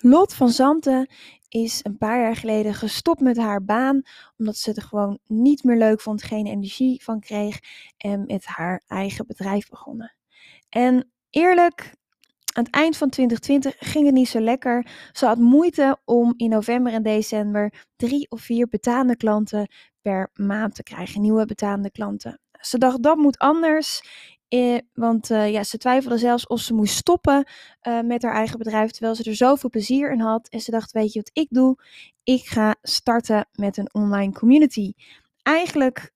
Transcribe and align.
Lot 0.00 0.34
van 0.34 0.48
Zanten 0.48 1.08
is 1.48 1.80
een 1.82 1.98
paar 1.98 2.20
jaar 2.20 2.36
geleden 2.36 2.74
gestopt 2.74 3.20
met 3.20 3.36
haar 3.36 3.64
baan, 3.64 4.02
omdat 4.36 4.56
ze 4.56 4.70
het 4.70 4.82
gewoon 4.82 5.18
niet 5.26 5.64
meer 5.64 5.76
leuk 5.76 6.00
vond, 6.00 6.22
geen 6.22 6.46
energie 6.46 7.02
van 7.02 7.20
kreeg 7.20 7.58
en 7.96 8.24
met 8.26 8.44
haar 8.44 8.82
eigen 8.86 9.26
bedrijf 9.26 9.68
begonnen. 9.68 10.14
En 10.68 11.10
eerlijk, 11.30 11.94
aan 12.52 12.64
het 12.64 12.74
eind 12.74 12.96
van 12.96 13.08
2020 13.08 13.90
ging 13.90 14.06
het 14.06 14.14
niet 14.14 14.28
zo 14.28 14.40
lekker. 14.40 14.86
Ze 15.12 15.26
had 15.26 15.38
moeite 15.38 15.98
om 16.04 16.34
in 16.36 16.50
november 16.50 16.92
en 16.92 17.02
december 17.02 17.86
drie 17.96 18.30
of 18.30 18.40
vier 18.40 18.68
betaande 18.68 19.16
klanten 19.16 19.70
per 20.02 20.30
maand 20.32 20.74
te 20.74 20.82
krijgen, 20.82 21.20
nieuwe 21.20 21.44
betaande 21.44 21.90
klanten. 21.90 22.40
Ze 22.60 22.78
dacht 22.78 23.02
dat 23.02 23.16
moet 23.16 23.38
anders. 23.38 24.02
Eh, 24.48 24.78
want 24.94 25.30
uh, 25.30 25.50
ja, 25.50 25.62
ze 25.62 25.78
twijfelde 25.78 26.18
zelfs 26.18 26.46
of 26.46 26.60
ze 26.60 26.74
moest 26.74 26.96
stoppen 26.96 27.48
uh, 27.82 28.00
met 28.00 28.22
haar 28.22 28.34
eigen 28.34 28.58
bedrijf, 28.58 28.90
terwijl 28.90 29.14
ze 29.14 29.24
er 29.24 29.36
zoveel 29.36 29.70
plezier 29.70 30.12
in 30.12 30.20
had. 30.20 30.48
En 30.48 30.60
ze 30.60 30.70
dacht, 30.70 30.92
weet 30.92 31.12
je 31.12 31.18
wat 31.18 31.30
ik 31.32 31.46
doe? 31.50 31.76
Ik 32.22 32.44
ga 32.44 32.74
starten 32.82 33.48
met 33.52 33.76
een 33.76 33.94
online 33.94 34.32
community. 34.32 34.92
Eigenlijk 35.42 36.12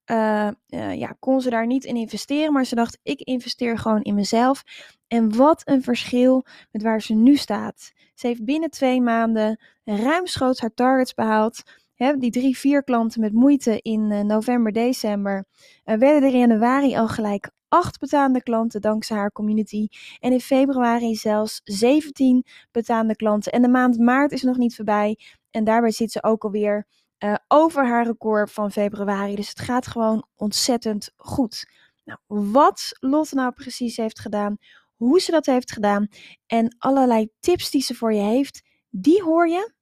ja, 0.95 1.17
kon 1.19 1.41
ze 1.41 1.51
daar 1.51 1.67
niet 1.67 1.85
in 1.85 1.97
investeren, 1.97 2.53
maar 2.53 2.65
ze 2.65 2.75
dacht, 2.75 2.99
ik 3.03 3.21
investeer 3.21 3.79
gewoon 3.79 4.03
in 4.03 4.15
mezelf. 4.15 4.63
En 5.09 5.37
wat 5.37 5.63
een 5.65 5.83
verschil 5.83 6.47
met 6.71 6.83
waar 6.83 7.03
ze 7.03 7.15
nu 7.15 7.37
staat. 7.37 7.93
Ze 8.15 8.27
heeft 8.27 8.45
binnen 8.45 8.71
twee 8.71 9.01
maanden 9.01 9.61
ruimschoots 9.85 10.61
haar 10.61 10.75
targets 10.75 11.15
behaald. 11.15 11.63
He, 11.95 12.17
die 12.17 12.31
drie, 12.31 12.59
vier 12.59 12.85
klanten 12.85 13.21
met 13.21 13.33
moeite 13.33 13.81
in 13.81 14.27
november, 14.27 14.73
december, 14.73 15.45
werden 15.85 16.23
er 16.23 16.33
in 16.33 16.39
januari 16.39 16.97
al 16.97 17.09
gelijk 17.09 17.51
acht 17.73 17.99
betaande 17.99 18.43
klanten 18.43 18.81
dankzij 18.81 19.17
haar 19.17 19.33
community. 19.33 19.89
En 20.21 20.33
in 20.33 20.41
februari 20.41 21.15
zelfs 21.15 21.61
17 21.65 22.45
betaande 22.71 23.17
klanten. 23.17 23.53
En 23.53 23.63
de 23.63 23.69
maand 23.69 23.99
maart 23.99 24.33
is 24.33 24.43
nog 24.43 24.57
niet 24.57 24.77
voorbij. 24.77 25.19
En 25.51 25.65
daarbij 25.65 25.91
zit 25.91 26.13
ze 26.13 26.23
ook 26.23 26.45
alweer 26.45 26.87
uh, 27.19 27.35
over 27.49 27.87
haar 27.87 28.07
record 28.07 28.53
van 28.53 28.73
februari. 28.73 29.35
Dus 29.35 29.49
het 29.49 29.61
gaat 29.61 29.87
gewoon 29.87 30.27
ontzettend 30.37 31.13
goed. 31.17 31.71
Nou, 32.05 32.19
wat 32.27 32.97
Lotte 33.01 33.35
nou 33.35 33.53
precies 33.53 33.97
heeft 33.97 34.21
gedaan, 34.21 34.57
hoe 34.97 35.21
ze 35.21 35.31
dat 35.31 35.47
heeft 35.47 35.73
gedaan 35.73 36.09
en 36.47 36.77
allerlei 36.79 37.29
tips 37.41 37.71
die 37.71 37.83
ze 37.83 37.95
voor 37.95 38.13
je 38.13 38.23
heeft, 38.23 38.63
die 38.91 39.23
hoor 39.23 39.49
je 39.49 39.73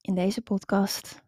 in 0.00 0.14
deze 0.14 0.42
podcast. 0.42 1.27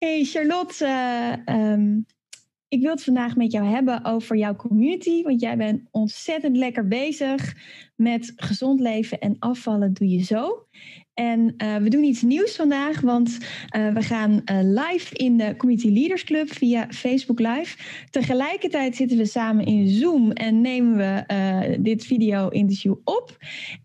Hey 0.00 0.24
Charlotte, 0.24 0.84
uh, 1.46 1.96
ik 2.68 2.80
wil 2.80 2.90
het 2.90 3.04
vandaag 3.04 3.36
met 3.36 3.52
jou 3.52 3.66
hebben 3.66 4.04
over 4.04 4.36
jouw 4.36 4.56
community, 4.56 5.22
want 5.22 5.40
jij 5.40 5.56
bent 5.56 5.88
ontzettend 5.90 6.56
lekker 6.56 6.88
bezig 6.88 7.56
met 7.96 8.32
gezond 8.36 8.80
leven 8.80 9.18
en 9.18 9.36
afvallen 9.38 9.92
doe 9.92 10.08
je 10.08 10.22
zo. 10.22 10.66
En 11.20 11.54
uh, 11.58 11.76
we 11.76 11.88
doen 11.88 12.04
iets 12.04 12.22
nieuws 12.22 12.56
vandaag, 12.56 13.00
want 13.00 13.38
uh, 13.76 13.92
we 13.92 14.02
gaan 14.02 14.30
uh, 14.30 14.58
live 14.62 15.14
in 15.14 15.36
de 15.36 15.54
Community 15.56 15.88
Leaders 15.88 16.24
Club 16.24 16.52
via 16.52 16.86
Facebook 16.88 17.38
Live. 17.38 17.76
Tegelijkertijd 18.10 18.96
zitten 18.96 19.16
we 19.16 19.26
samen 19.26 19.64
in 19.64 19.88
Zoom 19.88 20.32
en 20.32 20.60
nemen 20.60 20.96
we 20.96 21.76
dit 21.80 22.04
video-interview 22.04 22.94
op. 23.04 23.36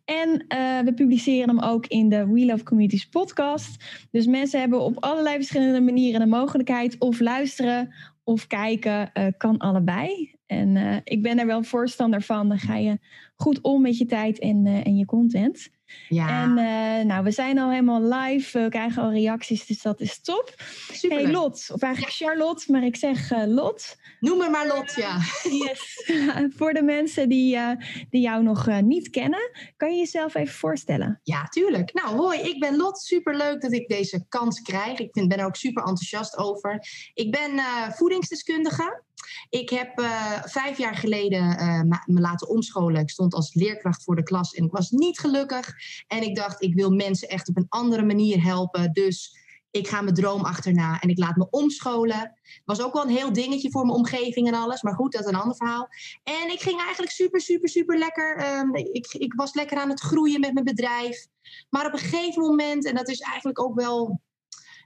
En 0.06 0.46
we 0.86 0.92
publiceren 0.96 1.50
hem 1.50 1.60
ook 1.60 1.88
in 1.88 2.10
de 2.10 2.28
We 2.28 2.46
Love 2.46 2.64
Communities 2.64 3.06
podcast. 3.06 3.84
Dus 4.12 4.26
mensen 4.26 4.60
hebben 4.60 4.82
op 4.82 5.04
allerlei 5.04 5.36
verschillende 5.36 5.82
manieren 5.82 6.20
de 6.20 6.26
mogelijkheid 6.26 6.96
of 7.00 7.20
luisteren 7.20 7.94
of 8.24 8.48
kijken, 8.48 9.12
kan 9.38 9.58
allebei. 9.58 10.34
En 10.46 11.02
ik 11.04 11.22
ben 11.22 11.40
er 11.40 11.46
wel 11.46 11.64
voorstander 11.64 12.22
van. 12.22 12.50
Dan 12.50 12.60
ga 12.60 12.76
je 12.76 13.00
goed 13.36 13.62
om 13.62 13.82
met 13.82 13.98
je 13.98 14.06
tijd 14.06 14.40
en, 14.40 14.66
en 14.66 14.98
je 14.98 15.06
content. 15.06 15.70
Ja. 16.10 16.44
En 16.44 16.50
uh, 16.50 17.06
nou, 17.06 17.24
we 17.24 17.32
zijn 17.32 17.60
al 17.60 17.70
helemaal 17.70 18.02
live. 18.02 18.60
We 18.60 18.70
krijgen 18.70 19.04
al 19.04 19.12
reacties, 19.12 19.66
dus 19.66 19.82
dat 19.82 20.02
is 20.02 20.22
top. 20.22 20.54
Super. 20.92 21.18
Hey 21.18 21.32
Lot, 21.32 21.70
of 21.72 21.82
eigenlijk 21.82 22.14
Charlotte, 22.14 22.72
maar 22.72 22.84
ik 22.84 22.96
zeg 22.96 23.32
uh, 23.32 23.44
Lot. 23.46 23.96
Noem 24.20 24.38
me 24.38 24.50
maar 24.50 24.68
Lot, 24.68 24.94
ja. 24.96 25.18
Yes. 25.44 26.12
Voor 26.58 26.74
de 26.74 26.84
mensen 26.84 27.30
die, 27.30 27.56
uh, 27.56 27.72
die 28.10 28.22
jou 28.22 28.44
nog 28.44 28.82
niet 28.82 29.10
kennen, 29.10 29.52
kan 29.78 29.92
je 29.92 29.98
jezelf 29.98 30.36
even 30.36 30.54
voorstellen? 30.54 31.20
Ja, 31.24 31.44
tuurlijk. 31.44 31.94
Nou, 31.94 32.16
hoi, 32.16 32.40
ik 32.40 32.60
ben 32.60 32.76
Lot. 32.76 32.98
Super 32.98 33.36
leuk 33.36 33.62
dat 33.62 33.74
ik 33.74 33.88
deze 33.88 34.26
kans 34.30 34.62
krijg. 34.62 35.00
Ik 35.00 35.12
ben 35.12 35.30
er 35.30 35.46
ook 35.46 35.56
super 35.56 35.84
enthousiast 35.84 36.38
over. 36.38 36.88
Ik 37.14 37.32
ben 37.32 37.52
voedingsdeskundige. 37.94 39.04
Ik 39.50 39.70
heb 39.70 40.00
uh, 40.00 40.32
vijf 40.44 40.78
jaar 40.78 40.96
geleden 40.96 41.44
uh, 41.44 41.98
me 42.06 42.20
laten 42.20 42.50
omscholen. 42.50 43.02
Ik 43.02 43.10
stond 43.10 43.34
als 43.34 43.54
leerkracht 43.54 44.04
voor 44.04 44.16
de 44.16 44.24
klas 44.24 44.54
en 44.54 44.66
ik 44.66 44.72
was 44.72 44.90
niet 44.90 45.20
gelukkig. 45.20 45.74
En 46.08 46.22
ik 46.22 46.36
dacht, 46.36 46.62
ik 46.62 46.76
wil 46.76 46.90
mensen 46.90 47.30
echt 47.30 47.50
op 47.50 47.58
een 47.58 47.66
andere 47.70 48.04
manier 48.04 48.44
helpen. 48.44 48.94
Dus 48.94 49.44
ik 49.72 49.88
ga 49.88 50.02
mijn 50.02 50.16
droom 50.16 50.42
achterna 50.42 51.00
en 51.00 51.10
ik 51.10 51.18
laat 51.18 51.36
me 51.36 51.50
omscholen. 51.50 52.40
Was 52.66 52.82
ook 52.82 52.94
wel 52.94 53.04
een 53.04 53.16
heel 53.16 53.34
dingetje 53.34 53.72
voor 53.72 53.86
mijn 53.86 53.98
omgeving 53.98 54.48
en 54.48 54.54
alles. 54.54 54.82
Maar 54.82 54.94
goed, 54.94 55.12
dat 55.12 55.22
is 55.22 55.28
een 55.28 55.36
ander 55.40 55.56
verhaal. 55.56 55.88
En 56.24 56.52
ik 56.52 56.62
ging 56.62 56.82
eigenlijk 56.82 57.12
super, 57.12 57.42
super, 57.42 57.70
super 57.70 57.98
lekker. 57.98 58.58
Um, 58.60 58.76
ik, 58.76 59.14
ik 59.14 59.34
was 59.34 59.54
lekker 59.54 59.78
aan 59.78 59.90
het 59.90 60.00
groeien 60.00 60.40
met 60.40 60.54
mijn 60.54 60.66
bedrijf. 60.66 61.28
Maar 61.70 61.86
op 61.86 61.94
een 61.94 62.00
gegeven 62.00 62.42
moment, 62.42 62.86
en 62.86 62.96
dat 62.96 63.10
is 63.10 63.20
eigenlijk 63.20 63.60
ook 63.62 63.76
wel 63.76 64.22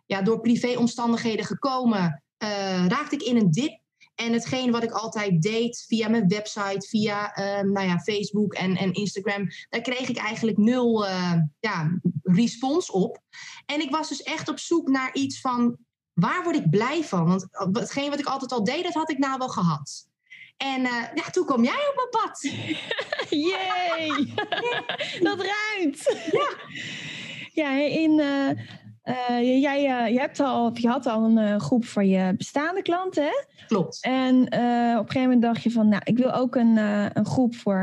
ja, 0.05 0.21
door 0.21 0.39
privéomstandigheden 0.39 1.45
gekomen, 1.45 2.23
uh, 2.43 2.87
raakte 2.87 3.15
ik 3.15 3.21
in 3.21 3.37
een 3.37 3.51
dip. 3.51 3.78
En 4.19 4.33
hetgeen 4.33 4.71
wat 4.71 4.83
ik 4.83 4.91
altijd 4.91 5.41
deed 5.41 5.85
via 5.87 6.09
mijn 6.09 6.27
website, 6.27 6.87
via 6.87 7.37
uh, 7.37 7.71
nou 7.71 7.87
ja, 7.87 7.99
Facebook 7.99 8.53
en, 8.53 8.75
en 8.75 8.93
Instagram, 8.93 9.47
daar 9.69 9.81
kreeg 9.81 10.09
ik 10.09 10.17
eigenlijk 10.17 10.57
nul 10.57 11.05
uh, 11.05 11.33
ja, 11.59 11.99
respons 12.23 12.91
op. 12.91 13.19
En 13.65 13.81
ik 13.81 13.91
was 13.91 14.09
dus 14.09 14.23
echt 14.23 14.49
op 14.49 14.59
zoek 14.59 14.87
naar 14.87 15.13
iets 15.13 15.41
van 15.41 15.77
waar 16.13 16.43
word 16.43 16.55
ik 16.55 16.69
blij 16.69 17.03
van? 17.03 17.25
Want 17.25 17.47
hetgeen 17.71 18.09
wat 18.09 18.19
ik 18.19 18.25
altijd 18.25 18.51
al 18.51 18.63
deed, 18.63 18.83
dat 18.83 18.93
had 18.93 19.09
ik 19.09 19.17
nou 19.17 19.37
wel 19.37 19.49
gehad. 19.49 20.07
En 20.57 20.81
uh, 20.81 21.03
ja, 21.13 21.23
toen 21.31 21.45
kwam 21.45 21.63
jij 21.63 21.87
op 21.89 21.95
mijn 21.95 22.23
pad. 22.23 22.41
Jee, 23.47 24.33
dat 25.27 25.45
ruimt. 25.45 26.29
Ja, 26.31 26.55
ja 27.53 27.71
in 27.87 28.21
uh, 29.09 29.61
jij 29.61 30.05
uh, 30.05 30.13
je, 30.13 30.19
hebt 30.19 30.39
al, 30.39 30.71
je 30.73 30.87
had 30.87 31.05
al 31.05 31.23
een 31.23 31.37
uh, 31.37 31.59
groep 31.59 31.85
voor 31.85 32.03
je 32.03 32.33
bestaande 32.37 32.81
klanten, 32.81 33.23
hè? 33.23 33.43
Klopt. 33.67 33.99
En 34.01 34.35
op 34.43 34.51
een 34.51 34.97
gegeven 34.97 35.21
moment 35.21 35.41
dacht 35.41 35.63
je 35.63 35.71
van, 35.71 35.87
nou, 35.87 36.01
ik 36.05 36.17
wil 36.17 36.33
ook 36.33 36.55
een, 36.55 36.77
een 37.17 37.25
groep 37.25 37.55
voor, 37.55 37.77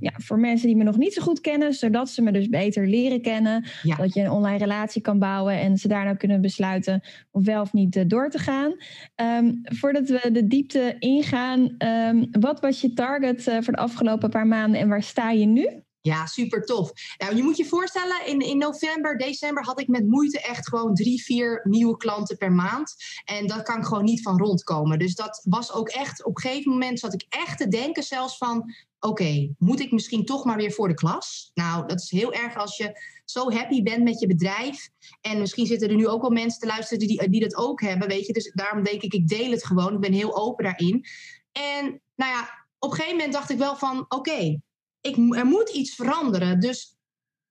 ja, 0.00 0.12
voor 0.14 0.38
mensen 0.38 0.66
die 0.66 0.76
me 0.76 0.84
nog 0.84 0.96
niet 0.96 1.12
zo 1.12 1.22
goed 1.22 1.40
kennen, 1.40 1.74
zodat 1.74 2.08
ze 2.08 2.22
me 2.22 2.32
dus 2.32 2.48
beter 2.48 2.86
leren 2.86 3.22
kennen. 3.22 3.64
Ja. 3.82 3.96
Dat 3.96 4.14
je 4.14 4.20
een 4.20 4.30
online 4.30 4.58
relatie 4.58 5.02
kan 5.02 5.18
bouwen 5.18 5.58
en 5.58 5.76
ze 5.76 5.88
daarna 5.88 6.14
kunnen 6.14 6.40
besluiten 6.40 7.00
of 7.30 7.44
wel 7.44 7.60
of 7.60 7.72
niet 7.72 8.10
door 8.10 8.30
te 8.30 8.38
gaan. 8.38 8.74
Um, 9.16 9.60
voordat 9.62 10.08
we 10.08 10.28
de 10.32 10.46
diepte 10.46 10.96
ingaan, 10.98 11.74
um, 12.08 12.28
wat 12.30 12.60
was 12.60 12.80
je 12.80 12.92
target 12.92 13.42
voor 13.42 13.72
de 13.72 13.82
afgelopen 13.82 14.30
paar 14.30 14.46
maanden 14.46 14.80
en 14.80 14.88
waar 14.88 15.02
sta 15.02 15.30
je 15.30 15.46
nu? 15.46 15.82
Ja, 16.00 16.26
super 16.26 16.62
tof. 16.62 16.92
Nou, 17.18 17.36
je 17.36 17.42
moet 17.42 17.56
je 17.56 17.64
voorstellen, 17.64 18.26
in, 18.26 18.40
in 18.40 18.58
november, 18.58 19.18
december 19.18 19.64
had 19.64 19.80
ik 19.80 19.88
met 19.88 20.06
moeite 20.06 20.40
echt 20.40 20.68
gewoon 20.68 20.94
drie, 20.94 21.22
vier 21.22 21.60
nieuwe 21.64 21.96
klanten 21.96 22.36
per 22.36 22.52
maand. 22.52 22.94
En 23.24 23.46
dat 23.46 23.62
kan 23.62 23.78
ik 23.78 23.84
gewoon 23.84 24.04
niet 24.04 24.22
van 24.22 24.38
rondkomen. 24.38 24.98
Dus 24.98 25.14
dat 25.14 25.40
was 25.44 25.72
ook 25.72 25.88
echt, 25.88 26.24
op 26.24 26.36
een 26.36 26.42
gegeven 26.42 26.72
moment 26.72 26.98
zat 26.98 27.14
ik 27.14 27.26
echt 27.28 27.58
te 27.58 27.68
denken 27.68 28.02
zelfs 28.02 28.36
van, 28.36 28.74
oké, 29.00 29.54
moet 29.58 29.80
ik 29.80 29.92
misschien 29.92 30.24
toch 30.24 30.44
maar 30.44 30.56
weer 30.56 30.72
voor 30.72 30.88
de 30.88 30.94
klas? 30.94 31.50
Nou, 31.54 31.86
dat 31.86 32.00
is 32.00 32.10
heel 32.10 32.32
erg 32.32 32.56
als 32.56 32.76
je 32.76 33.00
zo 33.24 33.50
happy 33.52 33.82
bent 33.82 34.04
met 34.04 34.20
je 34.20 34.26
bedrijf. 34.26 34.88
En 35.20 35.38
misschien 35.38 35.66
zitten 35.66 35.88
er 35.88 35.94
nu 35.94 36.08
ook 36.08 36.20
wel 36.20 36.30
mensen 36.30 36.60
te 36.60 36.66
luisteren 36.66 37.06
die, 37.06 37.28
die 37.28 37.40
dat 37.40 37.56
ook 37.56 37.80
hebben, 37.80 38.08
weet 38.08 38.26
je. 38.26 38.32
Dus 38.32 38.52
daarom 38.54 38.84
denk 38.84 39.02
ik, 39.02 39.14
ik 39.14 39.28
deel 39.28 39.50
het 39.50 39.64
gewoon. 39.64 39.94
Ik 39.94 40.00
ben 40.00 40.12
heel 40.12 40.36
open 40.36 40.64
daarin. 40.64 41.04
En 41.52 42.00
nou 42.16 42.32
ja, 42.32 42.66
op 42.78 42.90
een 42.90 42.96
gegeven 42.96 43.16
moment 43.16 43.32
dacht 43.32 43.50
ik 43.50 43.58
wel 43.58 43.76
van, 43.76 44.04
oké, 44.08 44.60
ik, 45.00 45.16
er 45.36 45.46
moet 45.46 45.68
iets 45.68 45.94
veranderen. 45.94 46.60
Dus 46.60 46.96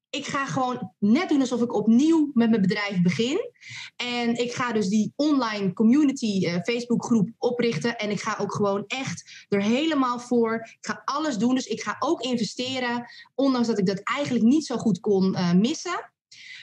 ik 0.10 0.26
ga 0.26 0.46
gewoon 0.46 0.94
net 1.00 1.30
doen 1.30 1.40
alsof 1.40 1.62
ik 1.62 1.74
opnieuw 1.74 2.32
met 2.34 2.50
mijn 2.50 2.62
bedrijf 2.62 3.02
begin. 3.02 3.52
En 3.96 4.36
ik 4.36 4.54
ga 4.54 4.72
dus 4.72 4.88
die 4.88 5.14
online 5.16 5.74
community 5.74 6.46
uh, 6.46 6.54
Facebook 6.54 7.06
groep 7.06 7.30
oprichten. 7.38 7.98
En 7.98 8.10
ik 8.10 8.22
ga 8.22 8.38
ook 8.40 8.54
gewoon 8.54 8.84
echt 8.88 9.46
er 9.50 9.62
helemaal 9.62 10.20
voor. 10.20 10.54
Ik 10.54 10.78
ga 10.86 11.02
alles 11.06 11.38
doen. 11.38 11.56
Dus 11.56 11.66
ik 11.66 11.82
ga 11.82 11.96
ook 12.00 12.22
investeren. 12.22 13.06
Ondanks 13.36 13.68
dat 13.68 13.80
ik 13.80 13.86
dat 13.86 14.02
eigenlijk 14.04 14.46
niet 14.46 14.66
zo 14.66 14.78
goed 14.78 15.00
kon 15.00 15.34
uh, 15.34 15.54
missen. 15.54 16.12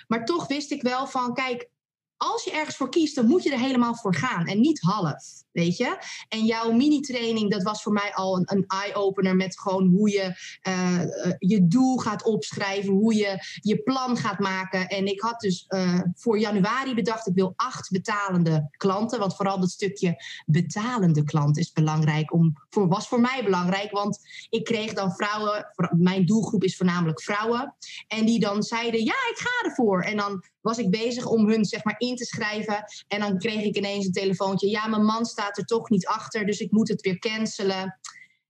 Maar 0.06 0.24
toch 0.24 0.46
wist 0.46 0.70
ik 0.70 0.82
wel 0.82 1.06
van, 1.06 1.34
kijk, 1.34 1.70
als 2.16 2.44
je 2.44 2.52
ergens 2.52 2.76
voor 2.76 2.88
kiest, 2.88 3.14
dan 3.14 3.26
moet 3.26 3.42
je 3.42 3.50
er 3.50 3.58
helemaal 3.58 3.94
voor 3.94 4.14
gaan 4.14 4.46
en 4.46 4.60
niet 4.60 4.80
half, 4.80 5.43
weet 5.54 5.76
je. 5.76 5.96
En 6.28 6.44
jouw 6.44 6.72
mini-training, 6.72 7.50
dat 7.50 7.62
was 7.62 7.82
voor 7.82 7.92
mij 7.92 8.14
al 8.14 8.36
een, 8.36 8.44
een 8.46 8.64
eye-opener 8.66 9.36
met 9.36 9.60
gewoon 9.60 9.86
hoe 9.86 10.10
je 10.10 10.34
uh, 10.68 11.00
je 11.38 11.66
doel 11.66 11.96
gaat 11.96 12.22
opschrijven, 12.22 12.92
hoe 12.92 13.14
je 13.14 13.38
je 13.60 13.82
plan 13.82 14.16
gaat 14.16 14.38
maken. 14.38 14.88
En 14.88 15.06
ik 15.06 15.20
had 15.20 15.40
dus 15.40 15.64
uh, 15.68 16.00
voor 16.14 16.38
januari 16.38 16.94
bedacht, 16.94 17.26
ik 17.26 17.34
wil 17.34 17.52
acht 17.56 17.90
betalende 17.90 18.68
klanten, 18.76 19.18
want 19.18 19.36
vooral 19.36 19.60
dat 19.60 19.70
stukje 19.70 20.16
betalende 20.46 21.24
klant 21.24 21.58
is 21.58 21.72
belangrijk, 21.72 22.32
om, 22.32 22.52
voor, 22.70 22.88
was 22.88 23.08
voor 23.08 23.20
mij 23.20 23.44
belangrijk, 23.44 23.90
want 23.90 24.18
ik 24.48 24.64
kreeg 24.64 24.92
dan 24.92 25.12
vrouwen, 25.12 25.66
mijn 25.96 26.26
doelgroep 26.26 26.64
is 26.64 26.76
voornamelijk 26.76 27.22
vrouwen, 27.22 27.74
en 28.08 28.26
die 28.26 28.40
dan 28.40 28.62
zeiden, 28.62 29.04
ja, 29.04 29.14
ik 29.30 29.38
ga 29.38 29.68
ervoor. 29.68 30.02
En 30.02 30.16
dan 30.16 30.44
was 30.64 30.78
ik 30.78 30.90
bezig 30.90 31.26
om 31.26 31.48
hun 31.48 31.64
zeg 31.64 31.84
maar 31.84 31.94
in 31.98 32.16
te 32.16 32.24
schrijven. 32.24 32.84
En 33.08 33.20
dan 33.20 33.38
kreeg 33.38 33.62
ik 33.62 33.76
ineens 33.76 34.06
een 34.06 34.12
telefoontje. 34.12 34.70
Ja, 34.70 34.86
mijn 34.86 35.04
man 35.04 35.24
staat 35.24 35.43
er 35.50 35.64
toch 35.64 35.90
niet 35.90 36.06
achter, 36.06 36.46
dus 36.46 36.58
ik 36.58 36.70
moet 36.70 36.88
het 36.88 37.00
weer 37.00 37.18
cancelen. 37.18 37.98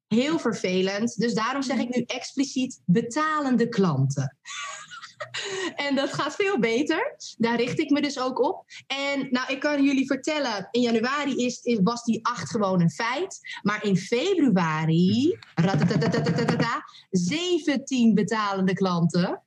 Heel 0.06 0.38
vervelend. 0.38 1.16
Dus 1.16 1.34
daarom 1.34 1.62
zeg 1.62 1.78
ik 1.78 1.96
nu 1.96 2.02
expliciet 2.02 2.80
betalende 2.84 3.68
klanten. 3.68 4.38
en 5.86 5.94
dat 5.94 6.12
gaat 6.12 6.34
veel 6.34 6.58
beter. 6.58 7.16
Daar 7.36 7.56
richt 7.56 7.78
ik 7.78 7.90
me 7.90 8.00
dus 8.00 8.18
ook 8.18 8.40
op. 8.40 8.64
En 8.86 9.28
nou, 9.30 9.52
ik 9.52 9.60
kan 9.60 9.84
jullie 9.84 10.06
vertellen, 10.06 10.68
in 10.70 10.80
januari 10.80 11.36
is, 11.36 11.60
is, 11.62 11.78
was 11.82 12.02
die 12.02 12.26
acht 12.26 12.50
gewoon 12.50 12.80
een 12.80 12.90
feit. 12.90 13.38
Maar 13.62 13.84
in 13.84 13.96
februari, 13.96 15.38
17 17.10 18.14
betalende 18.14 18.72
klanten. 18.72 19.42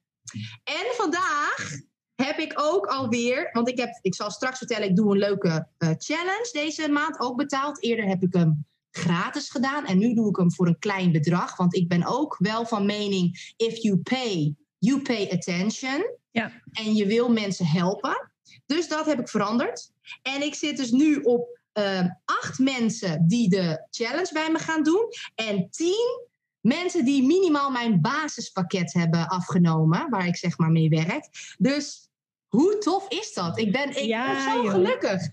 En 0.64 0.86
vandaag 0.96 1.80
heb 2.24 2.38
ik 2.38 2.54
ook 2.56 2.86
alweer, 2.86 3.50
want 3.52 3.68
ik, 3.68 3.78
heb, 3.78 4.00
ik 4.02 4.16
zal 4.16 4.32
straks 4.32 4.58
vertellen, 4.58 4.90
ik 4.90 4.96
doe 4.96 5.12
een 5.12 5.18
leuke 5.18 5.68
uh, 5.80 5.90
challenge 5.98 6.50
deze 6.52 6.90
maand, 6.90 7.20
ook 7.20 7.38
betaald. 7.38 7.84
Eerder 7.84 8.06
heb 8.06 8.24
ik 8.24 8.34
hem 8.34 8.66
gratis 8.92 9.50
gedaan 9.50 9.86
en 9.86 9.98
nu 9.98 10.14
doe 10.14 10.30
ik 10.30 10.36
hem 10.36 10.54
voor 10.54 10.68
een 10.68 10.80
klein 10.80 11.12
bedrag, 11.12 11.58
want 11.58 11.76
ik 11.76 11.88
ben 11.88 12.06
ook 12.06 12.36
wel 12.40 12.66
van 12.66 12.86
mening, 12.86 13.54
if 13.58 13.78
you 13.78 13.98
pay, 13.98 14.56
you 14.78 15.02
pay 15.02 15.30
attention. 15.32 16.16
Ja. 16.32 16.52
En 16.72 16.96
je 16.96 17.06
wil 17.06 17.30
mensen 17.30 17.66
helpen. 17.66 18.32
Dus 18.66 18.88
dat 18.88 19.06
heb 19.06 19.20
ik 19.20 19.30
veranderd. 19.30 19.92
En 20.22 20.42
ik 20.42 20.56
zit 20.56 20.78
dus 20.78 20.92
nu 20.92 21.16
op 21.16 21.60
uh, 21.74 22.06
acht 22.26 22.60
mensen 22.60 23.28
die 23.28 23.50
de 23.50 23.88
challenge 23.90 24.34
bij 24.34 24.52
me 24.52 24.60
gaan 24.60 24.84
doen 24.84 25.08
en 25.36 25.70
tien 25.70 26.28
mensen 26.60 27.06
die 27.06 27.26
minimaal 27.26 27.72
mijn 27.72 28.02
basispakket 28.02 28.94
hebben 28.94 29.28
afgenomen, 29.28 30.10
waar 30.10 30.28
ik 30.28 30.36
zeg 30.36 30.58
maar 30.58 30.72
mee 30.72 30.90
werk. 30.90 31.56
Dus 31.58 32.07
hoe 32.48 32.78
tof 32.78 33.06
is 33.10 33.34
dat? 33.34 33.60
Ik 33.60 33.72
ben, 33.72 33.90
ik 33.90 33.98
ja, 33.98 34.34
ben 34.34 34.42
zo 34.42 34.64
gelukkig. 34.64 35.22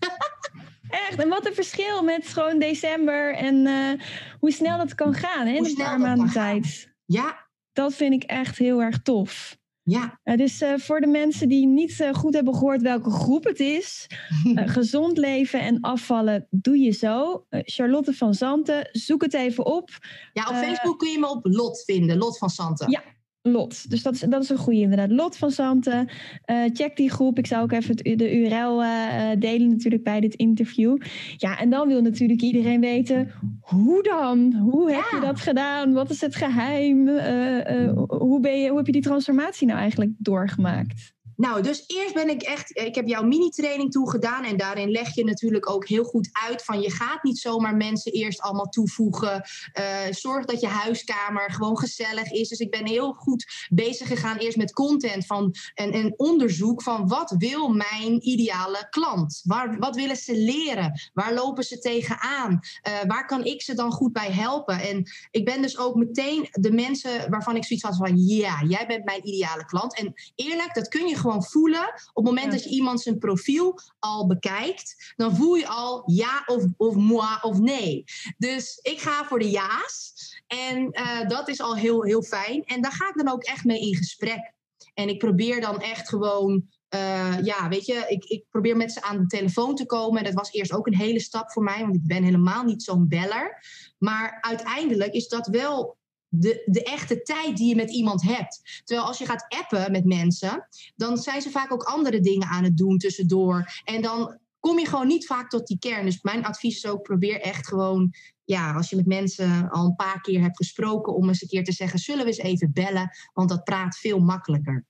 Echt, 0.89 1.19
en 1.19 1.29
wat 1.29 1.47
een 1.47 1.55
verschil 1.55 2.03
met 2.03 2.27
gewoon 2.27 2.59
december 2.59 3.35
en 3.35 3.67
uh, 3.67 4.01
hoe 4.41 4.51
snel 4.51 4.79
dat 4.79 4.95
kan 4.95 5.15
gaan 5.15 5.47
hè, 5.47 5.55
in 5.55 5.65
een 5.65 5.75
paar 5.75 6.01
maanden 6.01 6.31
tijd. 6.31 6.93
Ja. 7.05 7.49
Dat 7.73 7.95
vind 7.95 8.13
ik 8.13 8.23
echt 8.23 8.59
heel 8.59 8.83
erg 8.83 9.03
tof. 9.03 9.57
Ja. 9.83 10.21
Uh, 10.25 10.37
dus 10.37 10.63
uh, 10.63 10.75
voor 10.77 11.01
de 11.01 11.07
mensen 11.07 11.49
die 11.49 11.67
niet 11.67 12.09
goed 12.13 12.35
hebben 12.35 12.55
gehoord 12.55 12.83
welke 12.83 13.11
groep 13.11 13.45
het 13.45 13.61
is, 13.61 14.07
gezond 14.55 15.19
leven 15.19 15.61
en 15.61 15.81
afvallen 15.81 16.47
doe 16.51 16.79
je 16.79 16.91
zo. 16.91 17.47
Charlotte 17.51 18.13
van 18.13 18.35
Zanten, 18.35 18.89
zoek 18.93 19.23
het 19.23 19.35
even 19.35 19.67
op. 19.67 19.91
Ja, 20.33 20.49
op 20.49 20.55
Facebook 20.55 20.99
kun 20.99 21.11
je 21.11 21.19
me 21.19 21.29
op 21.29 21.47
Lot 21.47 21.83
vinden, 21.85 22.19
Lot 22.19 22.39
van 22.39 22.51
Zanten. 22.51 22.91
Ja, 22.91 23.03
Lot. 23.49 23.91
Dus 23.91 24.03
dat 24.03 24.15
is, 24.15 24.21
dat 24.21 24.43
is 24.43 24.49
een 24.49 24.57
goede 24.57 24.81
inderdaad. 24.81 25.11
Lot 25.11 25.37
van 25.37 25.51
Zanten. 25.51 26.09
Uh, 26.47 26.65
check 26.73 26.97
die 26.97 27.11
groep. 27.11 27.39
Ik 27.39 27.47
zou 27.47 27.63
ook 27.63 27.73
even 27.73 27.97
het, 27.97 28.19
de 28.19 28.37
URL 28.37 28.83
uh, 28.83 29.33
eh, 29.33 29.41
delen 29.41 29.69
natuurlijk 29.69 30.03
bij 30.03 30.21
dit 30.21 30.35
interview. 30.35 30.97
Ja, 31.37 31.59
en 31.59 31.71
dan 31.71 31.89
wil 31.89 32.03
natuurlijk 32.03 32.41
iedereen 32.41 32.81
weten, 32.81 33.31
hoe 33.61 34.03
dan? 34.03 34.53
Hoe 34.53 34.93
heb 34.93 35.05
je 35.11 35.21
dat 35.21 35.41
gedaan? 35.41 35.93
Wat 35.93 36.11
is 36.11 36.21
het 36.21 36.35
geheim? 36.35 37.09
Uh, 37.09 37.93
hoe, 38.09 38.41
ben 38.41 38.61
je, 38.61 38.69
hoe 38.69 38.77
heb 38.77 38.87
je 38.87 38.93
die 38.93 39.03
transformatie 39.03 39.67
nou 39.67 39.79
eigenlijk 39.79 40.13
doorgemaakt? 40.19 41.13
Nou, 41.37 41.63
dus 41.63 41.85
eerst 41.87 42.15
ben 42.15 42.29
ik 42.29 42.43
echt, 42.43 42.79
ik 42.79 42.95
heb 42.95 43.07
jouw 43.07 43.23
mini-training 43.23 43.91
toegedaan 43.91 44.45
en 44.45 44.57
daarin 44.57 44.91
leg 44.91 45.15
je 45.15 45.25
natuurlijk 45.25 45.71
ook 45.71 45.89
heel 45.89 46.05
goed 46.05 46.29
uit 46.33 46.65
van 46.65 46.81
je 46.81 46.91
gaat 46.91 47.23
niet 47.23 47.39
zomaar 47.39 47.77
mensen 47.77 48.13
eerst 48.13 48.41
allemaal 48.41 48.69
toevoegen. 48.69 49.43
Uh, 49.81 49.97
zorg 50.11 50.45
dat 50.45 50.61
je 50.61 50.67
huiskamer 50.67 51.53
gewoon 51.53 51.79
gezellig 51.79 52.31
is. 52.31 52.49
Dus 52.49 52.59
ik 52.59 52.71
ben 52.71 52.87
heel 52.87 53.13
goed 53.13 53.69
bezig 53.71 54.09
gegaan 54.09 54.37
eerst 54.37 54.57
met 54.57 54.73
content 54.73 55.27
van 55.27 55.55
en, 55.75 56.15
onderzoek 56.17 56.83
van 56.83 57.09
wat 57.09 57.35
wil 57.39 57.69
mijn 57.69 58.29
ideale 58.29 58.87
klant? 58.91 59.41
Waar, 59.45 59.79
wat 59.79 59.97
willen 59.97 60.17
ze 60.17 60.37
leren? 60.37 61.01
Waar 61.13 61.35
lopen 61.35 61.65
ze 61.65 61.79
tegenaan? 61.79 62.61
Uh, 62.89 62.93
waar 63.07 63.27
kan 63.27 63.45
ik 63.45 63.63
ze 63.63 63.75
dan 63.75 63.93
goed 63.93 64.13
bij 64.13 64.33
helpen? 64.33 64.81
En 64.81 65.11
ik 65.31 65.45
ben 65.45 65.63
dus 65.63 65.79
ook 65.79 65.95
meteen 65.95 66.49
de 66.51 66.73
mensen 66.73 67.31
waarvan 67.31 67.57
ik 67.57 67.65
zoiets 67.65 67.87
had 67.87 67.97
van 67.97 68.17
ja, 68.17 68.63
jij 68.69 68.87
bent 68.87 69.05
mijn 69.05 69.27
ideale 69.29 69.65
klant. 69.65 69.99
En 69.99 70.15
eerlijk, 70.35 70.75
dat 70.75 70.89
kun 70.89 71.07
je 71.07 71.17
gewoon 71.25 71.45
voelen. 71.45 71.89
Op 72.13 72.25
het 72.25 72.35
moment 72.35 72.53
dat 72.53 72.65
je 72.65 72.71
iemand 72.71 73.01
zijn 73.01 73.19
profiel 73.19 73.79
al 73.99 74.27
bekijkt, 74.27 75.13
dan 75.17 75.37
voel 75.37 75.55
je 75.55 75.67
al 75.67 76.03
ja 76.07 76.43
of, 76.47 76.65
of 76.77 76.95
moi 76.95 77.39
of 77.43 77.59
nee. 77.59 78.05
Dus 78.37 78.79
ik 78.83 79.01
ga 79.01 79.25
voor 79.25 79.39
de 79.39 79.51
ja's. 79.51 80.13
En 80.47 80.89
uh, 80.93 81.29
dat 81.29 81.49
is 81.49 81.61
al 81.61 81.77
heel, 81.77 82.03
heel 82.03 82.23
fijn. 82.23 82.65
En 82.65 82.83
daar 82.83 82.93
ga 82.93 83.09
ik 83.09 83.17
dan 83.17 83.29
ook 83.29 83.43
echt 83.43 83.65
mee 83.65 83.81
in 83.81 83.97
gesprek. 83.97 84.53
En 84.95 85.09
ik 85.09 85.19
probeer 85.19 85.61
dan 85.61 85.81
echt 85.81 86.09
gewoon 86.09 86.65
uh, 86.95 87.39
ja, 87.43 87.69
weet 87.69 87.87
je, 87.87 88.05
ik, 88.09 88.25
ik 88.25 88.45
probeer 88.51 88.77
met 88.77 88.93
ze 88.93 89.03
aan 89.03 89.19
de 89.19 89.27
telefoon 89.27 89.75
te 89.75 89.87
komen. 89.87 90.19
En 90.19 90.25
dat 90.25 90.35
was 90.35 90.53
eerst 90.53 90.73
ook 90.73 90.87
een 90.87 90.97
hele 90.97 91.21
stap 91.21 91.53
voor 91.53 91.63
mij, 91.63 91.81
want 91.81 91.95
ik 91.95 92.07
ben 92.07 92.23
helemaal 92.23 92.65
niet 92.65 92.83
zo'n 92.83 93.09
beller. 93.09 93.65
Maar 93.99 94.39
uiteindelijk 94.41 95.13
is 95.13 95.29
dat 95.29 95.47
wel 95.47 95.97
de, 96.39 96.63
de 96.67 96.83
echte 96.83 97.23
tijd 97.23 97.57
die 97.57 97.69
je 97.69 97.77
met 97.77 97.91
iemand 97.91 98.23
hebt. 98.23 98.83
Terwijl 98.85 99.07
als 99.07 99.19
je 99.19 99.27
gaat 99.27 99.47
appen 99.49 99.93
met 99.93 100.05
mensen, 100.05 100.69
dan 100.97 101.17
zijn 101.17 101.43
ze 101.43 101.51
vaak 101.51 101.73
ook 101.73 101.83
andere 101.83 102.21
dingen 102.21 102.49
aan 102.49 102.65
het 102.65 102.77
doen 102.77 102.99
tussendoor. 102.99 103.83
En 103.85 104.03
dan 104.03 104.39
kom 104.61 104.79
je 104.79 104.87
gewoon 104.87 105.07
niet 105.07 105.27
vaak 105.27 105.51
tot 105.51 105.67
die 105.67 105.79
kern. 105.79 106.05
Dus 106.05 106.23
mijn 106.23 106.45
advies 106.45 106.77
is 106.77 106.87
ook: 106.87 107.03
probeer 107.03 107.41
echt 107.41 107.69
gewoon, 107.69 108.15
ja, 108.45 108.73
als 108.73 108.91
je 108.91 108.97
met 108.97 109.07
mensen 109.07 109.71
al 109.71 109.85
een 109.85 109.97
paar 109.97 110.21
keer 110.21 110.41
hebt 110.41 110.57
gesproken, 110.57 111.15
om 111.15 111.29
eens 111.29 111.43
een 111.43 111.49
keer 111.49 111.65
te 111.65 111.73
zeggen: 111.73 111.99
zullen 111.99 112.25
we 112.25 112.31
eens 112.31 112.39
even 112.39 112.73
bellen? 112.73 113.11
Want 113.33 113.49
dat 113.49 113.65
praat 113.65 113.97
veel 113.97 114.19
makkelijker. 114.19 114.87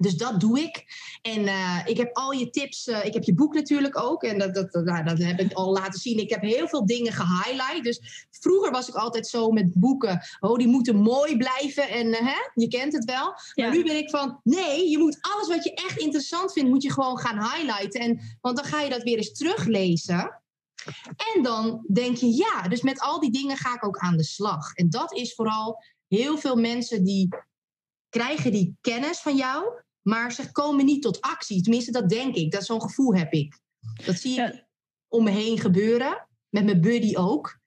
Dus 0.00 0.16
dat 0.16 0.40
doe 0.40 0.60
ik. 0.60 0.84
En 1.22 1.40
uh, 1.40 1.80
ik 1.84 1.96
heb 1.96 2.16
al 2.16 2.32
je 2.32 2.50
tips. 2.50 2.86
Uh, 2.86 3.04
ik 3.04 3.14
heb 3.14 3.24
je 3.24 3.34
boek 3.34 3.54
natuurlijk 3.54 4.02
ook. 4.02 4.22
En 4.22 4.38
dat, 4.38 4.54
dat, 4.54 4.84
nou, 4.84 5.04
dat 5.04 5.18
heb 5.18 5.40
ik 5.40 5.52
al 5.52 5.72
laten 5.72 6.00
zien. 6.00 6.18
Ik 6.18 6.30
heb 6.30 6.42
heel 6.42 6.68
veel 6.68 6.86
dingen 6.86 7.12
gehighlight. 7.12 7.84
Dus 7.84 8.26
vroeger 8.30 8.70
was 8.70 8.88
ik 8.88 8.94
altijd 8.94 9.26
zo 9.26 9.50
met 9.50 9.72
boeken. 9.74 10.20
Oh, 10.40 10.58
die 10.58 10.66
moeten 10.66 10.96
mooi 10.96 11.36
blijven. 11.36 11.88
En 11.88 12.06
uh, 12.06 12.18
hè, 12.18 12.38
je 12.54 12.68
kent 12.68 12.92
het 12.92 13.04
wel. 13.04 13.34
Ja. 13.54 13.66
Maar 13.66 13.76
nu 13.76 13.84
ben 13.84 13.96
ik 13.96 14.10
van. 14.10 14.40
Nee, 14.42 14.88
je 14.90 14.98
moet 14.98 15.18
alles 15.20 15.48
wat 15.48 15.64
je 15.64 15.74
echt 15.74 15.98
interessant 15.98 16.52
vindt. 16.52 16.70
Moet 16.70 16.82
je 16.82 16.92
gewoon 16.92 17.18
gaan 17.18 17.38
highlighten. 17.38 18.00
En, 18.00 18.20
want 18.40 18.56
dan 18.56 18.64
ga 18.64 18.80
je 18.80 18.90
dat 18.90 19.02
weer 19.02 19.16
eens 19.16 19.32
teruglezen. 19.32 20.40
En 21.34 21.42
dan 21.42 21.84
denk 21.92 22.16
je 22.16 22.36
ja. 22.36 22.68
Dus 22.68 22.82
met 22.82 23.00
al 23.00 23.20
die 23.20 23.32
dingen 23.32 23.56
ga 23.56 23.74
ik 23.74 23.84
ook 23.84 23.98
aan 23.98 24.16
de 24.16 24.24
slag. 24.24 24.74
En 24.74 24.90
dat 24.90 25.12
is 25.12 25.34
vooral 25.34 25.84
heel 26.08 26.38
veel 26.38 26.56
mensen 26.56 27.04
die 27.04 27.28
krijgen 28.08 28.52
die 28.52 28.76
kennis 28.80 29.18
van 29.18 29.36
jou. 29.36 29.64
Maar 30.02 30.32
ze 30.32 30.52
komen 30.52 30.84
niet 30.84 31.02
tot 31.02 31.20
actie. 31.20 31.62
Tenminste, 31.62 31.92
dat 31.92 32.08
denk 32.08 32.34
ik. 32.34 32.52
Dat 32.52 32.64
zo'n 32.64 32.82
gevoel 32.82 33.14
heb 33.14 33.32
ik. 33.32 33.58
Dat 34.04 34.16
zie 34.16 34.40
ik 34.40 34.66
om 35.08 35.24
me 35.24 35.30
heen 35.30 35.58
gebeuren. 35.58 36.28
Met 36.48 36.64
mijn 36.64 36.80
buddy 36.80 37.16
ook. 37.16 37.58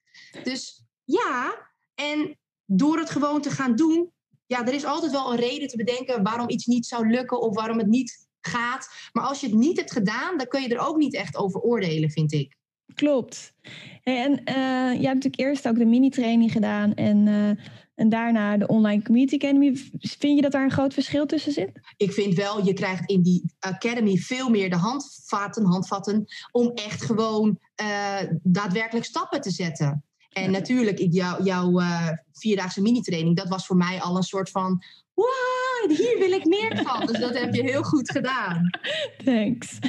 Dus 0.44 0.86
ja, 1.04 1.68
en 1.96 2.38
door 2.66 2.98
het 2.98 3.10
gewoon 3.10 3.42
te 3.42 3.50
gaan 3.50 3.76
doen. 3.76 4.12
Ja, 4.46 4.66
er 4.66 4.74
is 4.74 4.86
altijd 4.86 5.12
wel 5.12 5.32
een 5.32 5.40
reden 5.40 5.68
te 5.68 5.78
bedenken 5.78 6.24
waarom 6.24 6.50
iets 6.50 6.66
niet 6.66 6.86
zou 6.86 7.10
lukken 7.10 7.42
of 7.42 7.56
waarom 7.56 7.78
het 7.78 7.88
niet 7.88 8.28
gaat. 8.42 9.10
Maar 9.12 9.24
als 9.24 9.40
je 9.40 9.48
het 9.48 9.56
niet 9.56 9.78
hebt 9.78 9.92
gedaan, 9.92 10.38
dan 10.38 10.48
kun 10.48 10.62
je 10.62 10.68
er 10.68 10.88
ook 10.88 10.98
niet 10.98 11.14
echt 11.14 11.36
over 11.36 11.62
oordelen, 11.62 12.10
vind 12.10 12.34
ik. 12.34 12.58
Klopt. 12.94 13.54
En 14.04 14.32
uh, 14.32 14.46
jij 14.46 14.92
hebt 14.92 15.24
natuurlijk 15.24 15.40
eerst 15.40 15.68
ook 15.68 15.78
de 15.78 15.86
mini-training 15.86 16.52
gedaan. 16.52 16.94
En 16.94 17.28
uh, 17.28 17.52
en 17.96 18.10
daarna 18.10 18.58
de 18.58 18.68
Online 18.68 19.02
Community 19.02 19.36
Academy. 19.36 19.76
Vind 20.00 20.36
je 20.36 20.42
dat 20.42 20.52
daar 20.52 20.64
een 20.64 20.72
groot 20.72 20.94
verschil 20.94 21.26
tussen 21.26 21.52
zit? 21.52 21.72
Ik 21.98 22.12
vind 22.12 22.34
wel, 22.34 22.66
je 22.66 22.74
krijgt 22.74 23.10
in 23.10 23.22
die 23.22 23.54
Academy 23.60 24.16
veel 24.18 24.50
meer 24.50 24.70
de 24.70 24.76
handvatten, 24.76 25.66
handvatten 25.66 26.26
om 26.52 26.72
echt 26.74 27.04
gewoon 27.04 27.60
uh, 27.82 28.20
daadwerkelijk 28.44 29.06
stappen 29.06 29.42
te 29.42 29.52
zetten. 29.52 30.04
En 30.30 30.52
natuurlijk, 30.52 30.98
jouw 31.10 31.44
jou, 31.44 31.84
uh, 31.84 32.10
vierdaagse 32.32 32.82
mini-training, 32.82 33.36
dat 33.36 33.48
was 33.48 33.66
voor 33.66 33.78
mij 33.78 34.02
al 34.02 34.16
een 34.16 34.24
soort 34.24 34.50
van 34.50 34.84
wow, 35.14 35.98
hier 35.98 36.18
wil 36.20 36.32
ik 36.32 36.46
meer 36.46 36.82
van. 36.84 37.06
Dus 37.06 37.20
dat 37.20 37.40
heb 37.40 37.54
je 37.54 37.64
heel 37.64 37.84
goed 37.84 38.12
gedaan. 38.12 38.70
Thanks. 39.26 39.80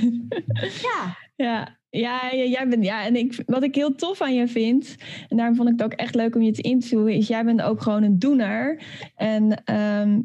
Ja. 0.82 1.22
Ja, 1.36 1.78
ja, 1.90 2.30
ja, 2.30 2.44
jij 2.44 2.68
bent, 2.68 2.84
ja, 2.84 3.04
en 3.04 3.16
ik, 3.16 3.42
wat 3.46 3.62
ik 3.62 3.74
heel 3.74 3.94
tof 3.94 4.20
aan 4.20 4.34
je 4.34 4.48
vind, 4.48 4.96
en 5.28 5.36
daarom 5.36 5.56
vond 5.56 5.68
ik 5.68 5.74
het 5.78 5.84
ook 5.84 5.98
echt 5.98 6.14
leuk 6.14 6.34
om 6.34 6.42
je 6.42 6.52
te 6.52 6.62
interviewen, 6.62 7.12
is 7.12 7.26
jij 7.26 7.44
bent 7.44 7.62
ook 7.62 7.82
gewoon 7.82 8.02
een 8.02 8.18
doener. 8.18 8.82
En 9.14 9.64
ehm, 9.64 10.20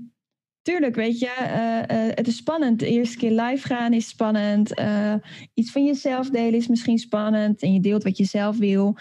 tuurlijk, 0.70 0.96
weet 0.96 1.20
je, 1.20 1.30
eh, 1.30 1.80
eh, 1.80 2.12
het 2.16 2.28
is 2.28 2.36
spannend. 2.36 2.80
De 2.80 2.88
eerste 2.88 3.18
keer 3.18 3.32
live 3.32 3.68
gaan 3.68 3.94
is 3.94 4.08
spannend. 4.08 4.74
Eh, 4.74 5.14
iets 5.54 5.72
van 5.72 5.86
jezelf 5.86 6.30
delen 6.30 6.54
is 6.54 6.68
misschien 6.68 6.98
spannend. 6.98 7.62
En 7.62 7.74
je 7.74 7.80
deelt 7.80 8.04
wat 8.04 8.18
je 8.18 8.26
zelf 8.26 8.58
wil. 8.58 8.98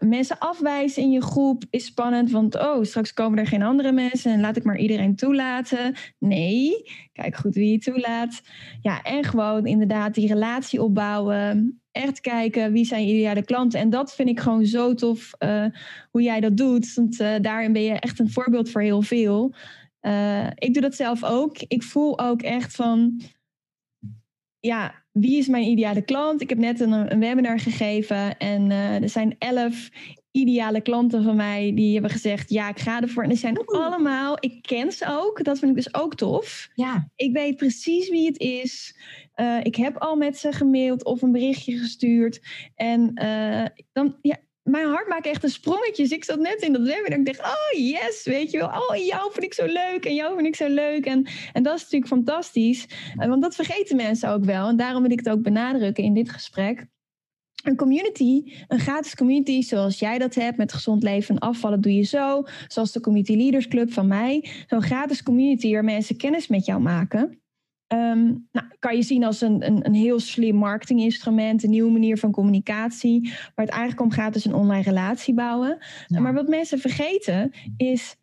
mensen 0.00 0.38
afwijzen 0.38 1.02
in 1.02 1.10
je 1.10 1.22
groep 1.22 1.64
is 1.70 1.84
spannend. 1.84 2.30
Want 2.30 2.58
oh, 2.58 2.84
straks 2.84 3.12
komen 3.12 3.38
er 3.38 3.46
geen 3.46 3.62
andere 3.62 3.92
mensen. 3.92 4.32
En 4.32 4.40
laat 4.40 4.56
ik 4.56 4.64
maar 4.64 4.78
iedereen 4.78 5.16
toelaten. 5.16 5.94
Nee, 6.18 6.72
kijk 7.12 7.36
goed 7.36 7.54
wie 7.54 7.72
je 7.72 7.78
toelaat. 7.78 8.42
Ja, 8.80 9.02
en 9.02 9.24
gewoon 9.24 9.66
inderdaad 9.66 10.14
die 10.14 10.28
relatie 10.28 10.82
opbouwen 10.82 11.80
echt 11.92 12.20
kijken 12.20 12.72
wie 12.72 12.84
zijn 12.84 13.08
ideale 13.08 13.44
klanten. 13.44 13.80
En 13.80 13.90
dat 13.90 14.14
vind 14.14 14.28
ik 14.28 14.40
gewoon 14.40 14.66
zo 14.66 14.94
tof 14.94 15.30
hoe 16.10 16.22
jij 16.22 16.40
dat 16.40 16.56
doet. 16.56 16.94
Want 16.94 17.18
daarin 17.18 17.72
ben 17.72 17.82
je 17.82 17.92
echt 17.92 18.18
een 18.18 18.30
voorbeeld 18.30 18.70
voor 18.70 18.82
heel 18.82 19.02
veel. 19.02 19.54
Uh, 20.02 20.46
ik 20.54 20.72
doe 20.72 20.82
dat 20.82 20.94
zelf 20.94 21.24
ook. 21.24 21.58
Ik 21.58 21.82
voel 21.82 22.18
ook 22.18 22.42
echt 22.42 22.74
van, 22.74 23.20
ja, 24.60 25.04
wie 25.12 25.38
is 25.38 25.46
mijn 25.46 25.64
ideale 25.64 26.02
klant? 26.02 26.40
Ik 26.40 26.48
heb 26.48 26.58
net 26.58 26.80
een, 26.80 27.12
een 27.12 27.20
webinar 27.20 27.60
gegeven 27.60 28.38
en 28.38 28.70
uh, 28.70 29.02
er 29.02 29.08
zijn 29.08 29.36
elf 29.38 29.90
ideale 30.30 30.80
klanten 30.80 31.22
van 31.22 31.36
mij 31.36 31.72
die 31.74 31.92
hebben 31.92 32.10
gezegd, 32.10 32.50
ja, 32.50 32.68
ik 32.68 32.78
ga 32.78 33.00
ervoor. 33.00 33.22
En 33.22 33.28
die 33.28 33.38
zijn 33.38 33.64
allemaal, 33.64 34.36
ik 34.40 34.62
ken 34.62 34.92
ze 34.92 35.06
ook, 35.08 35.44
dat 35.44 35.58
vind 35.58 35.70
ik 35.70 35.76
dus 35.76 35.94
ook 35.94 36.14
tof. 36.14 36.68
Ja. 36.74 37.10
Ik 37.16 37.32
weet 37.32 37.56
precies 37.56 38.08
wie 38.08 38.26
het 38.26 38.38
is. 38.38 38.96
Uh, 39.36 39.58
ik 39.62 39.76
heb 39.76 39.96
al 39.98 40.16
met 40.16 40.38
ze 40.38 40.52
gemaild 40.52 41.04
of 41.04 41.22
een 41.22 41.32
berichtje 41.32 41.78
gestuurd. 41.78 42.40
En 42.74 43.14
dan, 43.92 44.16
ja, 44.22 44.36
mijn 44.62 44.86
hart 44.86 45.08
maakt 45.08 45.26
echt 45.26 45.44
een 45.44 45.50
sprongetje. 45.50 46.02
Dus 46.02 46.12
ik 46.12 46.24
zat 46.24 46.38
net 46.38 46.62
in 46.62 46.72
dat 46.72 46.82
webinar 46.82 47.18
ik 47.18 47.26
dacht, 47.26 47.40
oh 47.40 47.80
yes, 47.80 48.24
weet 48.24 48.50
je 48.50 48.58
wel. 48.58 48.68
Oh, 48.68 48.96
jou 49.06 49.32
vind 49.32 49.44
ik 49.44 49.54
zo 49.54 49.66
leuk 49.66 50.04
en 50.04 50.14
jou 50.14 50.34
vind 50.34 50.46
ik 50.46 50.56
zo 50.56 50.68
leuk. 50.68 51.06
En, 51.06 51.26
en 51.52 51.62
dat 51.62 51.74
is 51.74 51.82
natuurlijk 51.82 52.12
fantastisch. 52.12 52.86
Eh, 53.16 53.28
want 53.28 53.42
dat 53.42 53.54
vergeten 53.54 53.96
mensen 53.96 54.28
ook 54.28 54.44
wel. 54.44 54.68
En 54.68 54.76
daarom 54.76 55.02
wil 55.02 55.10
ik 55.10 55.18
het 55.18 55.28
ook 55.28 55.42
benadrukken 55.42 56.04
in 56.04 56.14
dit 56.14 56.30
gesprek. 56.30 56.86
Een 57.62 57.76
community, 57.76 58.52
een 58.68 58.80
gratis 58.80 59.14
community 59.14 59.62
zoals 59.62 59.98
jij 59.98 60.18
dat 60.18 60.34
hebt 60.34 60.56
met 60.56 60.72
gezond 60.72 61.02
leven 61.02 61.34
en 61.34 61.40
afvallen 61.40 61.80
doe 61.80 61.94
je 61.94 62.02
zo. 62.02 62.42
Zoals 62.66 62.92
de 62.92 63.00
Community 63.00 63.36
Leaders 63.36 63.68
Club 63.68 63.92
van 63.92 64.06
mij. 64.06 64.48
Zo'n 64.66 64.82
gratis 64.82 65.22
community 65.22 65.72
waar 65.72 65.84
mensen 65.84 66.16
kennis 66.16 66.48
met 66.48 66.66
jou 66.66 66.80
maken. 66.80 67.41
Um, 67.92 68.48
nou, 68.52 68.66
kan 68.78 68.96
je 68.96 69.02
zien 69.02 69.24
als 69.24 69.40
een, 69.40 69.66
een, 69.66 69.86
een 69.86 69.94
heel 69.94 70.20
slim 70.20 70.56
marketinginstrument, 70.56 71.62
een 71.62 71.70
nieuwe 71.70 71.90
manier 71.90 72.18
van 72.18 72.32
communicatie. 72.32 73.20
Waar 73.54 73.66
het 73.66 73.74
eigenlijk 73.74 74.00
om 74.00 74.10
gaat 74.10 74.34
is 74.34 74.44
een 74.44 74.54
online 74.54 74.82
relatie 74.82 75.34
bouwen. 75.34 75.78
Maar 76.08 76.34
wat 76.34 76.48
mensen 76.48 76.78
vergeten 76.78 77.52
is 77.76 78.16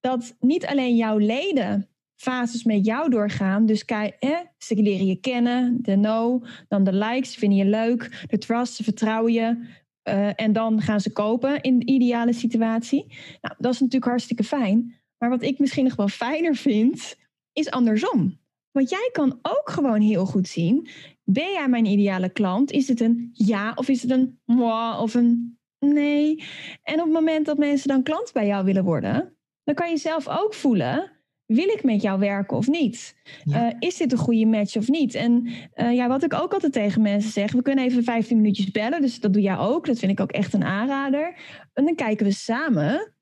dat 0.00 0.36
niet 0.40 0.66
alleen 0.66 0.96
jouw 0.96 1.18
leden 1.18 1.88
fases 2.16 2.64
met 2.64 2.86
jou 2.86 3.10
doorgaan. 3.10 3.66
Dus 3.66 3.84
kijk, 3.84 4.16
eh, 4.18 4.38
ze 4.58 4.74
leren 4.74 5.06
je 5.06 5.16
kennen, 5.16 5.78
de 5.82 5.96
no, 5.96 6.42
dan 6.68 6.84
de 6.84 6.92
likes, 6.92 7.34
vinden 7.34 7.58
je 7.58 7.64
leuk, 7.64 8.24
de 8.26 8.38
trust, 8.38 8.74
ze 8.74 8.84
vertrouwen 8.84 9.32
je. 9.32 9.82
Uh, 10.08 10.30
en 10.34 10.52
dan 10.52 10.80
gaan 10.80 11.00
ze 11.00 11.12
kopen 11.12 11.60
in 11.60 11.78
de 11.78 11.86
ideale 11.86 12.32
situatie. 12.32 13.06
Nou, 13.40 13.54
dat 13.58 13.72
is 13.72 13.80
natuurlijk 13.80 14.10
hartstikke 14.10 14.44
fijn. 14.44 14.94
Maar 15.18 15.30
wat 15.30 15.42
ik 15.42 15.58
misschien 15.58 15.84
nog 15.84 15.96
wel 15.96 16.08
fijner 16.08 16.54
vind, 16.54 17.16
is 17.52 17.70
andersom. 17.70 18.38
Want 18.74 18.90
jij 18.90 19.08
kan 19.12 19.38
ook 19.42 19.70
gewoon 19.70 20.00
heel 20.00 20.26
goed 20.26 20.48
zien, 20.48 20.88
ben 21.24 21.52
jij 21.52 21.68
mijn 21.68 21.84
ideale 21.84 22.28
klant? 22.28 22.70
Is 22.70 22.88
het 22.88 23.00
een 23.00 23.30
ja 23.32 23.72
of 23.74 23.88
is 23.88 24.02
het 24.02 24.10
een 24.10 24.40
moi 24.44 24.98
of 24.98 25.14
een 25.14 25.58
nee? 25.78 26.44
En 26.82 26.98
op 26.98 27.04
het 27.04 27.12
moment 27.12 27.46
dat 27.46 27.58
mensen 27.58 27.88
dan 27.88 28.02
klant 28.02 28.32
bij 28.32 28.46
jou 28.46 28.64
willen 28.64 28.84
worden, 28.84 29.36
dan 29.64 29.74
kan 29.74 29.90
je 29.90 29.96
zelf 29.96 30.28
ook 30.28 30.54
voelen, 30.54 31.12
wil 31.46 31.68
ik 31.68 31.82
met 31.82 32.02
jou 32.02 32.18
werken 32.18 32.56
of 32.56 32.68
niet? 32.68 33.16
Eh, 33.44 33.68
is 33.78 33.96
dit 33.96 34.12
een 34.12 34.18
goede 34.18 34.46
match 34.46 34.76
of 34.76 34.88
niet? 34.88 35.14
En 35.14 35.46
uh, 35.74 35.94
ja, 35.94 36.08
wat 36.08 36.22
ik 36.22 36.34
ook 36.34 36.52
altijd 36.52 36.72
tegen 36.72 37.02
mensen 37.02 37.30
zeg, 37.30 37.52
we 37.52 37.62
kunnen 37.62 37.84
even 37.84 38.04
15 38.04 38.36
minuutjes 38.36 38.70
bellen, 38.70 39.00
dus 39.00 39.20
dat 39.20 39.32
doe 39.32 39.42
jij 39.42 39.58
ook. 39.58 39.86
Dat 39.86 39.98
vind 39.98 40.12
ik 40.12 40.20
ook 40.20 40.32
echt 40.32 40.52
een 40.52 40.64
aanrader. 40.64 41.36
En 41.72 41.84
dan 41.84 41.94
kijken 41.94 42.26
we 42.26 42.32
samen 42.32 43.14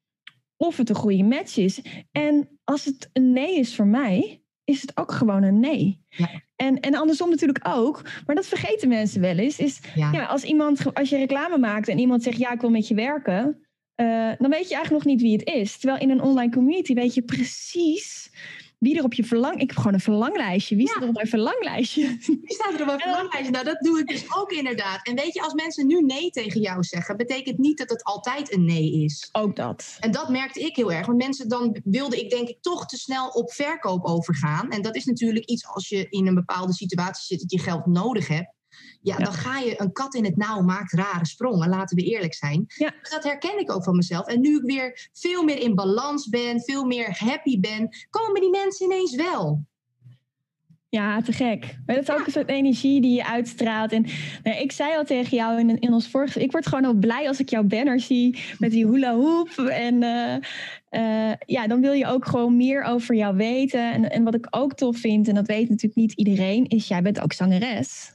of 0.57 0.77
het 0.77 0.89
een 0.89 0.95
goede 0.95 1.25
match 1.25 1.57
is. 1.57 1.83
En 2.13 2.61
als 2.65 2.85
het 2.85 3.11
een 3.13 3.33
nee 3.33 3.59
is 3.59 3.77
voor 3.77 3.87
mij, 3.87 4.42
is 4.65 4.81
het 4.81 4.97
ook 4.97 5.13
gewoon 5.13 5.43
een 5.43 5.61
nee. 5.61 6.05
Ja. 6.09 6.29
En, 6.57 6.81
en 6.81 6.95
andersom 6.95 7.31
natuurlijk 7.31 7.69
ook. 7.69 8.03
Maar 8.27 8.35
dat 8.35 8.47
vergeten 8.47 8.89
mensen 8.89 9.21
wel 9.21 9.37
eens. 9.37 9.59
Is, 9.59 9.81
ja. 9.95 10.25
als, 10.25 10.45
iemand, 10.45 10.95
als 10.95 11.09
je 11.09 11.17
reclame 11.17 11.59
maakt 11.59 11.89
en 11.89 11.99
iemand 11.99 12.23
zegt 12.23 12.39
ja, 12.39 12.53
ik 12.53 12.61
wil 12.61 12.71
met 12.71 12.89
je 12.89 12.95
werken. 12.95 13.67
Uh, 13.97 14.33
dan 14.39 14.51
weet 14.51 14.69
je 14.69 14.75
eigenlijk 14.75 14.91
nog 14.91 15.05
niet 15.05 15.21
wie 15.21 15.33
het 15.33 15.49
is. 15.49 15.79
Terwijl 15.79 16.03
in 16.03 16.11
een 16.11 16.23
online 16.23 16.53
community 16.53 16.95
weet 16.95 17.15
je 17.15 17.23
precies 17.23 18.31
wie 18.83 18.99
er 18.99 19.05
op 19.05 19.15
je 19.15 19.25
verlang... 19.25 19.61
Ik 19.61 19.69
heb 19.69 19.77
gewoon 19.77 19.95
een 19.95 20.01
verlanglijstje. 20.01 20.77
Wie 20.77 20.89
staat 20.89 21.03
er 21.03 21.09
op 21.09 21.15
mijn 21.15 21.27
verlanglijstje? 21.27 22.17
Wie 22.27 22.55
staat 22.55 22.75
er 22.75 22.81
op 22.81 22.87
mijn 22.87 23.01
verlanglijstje? 23.09 23.51
Nou, 23.51 23.65
dat 23.65 23.81
doe 23.81 23.99
ik 23.99 24.07
dus 24.07 24.25
ook 24.37 24.51
inderdaad. 24.53 25.07
En 25.07 25.15
weet 25.15 25.35
je, 25.35 25.43
als 25.43 25.53
mensen 25.53 25.87
nu 25.87 26.01
nee 26.01 26.31
tegen 26.31 26.61
jou 26.61 26.83
zeggen... 26.83 27.17
betekent 27.17 27.59
niet 27.59 27.79
dat 27.79 27.91
het 27.91 28.05
altijd 28.05 28.53
een 28.53 28.65
nee 28.65 28.93
is. 28.93 29.29
Ook 29.33 29.57
dat. 29.57 29.97
En 30.01 30.11
dat 30.11 30.29
merkte 30.29 30.61
ik 30.61 30.77
heel 30.77 30.93
erg. 30.93 31.07
Want 31.07 31.19
mensen 31.19 31.49
dan 31.49 31.81
wilde 31.85 32.21
ik 32.21 32.31
denk 32.31 32.49
ik 32.49 32.63
toch 32.63 32.87
te 32.87 32.97
snel 32.97 33.29
op 33.29 33.53
verkoop 33.53 34.05
overgaan. 34.05 34.71
En 34.71 34.83
dat 34.83 34.97
is 34.97 35.05
natuurlijk 35.05 35.45
iets 35.45 35.67
als 35.67 35.89
je 35.89 36.07
in 36.09 36.27
een 36.27 36.35
bepaalde 36.35 36.73
situatie 36.73 37.25
zit... 37.27 37.41
dat 37.41 37.51
je 37.51 37.59
geld 37.59 37.87
nodig 37.87 38.29
hebt 38.29 38.61
ja, 39.03 39.17
dan 39.17 39.33
ga 39.33 39.59
je 39.59 39.81
een 39.81 39.93
kat 39.93 40.15
in 40.15 40.25
het 40.25 40.37
nauw 40.37 40.61
maakt 40.61 40.93
rare 40.93 41.27
sprongen, 41.27 41.69
laten 41.69 41.97
we 41.97 42.03
eerlijk 42.03 42.35
zijn. 42.35 42.65
Ja. 42.67 42.95
Dus 43.01 43.11
dat 43.11 43.25
herken 43.25 43.61
ik 43.61 43.73
ook 43.73 43.85
van 43.85 43.97
mezelf. 43.97 44.27
En 44.27 44.41
nu 44.41 44.57
ik 44.57 44.63
weer 44.63 45.09
veel 45.13 45.43
meer 45.43 45.59
in 45.59 45.75
balans 45.75 46.29
ben, 46.29 46.61
veel 46.61 46.85
meer 46.85 47.17
happy 47.19 47.61
ben, 47.61 47.89
komen 48.11 48.41
die 48.41 48.51
mensen 48.51 48.87
ineens 48.87 49.15
wel. 49.15 49.65
Ja, 50.89 51.21
te 51.21 51.33
gek. 51.33 51.77
Maar 51.87 51.97
dat 51.97 52.09
is 52.09 52.15
ook 52.15 52.27
een 52.27 52.33
soort 52.33 52.49
energie 52.49 53.01
die 53.01 53.15
je 53.15 53.27
uitstraalt. 53.27 53.93
En 53.93 54.07
nou, 54.43 54.57
ik 54.57 54.73
zei 54.73 54.97
al 54.97 55.05
tegen 55.05 55.37
jou 55.37 55.59
in, 55.59 55.81
in 55.81 55.93
ons 55.93 56.09
vorige... 56.09 56.43
Ik 56.43 56.53
word 56.53 56.67
gewoon 56.67 56.85
al 56.85 56.95
blij 56.95 57.29
als 57.29 57.41
ik 57.41 57.49
jouw 57.49 57.63
banner 57.63 58.01
zie 58.01 58.39
met 58.59 58.71
die 58.71 58.87
hula 58.87 59.15
hoop. 59.15 59.49
En 59.59 60.03
uh, 60.03 60.35
uh, 60.91 61.33
ja, 61.47 61.67
dan 61.67 61.81
wil 61.81 61.93
je 61.93 62.07
ook 62.07 62.27
gewoon 62.27 62.57
meer 62.57 62.83
over 62.83 63.15
jou 63.15 63.37
weten. 63.37 63.93
En, 63.93 64.11
en 64.11 64.25
wat 64.25 64.35
ik 64.35 64.47
ook 64.51 64.75
tof 64.75 64.99
vind, 64.99 65.29
en 65.29 65.35
dat 65.35 65.47
weet 65.47 65.69
natuurlijk 65.69 66.01
niet 66.01 66.13
iedereen... 66.13 66.67
is 66.67 66.89
jij 66.89 67.03
bent 67.03 67.21
ook 67.21 67.33
zangeres. 67.33 68.13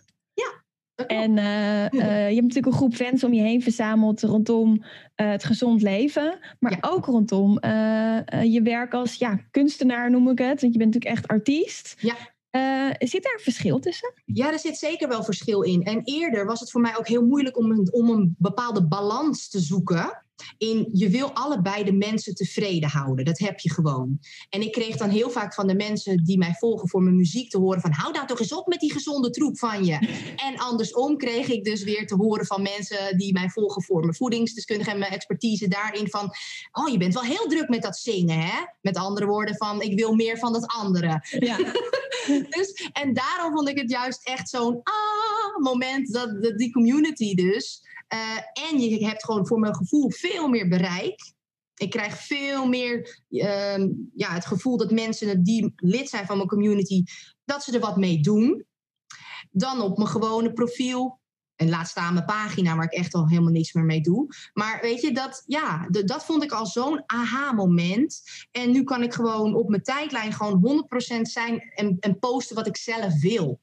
En 1.05 1.37
uh, 1.37 1.83
uh, 1.83 2.29
je 2.29 2.35
hebt 2.35 2.41
natuurlijk 2.41 2.65
een 2.65 2.73
groep 2.73 2.95
fans 2.95 3.23
om 3.23 3.33
je 3.33 3.41
heen 3.41 3.61
verzameld 3.61 4.21
rondom 4.21 4.71
uh, 4.71 4.81
het 5.15 5.43
gezond 5.43 5.81
leven. 5.81 6.39
Maar 6.59 6.71
ja. 6.71 6.77
ook 6.81 7.05
rondom 7.05 7.53
je 8.43 8.59
werk 8.63 8.93
als 8.93 9.15
ja, 9.15 9.39
kunstenaar, 9.51 10.11
noem 10.11 10.29
ik 10.29 10.37
het. 10.37 10.61
Want 10.61 10.73
je 10.73 10.79
bent 10.79 10.93
natuurlijk 10.93 11.15
echt 11.15 11.27
artiest. 11.27 11.95
Ja. 11.99 12.15
zit 12.99 13.23
daar 13.23 13.33
een 13.33 13.43
verschil 13.43 13.79
tussen? 13.79 14.13
Ja, 14.25 14.51
er 14.51 14.59
zit 14.59 14.77
zeker 14.77 15.07
wel 15.07 15.23
verschil 15.23 15.61
in. 15.61 15.83
En 15.83 16.01
eerder 16.03 16.45
was 16.45 16.59
het 16.59 16.71
voor 16.71 16.81
mij 16.81 16.97
ook 16.97 17.07
heel 17.07 17.25
moeilijk 17.25 17.57
om 17.57 17.71
een, 17.71 17.93
om 17.93 18.09
een 18.09 18.35
bepaalde 18.37 18.87
balans 18.87 19.49
te 19.49 19.59
zoeken 19.59 20.25
in 20.57 20.89
je 20.93 21.09
wil 21.09 21.31
allebei 21.31 21.83
de 21.83 21.93
mensen 21.93 22.35
tevreden 22.35 22.89
houden. 22.89 23.25
Dat 23.25 23.39
heb 23.39 23.59
je 23.59 23.71
gewoon. 23.71 24.19
En 24.49 24.61
ik 24.61 24.71
kreeg 24.71 24.97
dan 24.97 25.09
heel 25.09 25.29
vaak 25.29 25.53
van 25.53 25.67
de 25.67 25.75
mensen 25.75 26.23
die 26.23 26.37
mij 26.37 26.55
volgen 26.59 26.89
voor 26.89 27.03
mijn 27.03 27.15
muziek 27.15 27.49
te 27.49 27.57
horen 27.57 27.81
van 27.81 27.91
hou 27.91 28.13
nou 28.13 28.27
toch 28.27 28.39
eens 28.39 28.53
op 28.53 28.67
met 28.67 28.79
die 28.79 28.91
gezonde 28.91 29.29
troep 29.29 29.57
van 29.57 29.85
je. 29.85 29.97
En 30.35 30.57
andersom 30.57 31.17
kreeg 31.17 31.47
ik 31.47 31.63
dus 31.63 31.83
weer 31.83 32.07
te 32.07 32.15
horen 32.15 32.45
van 32.45 32.61
mensen 32.61 33.17
die 33.17 33.33
mij 33.33 33.49
volgen 33.49 33.83
voor 33.83 33.99
mijn 33.99 34.15
voedingsdeskundige 34.15 34.91
en 34.91 34.99
mijn 34.99 35.11
expertise 35.11 35.67
daarin 35.67 36.09
van 36.09 36.31
oh 36.71 36.89
je 36.89 36.97
bent 36.97 37.13
wel 37.13 37.23
heel 37.23 37.47
druk 37.47 37.69
met 37.69 37.81
dat 37.81 37.97
zingen 37.97 38.39
hè. 38.39 38.65
Met 38.81 38.97
andere 38.97 39.25
woorden 39.25 39.55
van 39.55 39.81
ik 39.81 39.99
wil 39.99 40.13
meer 40.13 40.37
van 40.37 40.53
dat 40.53 40.65
andere. 40.65 41.25
Ja. 41.39 41.57
dus, 42.57 42.89
en 42.93 43.13
daarom 43.13 43.53
vond 43.53 43.69
ik 43.69 43.77
het 43.77 43.89
juist 43.89 44.27
echt 44.27 44.49
zo'n 44.49 44.79
ah 44.83 45.63
moment 45.63 46.13
dat, 46.13 46.43
dat 46.43 46.57
die 46.57 46.71
community 46.71 47.35
dus 47.35 47.81
uh, 48.13 48.69
en 48.69 48.79
je 48.79 49.05
hebt 49.05 49.25
gewoon 49.25 49.47
voor 49.47 49.59
mijn 49.59 49.75
gevoel 49.75 50.11
veel 50.11 50.47
meer 50.47 50.67
bereik. 50.67 51.33
Ik 51.75 51.89
krijg 51.89 52.17
veel 52.17 52.67
meer 52.67 53.23
uh, 53.29 53.85
ja, 54.13 54.33
het 54.33 54.45
gevoel 54.45 54.77
dat 54.77 54.91
mensen 54.91 55.43
die 55.43 55.73
lid 55.75 56.09
zijn 56.09 56.25
van 56.25 56.37
mijn 56.37 56.49
community, 56.49 57.03
dat 57.45 57.63
ze 57.63 57.73
er 57.73 57.79
wat 57.79 57.97
mee 57.97 58.19
doen. 58.19 58.65
Dan 59.51 59.81
op 59.81 59.97
mijn 59.97 60.09
gewone 60.09 60.53
profiel. 60.53 61.19
En 61.55 61.69
laat 61.69 61.87
staan 61.87 62.13
mijn 62.13 62.25
pagina 62.25 62.75
waar 62.75 62.85
ik 62.85 62.93
echt 62.93 63.13
al 63.13 63.27
helemaal 63.27 63.51
niks 63.51 63.73
meer 63.73 63.83
mee 63.83 64.01
doe. 64.01 64.27
Maar 64.53 64.79
weet 64.81 65.01
je, 65.01 65.11
dat, 65.11 65.43
ja, 65.45 65.87
dat 65.89 66.25
vond 66.25 66.43
ik 66.43 66.51
al 66.51 66.65
zo'n 66.65 67.03
aha-moment. 67.05 68.21
En 68.51 68.71
nu 68.71 68.83
kan 68.83 69.03
ik 69.03 69.13
gewoon 69.13 69.55
op 69.55 69.69
mijn 69.69 69.81
tijdlijn 69.81 70.33
gewoon 70.33 70.87
100% 71.17 71.21
zijn 71.21 71.59
en, 71.59 71.97
en 71.99 72.19
posten 72.19 72.55
wat 72.55 72.67
ik 72.67 72.77
zelf 72.77 73.19
wil. 73.21 73.59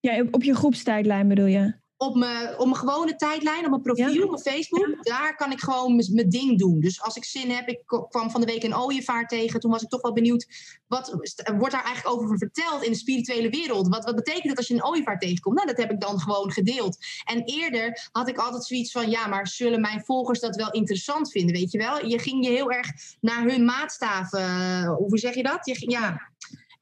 Ja, 0.00 0.24
op 0.30 0.42
je 0.42 0.54
groepstijdlijn 0.54 1.28
bedoel 1.28 1.46
je? 1.46 1.84
Op 1.96 2.16
mijn, 2.16 2.58
op 2.58 2.64
mijn 2.64 2.76
gewone 2.76 3.16
tijdlijn, 3.16 3.64
op 3.64 3.70
mijn 3.70 3.82
profiel, 3.82 4.26
mijn 4.26 4.42
Facebook, 4.42 5.04
daar 5.04 5.36
kan 5.36 5.52
ik 5.52 5.60
gewoon 5.60 5.96
mijn 5.96 6.28
ding 6.28 6.58
doen. 6.58 6.80
Dus 6.80 7.02
als 7.02 7.16
ik 7.16 7.24
zin 7.24 7.50
heb, 7.50 7.68
ik 7.68 7.82
kwam 8.08 8.30
van 8.30 8.40
de 8.40 8.46
week 8.46 8.62
een 8.62 8.76
ooievaar 8.76 9.26
tegen, 9.26 9.60
toen 9.60 9.70
was 9.70 9.82
ik 9.82 9.88
toch 9.88 10.02
wel 10.02 10.12
benieuwd, 10.12 10.46
wat 10.86 11.16
wordt 11.58 11.72
daar 11.72 11.84
eigenlijk 11.84 12.16
over 12.16 12.38
verteld 12.38 12.82
in 12.82 12.90
de 12.90 12.96
spirituele 12.96 13.50
wereld? 13.50 13.88
Wat, 13.88 14.04
wat 14.04 14.14
betekent 14.14 14.48
het 14.48 14.56
als 14.56 14.68
je 14.68 14.74
een 14.74 14.84
ooievaar 14.84 15.18
tegenkomt? 15.18 15.56
Nou, 15.56 15.66
dat 15.66 15.76
heb 15.76 15.90
ik 15.90 16.00
dan 16.00 16.20
gewoon 16.20 16.52
gedeeld. 16.52 16.98
En 17.24 17.42
eerder 17.44 18.08
had 18.12 18.28
ik 18.28 18.38
altijd 18.38 18.64
zoiets 18.64 18.92
van, 18.92 19.10
ja, 19.10 19.26
maar 19.26 19.46
zullen 19.46 19.80
mijn 19.80 20.04
volgers 20.04 20.40
dat 20.40 20.56
wel 20.56 20.70
interessant 20.70 21.30
vinden, 21.30 21.54
weet 21.54 21.70
je 21.70 21.78
wel? 21.78 22.06
Je 22.06 22.18
ging 22.18 22.44
je 22.44 22.50
heel 22.50 22.70
erg 22.70 22.90
naar 23.20 23.42
hun 23.42 23.64
maatstaven, 23.64 24.40
eh, 24.40 24.94
hoe 24.96 25.18
zeg 25.18 25.34
je 25.34 25.42
dat? 25.42 25.66
Je 25.66 25.74
ging, 25.74 25.92
ja 25.92 26.34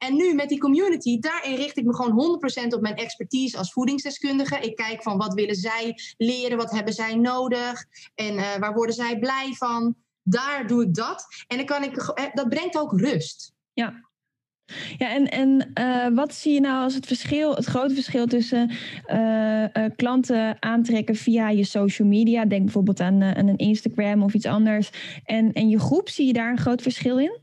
en 0.04 0.16
nu 0.16 0.34
met 0.34 0.48
die 0.48 0.58
community, 0.58 1.18
daarin 1.18 1.56
richt 1.56 1.76
ik 1.76 1.84
me 1.84 1.94
gewoon 1.94 2.38
100% 2.64 2.74
op 2.74 2.80
mijn 2.80 2.96
expertise 2.96 3.58
als 3.58 3.72
voedingsdeskundige. 3.72 4.58
Ik 4.60 4.76
kijk 4.76 5.02
van 5.02 5.18
wat 5.18 5.34
willen 5.34 5.54
zij 5.54 5.94
leren, 6.16 6.56
wat 6.56 6.70
hebben 6.70 6.92
zij 6.92 7.14
nodig 7.14 7.84
en 8.14 8.34
uh, 8.34 8.56
waar 8.56 8.74
worden 8.74 8.94
zij 8.94 9.18
blij 9.18 9.52
van. 9.52 9.94
Daar 10.22 10.66
doe 10.66 10.82
ik 10.82 10.94
dat. 10.94 11.26
En 11.46 11.56
dan 11.56 11.66
kan 11.66 11.82
ik, 11.82 11.96
eh, 11.96 12.24
dat 12.32 12.48
brengt 12.48 12.78
ook 12.78 13.00
rust. 13.00 13.52
Ja, 13.72 14.02
ja, 14.98 15.10
en, 15.10 15.28
en 15.28 15.70
uh, 15.80 16.16
wat 16.16 16.34
zie 16.34 16.52
je 16.52 16.60
nou 16.60 16.82
als 16.82 16.94
het 16.94 17.06
verschil, 17.06 17.54
het 17.54 17.64
grote 17.64 17.94
verschil 17.94 18.26
tussen 18.26 18.70
klanten 19.96 20.62
aantrekken 20.62 21.14
via 21.14 21.48
je 21.48 21.64
social 21.64 22.08
media? 22.08 22.44
Denk 22.44 22.62
bijvoorbeeld 22.62 23.00
aan, 23.00 23.22
aan, 23.22 23.48
een 23.48 23.56
Instagram 23.56 24.22
of 24.22 24.34
iets 24.34 24.46
anders. 24.46 24.90
En, 25.24 25.52
en 25.52 25.68
je 25.68 25.78
groep, 25.78 26.08
zie 26.08 26.26
je 26.26 26.32
daar 26.32 26.50
een 26.50 26.58
groot 26.58 26.82
verschil 26.82 27.18
in? 27.18 27.42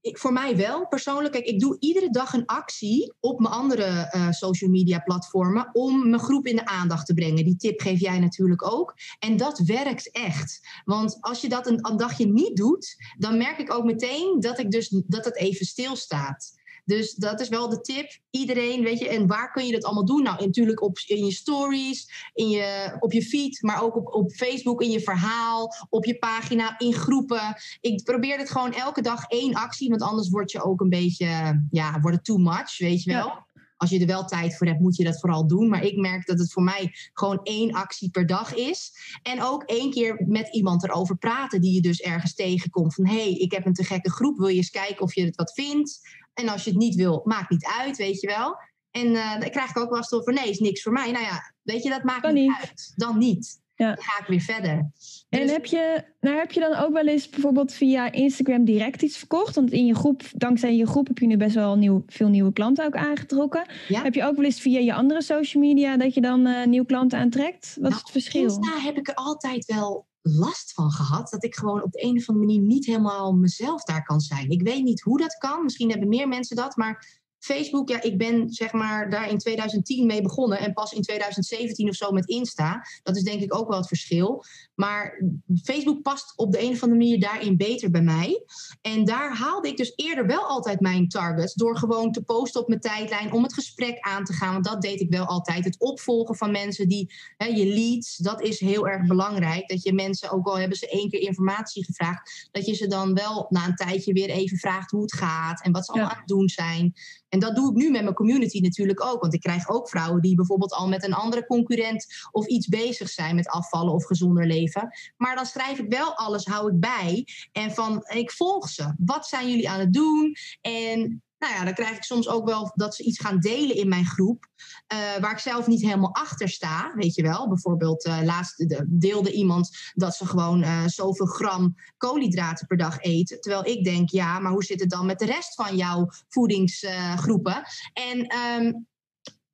Ik, 0.00 0.18
voor 0.18 0.32
mij 0.32 0.56
wel. 0.56 0.86
Persoonlijk, 0.86 1.32
kijk, 1.32 1.46
ik 1.46 1.60
doe 1.60 1.76
iedere 1.78 2.10
dag 2.10 2.32
een 2.32 2.46
actie 2.46 3.12
op 3.20 3.40
mijn 3.40 3.54
andere 3.54 4.12
uh, 4.16 4.30
social 4.30 4.70
media 4.70 4.98
platformen 4.98 5.68
om 5.72 6.08
mijn 6.08 6.22
groep 6.22 6.46
in 6.46 6.56
de 6.56 6.66
aandacht 6.66 7.06
te 7.06 7.14
brengen. 7.14 7.44
Die 7.44 7.56
tip 7.56 7.80
geef 7.80 8.00
jij 8.00 8.18
natuurlijk 8.18 8.72
ook. 8.72 8.94
En 9.18 9.36
dat 9.36 9.58
werkt 9.58 10.10
echt. 10.10 10.60
Want 10.84 11.16
als 11.20 11.40
je 11.40 11.48
dat 11.48 11.66
een, 11.66 11.88
een 11.90 11.96
dagje 11.96 12.26
niet 12.26 12.56
doet, 12.56 12.96
dan 13.18 13.36
merk 13.36 13.58
ik 13.58 13.72
ook 13.72 13.84
meteen 13.84 14.40
dat, 14.40 14.58
ik 14.58 14.70
dus, 14.70 14.88
dat 15.06 15.24
het 15.24 15.36
even 15.36 15.66
stilstaat. 15.66 16.57
Dus 16.88 17.14
dat 17.14 17.40
is 17.40 17.48
wel 17.48 17.68
de 17.68 17.80
tip. 17.80 18.18
Iedereen, 18.30 18.82
weet 18.82 18.98
je, 18.98 19.08
en 19.08 19.26
waar 19.26 19.52
kun 19.52 19.66
je 19.66 19.72
dat 19.72 19.84
allemaal 19.84 20.04
doen? 20.04 20.22
Nou, 20.22 20.46
natuurlijk 20.46 20.82
op, 20.82 20.98
in 21.06 21.24
je 21.24 21.32
stories, 21.32 22.30
in 22.34 22.48
je, 22.48 22.96
op 23.00 23.12
je 23.12 23.22
feed, 23.22 23.62
maar 23.62 23.82
ook 23.82 23.96
op, 23.96 24.14
op 24.14 24.30
Facebook, 24.32 24.82
in 24.82 24.90
je 24.90 25.00
verhaal, 25.00 25.74
op 25.90 26.04
je 26.04 26.18
pagina, 26.18 26.78
in 26.78 26.92
groepen. 26.92 27.56
Ik 27.80 28.04
probeer 28.04 28.38
het 28.38 28.50
gewoon 28.50 28.72
elke 28.72 29.02
dag 29.02 29.24
één 29.24 29.54
actie, 29.54 29.88
want 29.88 30.02
anders 30.02 30.28
word 30.28 30.50
je 30.50 30.62
ook 30.62 30.80
een 30.80 30.88
beetje, 30.88 31.62
ja, 31.70 32.00
wordt 32.00 32.16
het 32.16 32.24
too 32.24 32.36
much, 32.36 32.78
weet 32.78 33.02
je 33.02 33.12
wel. 33.12 33.46
Als 33.76 33.90
je 33.90 34.00
er 34.00 34.06
wel 34.06 34.24
tijd 34.24 34.56
voor 34.56 34.66
hebt, 34.66 34.80
moet 34.80 34.96
je 34.96 35.04
dat 35.04 35.20
vooral 35.20 35.46
doen. 35.46 35.68
Maar 35.68 35.84
ik 35.84 35.96
merk 35.96 36.26
dat 36.26 36.38
het 36.38 36.52
voor 36.52 36.62
mij 36.62 36.94
gewoon 37.12 37.40
één 37.42 37.72
actie 37.72 38.10
per 38.10 38.26
dag 38.26 38.54
is. 38.54 38.92
En 39.22 39.42
ook 39.42 39.62
één 39.62 39.90
keer 39.90 40.24
met 40.26 40.48
iemand 40.54 40.84
erover 40.84 41.16
praten 41.16 41.60
die 41.60 41.74
je 41.74 41.80
dus 41.80 42.00
ergens 42.00 42.34
tegenkomt. 42.34 42.94
Van 42.94 43.06
hé, 43.06 43.14
hey, 43.14 43.32
ik 43.32 43.52
heb 43.52 43.66
een 43.66 43.72
te 43.72 43.84
gekke 43.84 44.10
groep, 44.10 44.38
wil 44.38 44.48
je 44.48 44.56
eens 44.56 44.70
kijken 44.70 45.00
of 45.00 45.14
je 45.14 45.24
het 45.24 45.36
wat 45.36 45.52
vindt? 45.52 46.00
En 46.38 46.48
als 46.48 46.64
je 46.64 46.70
het 46.70 46.78
niet 46.78 46.94
wil, 46.94 47.20
maakt 47.24 47.50
niet 47.50 47.66
uit, 47.80 47.96
weet 47.96 48.20
je 48.20 48.26
wel. 48.26 48.56
En 48.90 49.06
uh, 49.06 49.40
dan 49.40 49.50
krijg 49.50 49.70
ik 49.70 49.78
ook 49.78 49.88
wel 49.88 49.98
eens 49.98 50.08
van 50.08 50.34
nee, 50.34 50.50
is 50.50 50.58
niks 50.58 50.82
voor 50.82 50.92
mij. 50.92 51.10
Nou 51.10 51.24
ja, 51.24 51.54
weet 51.62 51.82
je, 51.82 51.90
dat 51.90 52.02
maakt 52.02 52.32
niet, 52.32 52.56
uit. 52.60 52.92
Dan 52.96 53.18
niet. 53.18 53.60
Ja. 53.74 53.94
Dan 53.94 54.04
ga 54.04 54.20
ik 54.20 54.26
weer 54.26 54.40
verder. 54.40 54.90
En 55.28 55.40
dus- 55.40 55.50
heb 55.50 55.66
je, 55.66 56.04
nou 56.20 56.36
heb 56.36 56.52
je 56.52 56.60
dan 56.60 56.74
ook 56.74 56.92
wel 56.92 57.06
eens 57.06 57.28
bijvoorbeeld 57.28 57.72
via 57.72 58.12
Instagram 58.12 58.64
direct 58.64 59.02
iets 59.02 59.16
verkocht? 59.16 59.54
Want 59.54 59.70
in 59.70 59.86
je 59.86 59.94
groep, 59.94 60.22
dankzij 60.32 60.76
je 60.76 60.86
groep 60.86 61.06
heb 61.06 61.18
je 61.18 61.26
nu 61.26 61.36
best 61.36 61.54
wel 61.54 61.76
nieuw, 61.76 62.02
veel 62.06 62.28
nieuwe 62.28 62.52
klanten 62.52 62.84
ook 62.84 62.96
aangetrokken. 62.96 63.66
Heb 63.88 64.14
je 64.14 64.24
ook 64.24 64.36
wel 64.36 64.44
eens 64.44 64.60
via 64.60 64.78
je 64.78 64.94
andere 64.94 65.22
social 65.22 65.62
media 65.62 65.96
dat 65.96 66.14
je 66.14 66.20
dan 66.20 66.46
uh, 66.46 66.66
nieuwe 66.66 66.86
klanten 66.86 67.18
aantrekt? 67.18 67.76
Wat 67.80 67.90
is 67.90 67.96
nou, 67.96 68.02
het 68.02 68.10
verschil? 68.10 68.42
Insta 68.42 68.80
heb 68.80 68.96
ik 68.96 69.08
er 69.08 69.14
altijd 69.14 69.64
wel 69.64 70.07
last 70.22 70.72
van 70.72 70.90
gehad. 70.90 71.30
Dat 71.30 71.44
ik 71.44 71.54
gewoon 71.54 71.82
op 71.82 71.92
de 71.92 72.04
een 72.04 72.16
of 72.16 72.28
andere 72.28 72.46
manier 72.46 72.66
niet 72.66 72.86
helemaal 72.86 73.32
mezelf 73.32 73.82
daar 73.82 74.02
kan 74.02 74.20
zijn. 74.20 74.50
Ik 74.50 74.62
weet 74.62 74.84
niet 74.84 75.00
hoe 75.00 75.18
dat 75.18 75.34
kan. 75.34 75.62
Misschien 75.64 75.90
hebben 75.90 76.08
meer 76.08 76.28
mensen 76.28 76.56
dat. 76.56 76.76
Maar 76.76 77.17
Facebook, 77.38 77.88
ja, 77.88 78.02
ik 78.02 78.18
ben 78.18 78.50
zeg 78.50 78.72
maar 78.72 79.10
daar 79.10 79.30
in 79.30 79.38
2010 79.38 80.06
mee 80.06 80.22
begonnen 80.22 80.58
en 80.58 80.72
pas 80.72 80.92
in 80.92 81.02
2017 81.02 81.88
of 81.88 81.94
zo 81.94 82.10
met 82.10 82.28
Insta. 82.28 82.86
Dat 83.02 83.16
is 83.16 83.22
denk 83.22 83.40
ik 83.40 83.54
ook 83.54 83.68
wel 83.68 83.78
het 83.78 83.88
verschil. 83.88 84.44
Maar 84.74 85.22
Facebook 85.62 86.02
past 86.02 86.32
op 86.36 86.52
de 86.52 86.62
een 86.62 86.72
of 86.72 86.82
andere 86.82 87.00
manier 87.00 87.20
daarin 87.20 87.56
beter 87.56 87.90
bij 87.90 88.02
mij. 88.02 88.42
En 88.80 89.04
daar 89.04 89.36
haalde 89.36 89.68
ik 89.68 89.76
dus 89.76 89.92
eerder 89.96 90.26
wel 90.26 90.46
altijd 90.46 90.80
mijn 90.80 91.08
targets 91.08 91.54
door 91.54 91.76
gewoon 91.76 92.12
te 92.12 92.22
posten 92.22 92.60
op 92.60 92.68
mijn 92.68 92.80
tijdlijn 92.80 93.32
om 93.32 93.42
het 93.42 93.54
gesprek 93.54 94.00
aan 94.00 94.24
te 94.24 94.32
gaan. 94.32 94.52
Want 94.52 94.64
dat 94.64 94.82
deed 94.82 95.00
ik 95.00 95.10
wel 95.10 95.24
altijd. 95.24 95.64
Het 95.64 95.80
opvolgen 95.80 96.36
van 96.36 96.50
mensen 96.50 96.88
die 96.88 97.14
hè, 97.36 97.46
je 97.46 97.66
leads, 97.66 98.16
dat 98.16 98.42
is 98.42 98.60
heel 98.60 98.88
erg 98.88 99.06
belangrijk. 99.06 99.68
Dat 99.68 99.82
je 99.82 99.92
mensen, 99.92 100.30
ook 100.30 100.46
al 100.46 100.58
hebben 100.58 100.78
ze 100.78 100.88
één 100.88 101.10
keer 101.10 101.20
informatie 101.20 101.84
gevraagd, 101.84 102.48
dat 102.50 102.66
je 102.66 102.74
ze 102.74 102.86
dan 102.86 103.14
wel 103.14 103.46
na 103.48 103.66
een 103.66 103.74
tijdje 103.74 104.12
weer 104.12 104.30
even 104.30 104.58
vraagt 104.58 104.90
hoe 104.90 105.02
het 105.02 105.14
gaat 105.14 105.62
en 105.62 105.72
wat 105.72 105.84
ze 105.84 105.92
allemaal 105.92 106.10
aan 106.10 106.18
het 106.18 106.28
doen 106.28 106.48
zijn. 106.48 106.94
En 107.28 107.38
dat 107.38 107.56
doe 107.56 107.70
ik 107.70 107.76
nu 107.76 107.90
met 107.90 108.02
mijn 108.02 108.14
community 108.14 108.60
natuurlijk 108.60 109.04
ook. 109.04 109.20
Want 109.20 109.34
ik 109.34 109.40
krijg 109.40 109.68
ook 109.68 109.88
vrouwen 109.88 110.22
die 110.22 110.34
bijvoorbeeld 110.34 110.72
al 110.72 110.88
met 110.88 111.04
een 111.04 111.14
andere 111.14 111.46
concurrent 111.46 112.06
of 112.30 112.46
iets 112.46 112.66
bezig 112.68 113.08
zijn 113.08 113.34
met 113.34 113.48
afvallen 113.48 113.94
of 113.94 114.04
gezonder 114.04 114.46
leven. 114.46 114.88
Maar 115.16 115.36
dan 115.36 115.46
schrijf 115.46 115.78
ik 115.78 115.92
wel 115.92 116.16
alles, 116.16 116.44
hou 116.44 116.72
ik 116.72 116.80
bij. 116.80 117.26
En 117.52 117.70
van, 117.70 118.04
ik 118.08 118.30
volg 118.30 118.68
ze. 118.68 118.94
Wat 118.98 119.26
zijn 119.26 119.50
jullie 119.50 119.70
aan 119.70 119.80
het 119.80 119.92
doen? 119.92 120.36
En 120.60 121.22
nou 121.38 121.54
ja, 121.54 121.64
dan 121.64 121.74
krijg 121.74 121.96
ik 121.96 122.02
soms 122.02 122.28
ook 122.28 122.46
wel 122.46 122.72
dat 122.74 122.94
ze 122.94 123.02
iets 123.02 123.20
gaan 123.20 123.38
delen 123.38 123.76
in 123.76 123.88
mijn 123.88 124.06
groep. 124.06 124.46
Uh, 124.92 125.16
waar 125.20 125.32
ik 125.32 125.38
zelf 125.38 125.66
niet 125.66 125.82
helemaal 125.82 126.14
achter 126.14 126.48
sta. 126.48 126.92
Weet 126.94 127.14
je 127.14 127.22
wel, 127.22 127.48
bijvoorbeeld 127.48 128.06
uh, 128.06 128.20
laatst 128.22 128.84
deelde 128.86 129.32
iemand 129.32 129.70
dat 129.94 130.14
ze 130.14 130.26
gewoon 130.26 130.62
uh, 130.62 130.86
zoveel 130.86 131.26
gram 131.26 131.74
koolhydraten 131.96 132.66
per 132.66 132.76
dag 132.76 133.00
eten. 133.00 133.40
Terwijl 133.40 133.66
ik 133.66 133.84
denk, 133.84 134.10
ja, 134.10 134.38
maar 134.38 134.52
hoe 134.52 134.64
zit 134.64 134.80
het 134.80 134.90
dan 134.90 135.06
met 135.06 135.18
de 135.18 135.26
rest 135.26 135.54
van 135.54 135.76
jouw 135.76 136.08
voedingsgroepen? 136.28 137.62
en 137.92 138.36
um, 138.36 138.86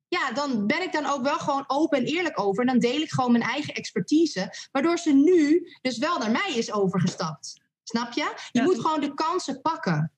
ja, 0.07 0.31
dan 0.31 0.67
ben 0.67 0.81
ik 0.81 0.91
dan 0.91 1.05
ook 1.05 1.23
wel 1.23 1.39
gewoon 1.39 1.63
open 1.67 1.97
en 1.97 2.05
eerlijk 2.05 2.39
over. 2.39 2.61
En 2.61 2.67
dan 2.67 2.79
deel 2.79 3.01
ik 3.01 3.11
gewoon 3.11 3.31
mijn 3.31 3.43
eigen 3.43 3.73
expertise. 3.73 4.53
Waardoor 4.71 4.97
ze 4.97 5.13
nu 5.13 5.71
dus 5.81 5.97
wel 5.97 6.17
naar 6.17 6.31
mij 6.31 6.53
is 6.55 6.71
overgestapt. 6.71 7.61
Snap 7.83 8.11
je? 8.11 8.33
Je 8.51 8.61
moet 8.61 8.79
gewoon 8.79 9.01
de 9.01 9.13
kansen 9.13 9.61
pakken. 9.61 10.14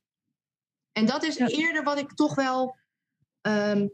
En 0.97 1.05
dat 1.05 1.23
is 1.23 1.37
eerder 1.37 1.83
wat 1.83 1.97
ik 1.97 2.13
toch 2.13 2.35
wel 2.35 2.75
um, 3.41 3.91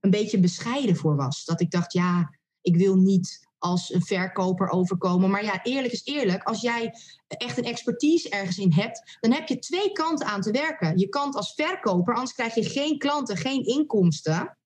een 0.00 0.10
beetje 0.10 0.40
bescheiden 0.40 0.96
voor 0.96 1.16
was. 1.16 1.44
Dat 1.44 1.60
ik 1.60 1.70
dacht, 1.70 1.92
ja, 1.92 2.34
ik 2.60 2.76
wil 2.76 2.96
niet 2.96 3.48
als 3.58 3.94
een 3.94 4.02
verkoper 4.02 4.68
overkomen. 4.68 5.30
Maar 5.30 5.44
ja, 5.44 5.62
eerlijk 5.62 5.92
is 5.92 6.04
eerlijk. 6.04 6.42
Als 6.42 6.60
jij 6.60 6.94
echt 7.26 7.58
een 7.58 7.64
expertise 7.64 8.28
ergens 8.28 8.58
in 8.58 8.72
hebt, 8.72 9.18
dan 9.20 9.32
heb 9.32 9.48
je 9.48 9.58
twee 9.58 9.92
kanten 9.92 10.26
aan 10.26 10.40
te 10.40 10.50
werken. 10.50 10.98
Je 10.98 11.08
kant 11.08 11.34
als 11.34 11.54
verkoper, 11.54 12.14
anders 12.14 12.34
krijg 12.34 12.54
je 12.54 12.64
geen 12.64 12.98
klanten, 12.98 13.36
geen 13.36 13.64
inkomsten. 13.64 14.58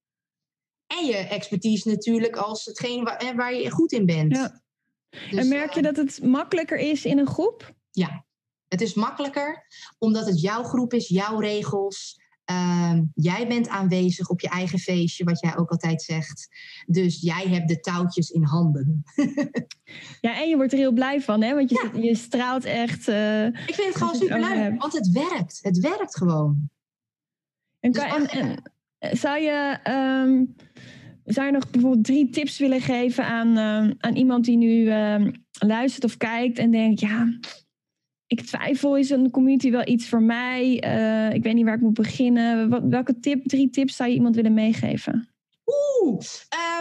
En 0.87 1.06
je 1.06 1.16
expertise 1.16 1.88
natuurlijk 1.88 2.37
als 2.37 2.64
hetgeen 2.64 3.04
waar, 3.04 3.32
waar 3.37 3.54
je 3.54 3.70
goed 3.70 3.92
in 3.92 4.06
bent. 4.06 4.37
Ja. 4.37 4.62
Dus, 5.10 5.38
en 5.38 5.48
merk 5.48 5.72
je 5.72 5.80
eh, 5.80 5.94
dat 5.94 5.96
het 5.96 6.22
makkelijker 6.22 6.78
is 6.78 7.04
in 7.04 7.18
een 7.18 7.28
groep? 7.28 7.74
Ja, 7.90 8.23
het 8.74 8.82
is 8.82 8.94
makkelijker 8.94 9.66
omdat 9.98 10.26
het 10.26 10.40
jouw 10.40 10.62
groep 10.62 10.92
is, 10.92 11.08
jouw 11.08 11.38
regels. 11.38 12.22
Uh, 12.50 12.98
jij 13.14 13.46
bent 13.48 13.68
aanwezig 13.68 14.28
op 14.28 14.40
je 14.40 14.48
eigen 14.48 14.78
feestje, 14.78 15.24
wat 15.24 15.40
jij 15.40 15.56
ook 15.56 15.70
altijd 15.70 16.02
zegt. 16.02 16.48
Dus 16.87 17.20
jij 17.20 17.48
hebt 17.48 17.68
de 17.68 17.80
touwtjes 17.80 18.30
in 18.30 18.42
handen. 18.42 19.04
ja, 20.20 20.40
en 20.40 20.48
je 20.48 20.56
wordt 20.56 20.72
er 20.72 20.78
heel 20.78 20.92
blij 20.92 21.20
van, 21.20 21.42
hè? 21.42 21.54
Want 21.54 21.70
je, 21.70 21.90
je 22.00 22.14
straalt 22.14 22.64
echt. 22.64 23.08
Uh, 23.08 23.46
ik 23.46 23.74
vind 23.74 23.88
het 23.88 23.96
gewoon 23.96 24.14
super 24.14 24.40
leuk, 24.40 24.80
want 24.80 24.92
het 24.92 25.10
werkt. 25.10 25.58
Het 25.62 25.78
werkt 25.78 26.16
gewoon. 26.16 26.70
En, 27.80 27.92
dus 27.92 28.06
kan, 28.06 28.26
en, 28.26 28.62
en 28.98 29.16
zou 29.16 29.40
je. 29.40 29.78
Um, 29.88 30.54
zou 31.24 31.46
je 31.46 31.52
nog 31.52 31.70
bijvoorbeeld 31.70 32.04
drie 32.04 32.30
tips 32.30 32.58
willen 32.58 32.80
geven 32.80 33.26
aan, 33.26 33.48
uh, 33.48 33.94
aan 33.98 34.16
iemand 34.16 34.44
die 34.44 34.56
nu 34.56 34.92
luistert 35.58 36.04
of 36.04 36.16
kijkt 36.16 36.58
en 36.58 36.70
denkt: 36.70 37.00
ja, 37.00 37.38
ik 38.40 38.46
twijfel, 38.46 38.96
is 38.96 39.10
een 39.10 39.30
community 39.30 39.70
wel 39.70 39.88
iets 39.88 40.08
voor 40.08 40.22
mij? 40.22 40.84
Uh, 40.84 41.34
ik 41.34 41.42
weet 41.42 41.54
niet 41.54 41.64
waar 41.64 41.74
ik 41.74 41.80
moet 41.80 41.94
beginnen. 41.94 42.88
Welke 42.90 43.20
tip, 43.20 43.48
drie 43.48 43.70
tips 43.70 43.96
zou 43.96 44.08
je 44.08 44.14
iemand 44.14 44.34
willen 44.34 44.54
meegeven? 44.54 45.28
Oeh, 45.66 46.20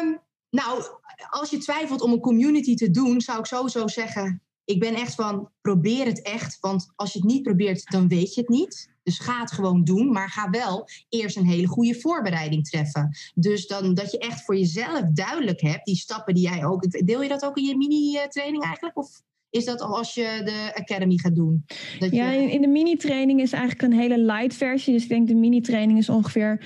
um, 0.01 0.19
nou, 0.49 0.83
als 1.29 1.49
je 1.49 1.57
twijfelt 1.57 2.01
om 2.01 2.11
een 2.11 2.19
community 2.19 2.75
te 2.75 2.91
doen, 2.91 3.21
zou 3.21 3.39
ik 3.39 3.45
sowieso 3.45 3.87
zeggen: 3.87 4.41
ik 4.65 4.79
ben 4.79 4.93
echt 4.93 5.15
van 5.15 5.49
probeer 5.61 6.05
het 6.05 6.21
echt. 6.21 6.57
Want 6.59 6.91
als 6.95 7.13
je 7.13 7.19
het 7.19 7.27
niet 7.27 7.43
probeert, 7.43 7.91
dan 7.91 8.07
weet 8.07 8.33
je 8.33 8.41
het 8.41 8.49
niet. 8.49 8.91
Dus 9.03 9.19
ga 9.19 9.39
het 9.39 9.51
gewoon 9.51 9.83
doen, 9.83 10.11
maar 10.11 10.29
ga 10.29 10.49
wel 10.49 10.87
eerst 11.09 11.37
een 11.37 11.45
hele 11.45 11.67
goede 11.67 11.99
voorbereiding 11.99 12.69
treffen. 12.69 13.17
Dus 13.35 13.67
dan 13.67 13.93
dat 13.93 14.11
je 14.11 14.17
echt 14.17 14.45
voor 14.45 14.57
jezelf 14.57 15.01
duidelijk 15.13 15.61
hebt, 15.61 15.85
die 15.85 15.95
stappen 15.95 16.33
die 16.33 16.43
jij 16.43 16.65
ook. 16.65 17.05
Deel 17.05 17.21
je 17.21 17.29
dat 17.29 17.45
ook 17.45 17.57
in 17.57 17.63
je 17.63 17.77
mini-training 17.77 18.63
eigenlijk? 18.63 18.97
Of 18.97 19.21
is 19.53 19.65
dat 19.65 19.81
als 19.81 20.13
je 20.13 20.41
de 20.43 20.71
Academy 20.81 21.17
gaat 21.17 21.35
doen? 21.35 21.65
Dat 21.99 22.11
ja, 22.11 22.31
in 22.31 22.61
de 22.61 22.67
mini-training 22.67 23.41
is 23.41 23.51
eigenlijk 23.51 23.81
een 23.81 23.99
hele 23.99 24.17
light 24.17 24.55
versie. 24.55 24.93
Dus 24.93 25.03
ik 25.03 25.09
denk 25.09 25.27
de 25.27 25.35
mini-training 25.35 25.97
is 25.97 26.09
ongeveer 26.09 26.61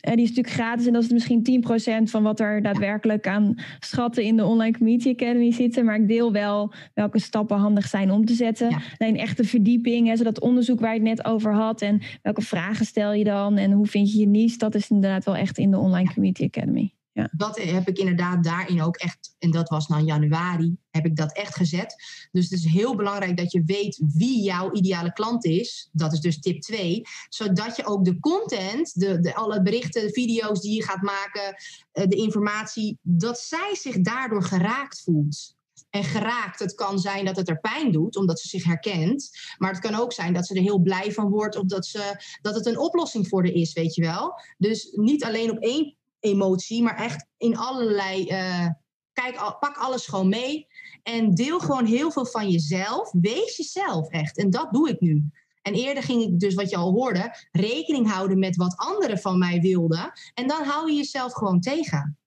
die 0.00 0.22
is 0.22 0.28
natuurlijk 0.28 0.54
gratis 0.54 0.86
en 0.86 0.92
dat 0.92 1.02
is 1.02 1.10
misschien 1.10 1.64
10% 2.06 2.10
van 2.10 2.22
wat 2.22 2.40
er 2.40 2.62
daadwerkelijk 2.62 3.26
aan 3.26 3.54
schatten 3.78 4.22
in 4.22 4.36
de 4.36 4.44
Online 4.44 4.78
Community 4.78 5.10
Academy 5.10 5.52
zitten. 5.52 5.84
Maar 5.84 5.96
ik 5.96 6.08
deel 6.08 6.32
wel 6.32 6.72
welke 6.94 7.18
stappen 7.18 7.56
handig 7.56 7.86
zijn 7.86 8.10
om 8.10 8.24
te 8.24 8.34
zetten. 8.34 8.70
Ja. 8.70 8.80
Alleen 8.98 9.16
echte 9.16 9.44
verdieping, 9.44 10.08
hè, 10.08 10.16
zodat 10.16 10.40
onderzoek 10.40 10.80
waar 10.80 10.94
je 10.94 11.00
het 11.00 11.08
net 11.08 11.24
over 11.24 11.54
had 11.54 11.82
en 11.82 12.02
welke 12.22 12.42
vragen 12.42 12.86
stel 12.86 13.12
je 13.12 13.24
dan 13.24 13.56
en 13.56 13.72
hoe 13.72 13.86
vind 13.86 14.12
je 14.12 14.18
je 14.18 14.26
niche, 14.26 14.58
dat 14.58 14.74
is 14.74 14.90
inderdaad 14.90 15.24
wel 15.24 15.36
echt 15.36 15.58
in 15.58 15.70
de 15.70 15.78
Online 15.78 16.12
Community 16.12 16.44
Academy. 16.44 16.92
Ja. 17.14 17.30
Dat 17.32 17.58
heb 17.62 17.88
ik 17.88 17.98
inderdaad 17.98 18.44
daarin 18.44 18.82
ook 18.82 18.96
echt, 18.96 19.34
en 19.38 19.50
dat 19.50 19.68
was 19.68 19.88
nou 19.88 20.04
januari, 20.04 20.76
heb 20.90 21.06
ik 21.06 21.16
dat 21.16 21.32
echt 21.32 21.54
gezet. 21.56 21.94
Dus 22.32 22.44
het 22.44 22.52
is 22.52 22.64
heel 22.64 22.96
belangrijk 22.96 23.36
dat 23.36 23.52
je 23.52 23.62
weet 23.66 24.02
wie 24.14 24.42
jouw 24.42 24.72
ideale 24.72 25.12
klant 25.12 25.44
is. 25.44 25.88
Dat 25.92 26.12
is 26.12 26.20
dus 26.20 26.40
tip 26.40 26.60
2. 26.60 27.02
Zodat 27.28 27.76
je 27.76 27.84
ook 27.84 28.04
de 28.04 28.18
content, 28.18 29.00
de, 29.00 29.20
de, 29.20 29.34
alle 29.34 29.62
berichten, 29.62 30.02
de 30.02 30.12
video's 30.12 30.60
die 30.60 30.74
je 30.74 30.82
gaat 30.82 31.02
maken, 31.02 31.56
eh, 31.92 32.06
de 32.06 32.16
informatie, 32.16 32.98
dat 33.02 33.40
zij 33.40 33.74
zich 33.74 34.00
daardoor 34.00 34.42
geraakt 34.42 35.02
voelt. 35.02 35.54
En 35.90 36.04
geraakt, 36.04 36.58
het 36.58 36.74
kan 36.74 36.98
zijn 36.98 37.24
dat 37.24 37.36
het 37.36 37.48
er 37.48 37.60
pijn 37.60 37.92
doet, 37.92 38.16
omdat 38.16 38.40
ze 38.40 38.48
zich 38.48 38.64
herkent. 38.64 39.30
Maar 39.58 39.70
het 39.70 39.80
kan 39.80 39.94
ook 39.94 40.12
zijn 40.12 40.32
dat 40.32 40.46
ze 40.46 40.54
er 40.54 40.62
heel 40.62 40.78
blij 40.78 41.12
van 41.12 41.28
wordt, 41.28 41.56
of 41.56 41.66
dat, 41.66 41.86
ze, 41.86 42.24
dat 42.42 42.54
het 42.54 42.66
een 42.66 42.78
oplossing 42.78 43.28
voor 43.28 43.42
haar 43.42 43.52
is, 43.52 43.72
weet 43.72 43.94
je 43.94 44.02
wel. 44.02 44.40
Dus 44.58 44.88
niet 44.92 45.24
alleen 45.24 45.50
op 45.50 45.58
één 45.58 45.96
emotie, 46.24 46.82
maar 46.82 46.96
echt 46.96 47.26
in 47.36 47.56
allerlei. 47.56 48.28
Uh, 48.30 48.68
kijk, 49.12 49.56
pak 49.60 49.76
alles 49.76 50.06
gewoon 50.06 50.28
mee. 50.28 50.66
En 51.02 51.34
deel 51.34 51.60
gewoon 51.60 51.84
heel 51.84 52.10
veel 52.10 52.26
van 52.26 52.50
jezelf. 52.50 53.12
Wees 53.12 53.56
jezelf 53.56 54.08
echt. 54.08 54.38
En 54.38 54.50
dat 54.50 54.72
doe 54.72 54.88
ik 54.88 55.00
nu. 55.00 55.24
En 55.62 55.74
eerder 55.74 56.02
ging 56.02 56.22
ik 56.22 56.40
dus, 56.40 56.54
wat 56.54 56.70
je 56.70 56.76
al 56.76 56.92
hoorde, 56.92 57.36
rekening 57.52 58.10
houden 58.10 58.38
met 58.38 58.56
wat 58.56 58.76
anderen 58.76 59.18
van 59.18 59.38
mij 59.38 59.60
wilden. 59.60 60.12
En 60.34 60.46
dan 60.46 60.64
hou 60.64 60.90
je 60.90 60.96
jezelf 60.96 61.32
gewoon 61.32 61.60
tegen. 61.60 62.18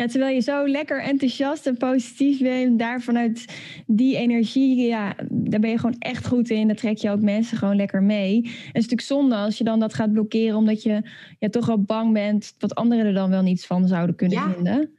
Ja, 0.00 0.06
terwijl 0.06 0.34
je 0.34 0.40
zo 0.40 0.66
lekker 0.68 1.02
enthousiast 1.02 1.66
en 1.66 1.76
positief 1.76 2.40
bent, 2.40 2.78
daar 2.78 3.00
vanuit 3.00 3.44
die 3.86 4.16
energie, 4.16 4.86
ja, 4.86 5.14
daar 5.30 5.60
ben 5.60 5.70
je 5.70 5.78
gewoon 5.78 5.98
echt 5.98 6.26
goed 6.26 6.50
in. 6.50 6.66
Daar 6.66 6.76
trek 6.76 6.96
je 6.96 7.10
ook 7.10 7.20
mensen 7.20 7.56
gewoon 7.56 7.76
lekker 7.76 8.02
mee. 8.02 8.36
En 8.42 8.50
het 8.50 8.66
is 8.66 8.72
natuurlijk 8.72 9.00
zonde 9.00 9.34
als 9.34 9.58
je 9.58 9.64
dan 9.64 9.80
dat 9.80 9.94
gaat 9.94 10.12
blokkeren, 10.12 10.56
omdat 10.56 10.82
je 10.82 11.02
ja, 11.38 11.48
toch 11.48 11.66
wel 11.66 11.82
bang 11.82 12.12
bent 12.12 12.54
wat 12.58 12.74
anderen 12.74 13.06
er 13.06 13.14
dan 13.14 13.30
wel 13.30 13.42
niets 13.42 13.66
van 13.66 13.88
zouden 13.88 14.16
kunnen 14.16 14.38
ja. 14.38 14.52
vinden. 14.52 14.98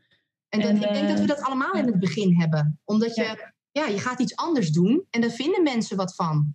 En, 0.49 0.59
dat, 0.59 0.71
ik 0.71 0.81
denk 0.81 1.07
dat 1.07 1.17
we 1.17 1.21
eh, 1.21 1.27
dat 1.27 1.41
allemaal 1.41 1.73
in 1.73 1.85
het 1.85 1.99
begin 1.99 2.39
hebben. 2.39 2.79
Omdat 2.85 3.15
je, 3.15 3.51
ja. 3.71 3.85
je 3.85 3.99
gaat 3.99 4.19
iets 4.19 4.35
anders 4.35 4.71
doen 4.71 5.05
en 5.09 5.21
daar 5.21 5.31
vinden 5.31 5.63
mensen 5.63 5.97
wat 5.97 6.15
van. 6.15 6.51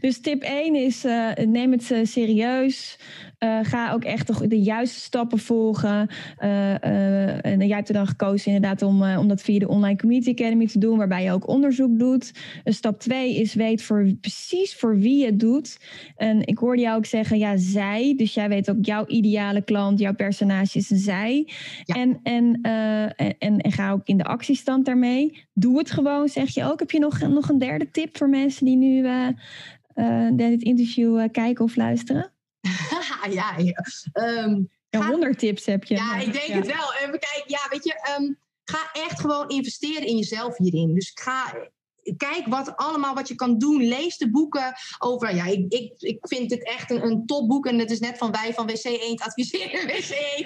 Dus 0.00 0.20
tip 0.20 0.42
1 0.42 0.74
is 0.74 1.04
uh, 1.04 1.32
neem 1.34 1.72
het 1.72 1.90
uh, 1.90 2.04
serieus. 2.04 2.98
Uh, 3.38 3.58
ga 3.62 3.92
ook 3.92 4.04
echt 4.04 4.26
de, 4.26 4.46
de 4.48 4.60
juiste 4.60 5.00
stappen 5.00 5.38
volgen. 5.38 6.08
en 6.38 7.58
jij 7.58 7.76
hebt 7.76 7.88
er 7.88 7.94
dan 7.94 8.06
gekozen 8.06 8.52
inderdaad 8.52 8.82
om, 8.82 9.02
om 9.02 9.28
dat 9.28 9.42
via 9.42 9.58
de 9.58 9.68
Online 9.68 9.98
Community 9.98 10.30
Academy 10.30 10.66
te 10.66 10.78
doen, 10.78 10.98
waarbij 10.98 11.24
je 11.24 11.32
ook 11.32 11.48
onderzoek 11.48 11.98
doet. 11.98 12.32
stap 12.64 13.00
2 13.00 13.34
is 13.34 13.54
weet 13.54 13.82
voor, 13.82 14.12
precies 14.20 14.74
voor 14.74 14.98
wie 14.98 15.18
je 15.18 15.26
het 15.26 15.40
doet. 15.40 15.78
En 16.16 16.46
ik 16.46 16.58
hoorde 16.58 16.82
jou 16.82 16.96
ook 16.96 17.06
zeggen, 17.06 17.38
ja, 17.38 17.56
zij. 17.56 18.14
Dus 18.16 18.34
jij 18.34 18.48
weet 18.48 18.70
ook 18.70 18.84
jouw 18.84 19.06
ideale 19.06 19.62
klant, 19.62 19.98
jouw 19.98 20.14
personage 20.14 20.78
is 20.78 20.90
een 20.90 20.98
zij. 20.98 21.48
Ja. 21.84 21.94
En, 21.94 22.20
en, 22.22 22.60
en, 23.16 23.58
en, 23.58 23.72
ga 23.72 23.92
ook 23.92 24.02
in 24.04 24.16
de 24.16 24.24
actiestand 24.24 24.84
daarmee. 24.84 25.46
Doe 25.52 25.78
het 25.78 25.90
gewoon, 25.90 26.28
zeg 26.28 26.54
je 26.54 26.64
ook. 26.64 26.78
Heb 26.78 26.90
je 26.90 26.98
nog, 26.98 27.20
nog 27.20 27.48
een 27.48 27.58
derde 27.58 27.90
tip 27.90 28.16
voor 28.16 28.28
mensen 28.28 28.64
die 28.64 28.76
nu 28.76 29.06
uh, 29.94 30.28
dit 30.32 30.62
interview 30.62 31.18
uh, 31.18 31.24
kijken 31.32 31.64
of 31.64 31.76
luisteren? 31.76 32.32
ja, 33.30 33.56
ja. 33.58 33.84
Um, 34.44 34.70
ja, 34.88 35.06
honderd 35.06 35.38
tips 35.38 35.66
heb 35.66 35.84
je. 35.84 35.94
Ja, 35.94 36.16
ik 36.16 36.32
denk 36.32 36.46
het 36.46 36.66
wel. 36.66 36.92
Even 36.94 37.18
kijken, 37.18 37.44
ja, 37.46 37.66
weet 37.70 37.84
je, 37.84 38.16
um, 38.18 38.38
ga 38.64 38.90
echt 38.92 39.20
gewoon 39.20 39.48
investeren 39.48 40.06
in 40.06 40.16
jezelf 40.16 40.56
hierin. 40.56 40.94
Dus 40.94 41.10
ga, 41.14 41.54
kijk 42.16 42.46
wat 42.46 42.76
allemaal 42.76 43.14
wat 43.14 43.28
je 43.28 43.34
kan 43.34 43.58
doen. 43.58 43.82
Lees 43.82 44.16
de 44.16 44.30
boeken 44.30 44.74
over. 44.98 45.34
Ja, 45.34 45.44
ik, 45.44 45.72
ik, 45.72 45.92
ik 45.98 46.18
vind 46.20 46.50
het 46.50 46.66
echt 46.66 46.90
een, 46.90 47.04
een 47.04 47.26
topboek. 47.26 47.66
En 47.66 47.78
het 47.78 47.90
is 47.90 48.00
net 48.00 48.18
van 48.18 48.30
wij 48.30 48.54
van 48.54 48.66
WC 48.66 48.84
1 48.84 49.18
adviseren 49.18 49.86
WC 49.86 50.10
1. 50.10 50.44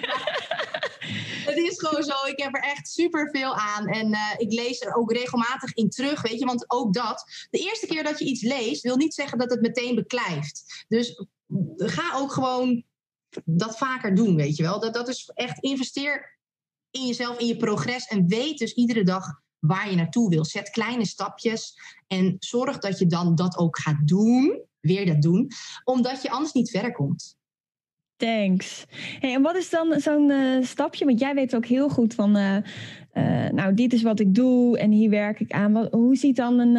het 1.49 1.57
is 1.57 1.79
gewoon 1.79 2.03
zo. 2.03 2.25
Ik 2.25 2.39
heb 2.39 2.55
er 2.55 2.61
echt 2.61 2.87
super 2.87 3.29
veel 3.31 3.55
aan. 3.55 3.87
En 3.87 4.07
uh, 4.07 4.33
ik 4.37 4.53
lees 4.53 4.81
er 4.81 4.95
ook 4.95 5.11
regelmatig 5.11 5.73
in 5.73 5.89
terug. 5.89 6.21
Weet 6.21 6.39
je, 6.39 6.45
want 6.45 6.71
ook 6.71 6.93
dat. 6.93 7.47
De 7.49 7.59
eerste 7.59 7.87
keer 7.87 8.03
dat 8.03 8.19
je 8.19 8.25
iets 8.25 8.41
leest, 8.41 8.83
wil 8.83 8.97
niet 8.97 9.13
zeggen 9.13 9.37
dat 9.37 9.49
het 9.49 9.61
meteen 9.61 9.95
beklijft. 9.95 10.85
Dus 10.87 11.25
ga 11.77 12.17
ook 12.17 12.31
gewoon 12.31 12.83
dat 13.45 13.77
vaker 13.77 14.15
doen, 14.15 14.35
weet 14.35 14.55
je 14.55 14.63
wel. 14.63 14.79
Dat, 14.79 14.93
dat 14.93 15.07
is 15.07 15.31
echt 15.33 15.59
investeer 15.59 16.37
in 16.91 17.05
jezelf, 17.05 17.39
in 17.39 17.47
je 17.47 17.57
progress. 17.57 18.07
En 18.07 18.27
weet 18.27 18.57
dus 18.57 18.73
iedere 18.73 19.03
dag 19.03 19.41
waar 19.67 19.89
je 19.89 19.95
naartoe 19.95 20.29
wil. 20.29 20.45
Zet 20.45 20.69
kleine 20.69 21.05
stapjes 21.05 21.79
en 22.07 22.35
zorg 22.39 22.77
dat 22.77 22.99
je 22.99 23.05
dan 23.05 23.35
dat 23.35 23.57
ook 23.57 23.79
gaat 23.79 24.07
doen. 24.07 24.61
Weer 24.79 25.05
dat 25.05 25.21
doen, 25.21 25.47
omdat 25.83 26.21
je 26.21 26.29
anders 26.29 26.53
niet 26.53 26.69
verder 26.69 26.91
komt. 26.91 27.37
Thanks. 28.17 28.85
Hey, 29.19 29.33
en 29.33 29.41
wat 29.41 29.55
is 29.55 29.69
dan 29.69 29.99
zo'n 29.99 30.29
uh, 30.29 30.65
stapje? 30.65 31.05
Want 31.05 31.19
jij 31.19 31.35
weet 31.35 31.55
ook 31.55 31.65
heel 31.65 31.89
goed 31.89 32.13
van, 32.13 32.37
uh, 32.37 32.55
uh, 33.13 33.49
nou, 33.49 33.73
dit 33.73 33.93
is 33.93 34.01
wat 34.01 34.19
ik 34.19 34.35
doe 34.35 34.77
en 34.77 34.91
hier 34.91 35.09
werk 35.09 35.39
ik 35.39 35.51
aan. 35.51 35.73
Wat, 35.73 35.91
hoe 35.91 36.15
ziet 36.15 36.35
dan 36.35 36.59
een, 36.59 36.75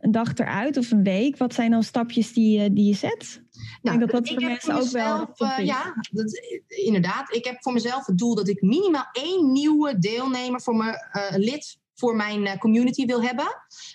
een 0.00 0.10
dag 0.10 0.34
eruit 0.34 0.76
of 0.76 0.90
een 0.90 1.02
week? 1.02 1.36
Wat 1.36 1.54
zijn 1.54 1.70
dan 1.70 1.82
stapjes 1.82 2.32
die, 2.32 2.72
die 2.72 2.86
je 2.86 2.94
zet? 2.94 3.42
Nou, 3.82 4.00
ik 4.00 4.00
denk 4.00 4.00
dat 4.00 4.10
dat 4.10 4.28
voor 4.28 4.42
mensen 4.42 4.74
ook 4.74 4.82
mezelf, 4.82 5.38
wel. 5.38 5.60
ja, 5.60 5.94
dat, 6.10 6.40
inderdaad. 6.66 7.34
Ik 7.34 7.44
heb 7.44 7.56
voor 7.62 7.72
mezelf 7.72 8.06
het 8.06 8.18
doel 8.18 8.34
dat 8.34 8.48
ik 8.48 8.62
minimaal 8.62 9.08
één 9.12 9.52
nieuwe 9.52 9.98
deelnemer 9.98 10.62
voor 10.62 10.76
mijn 10.76 10.96
lid 11.36 11.78
voor 12.00 12.16
mijn 12.16 12.46
eh, 12.46 12.58
community 12.58 13.06
wil 13.06 13.22
hebben. 13.22 13.46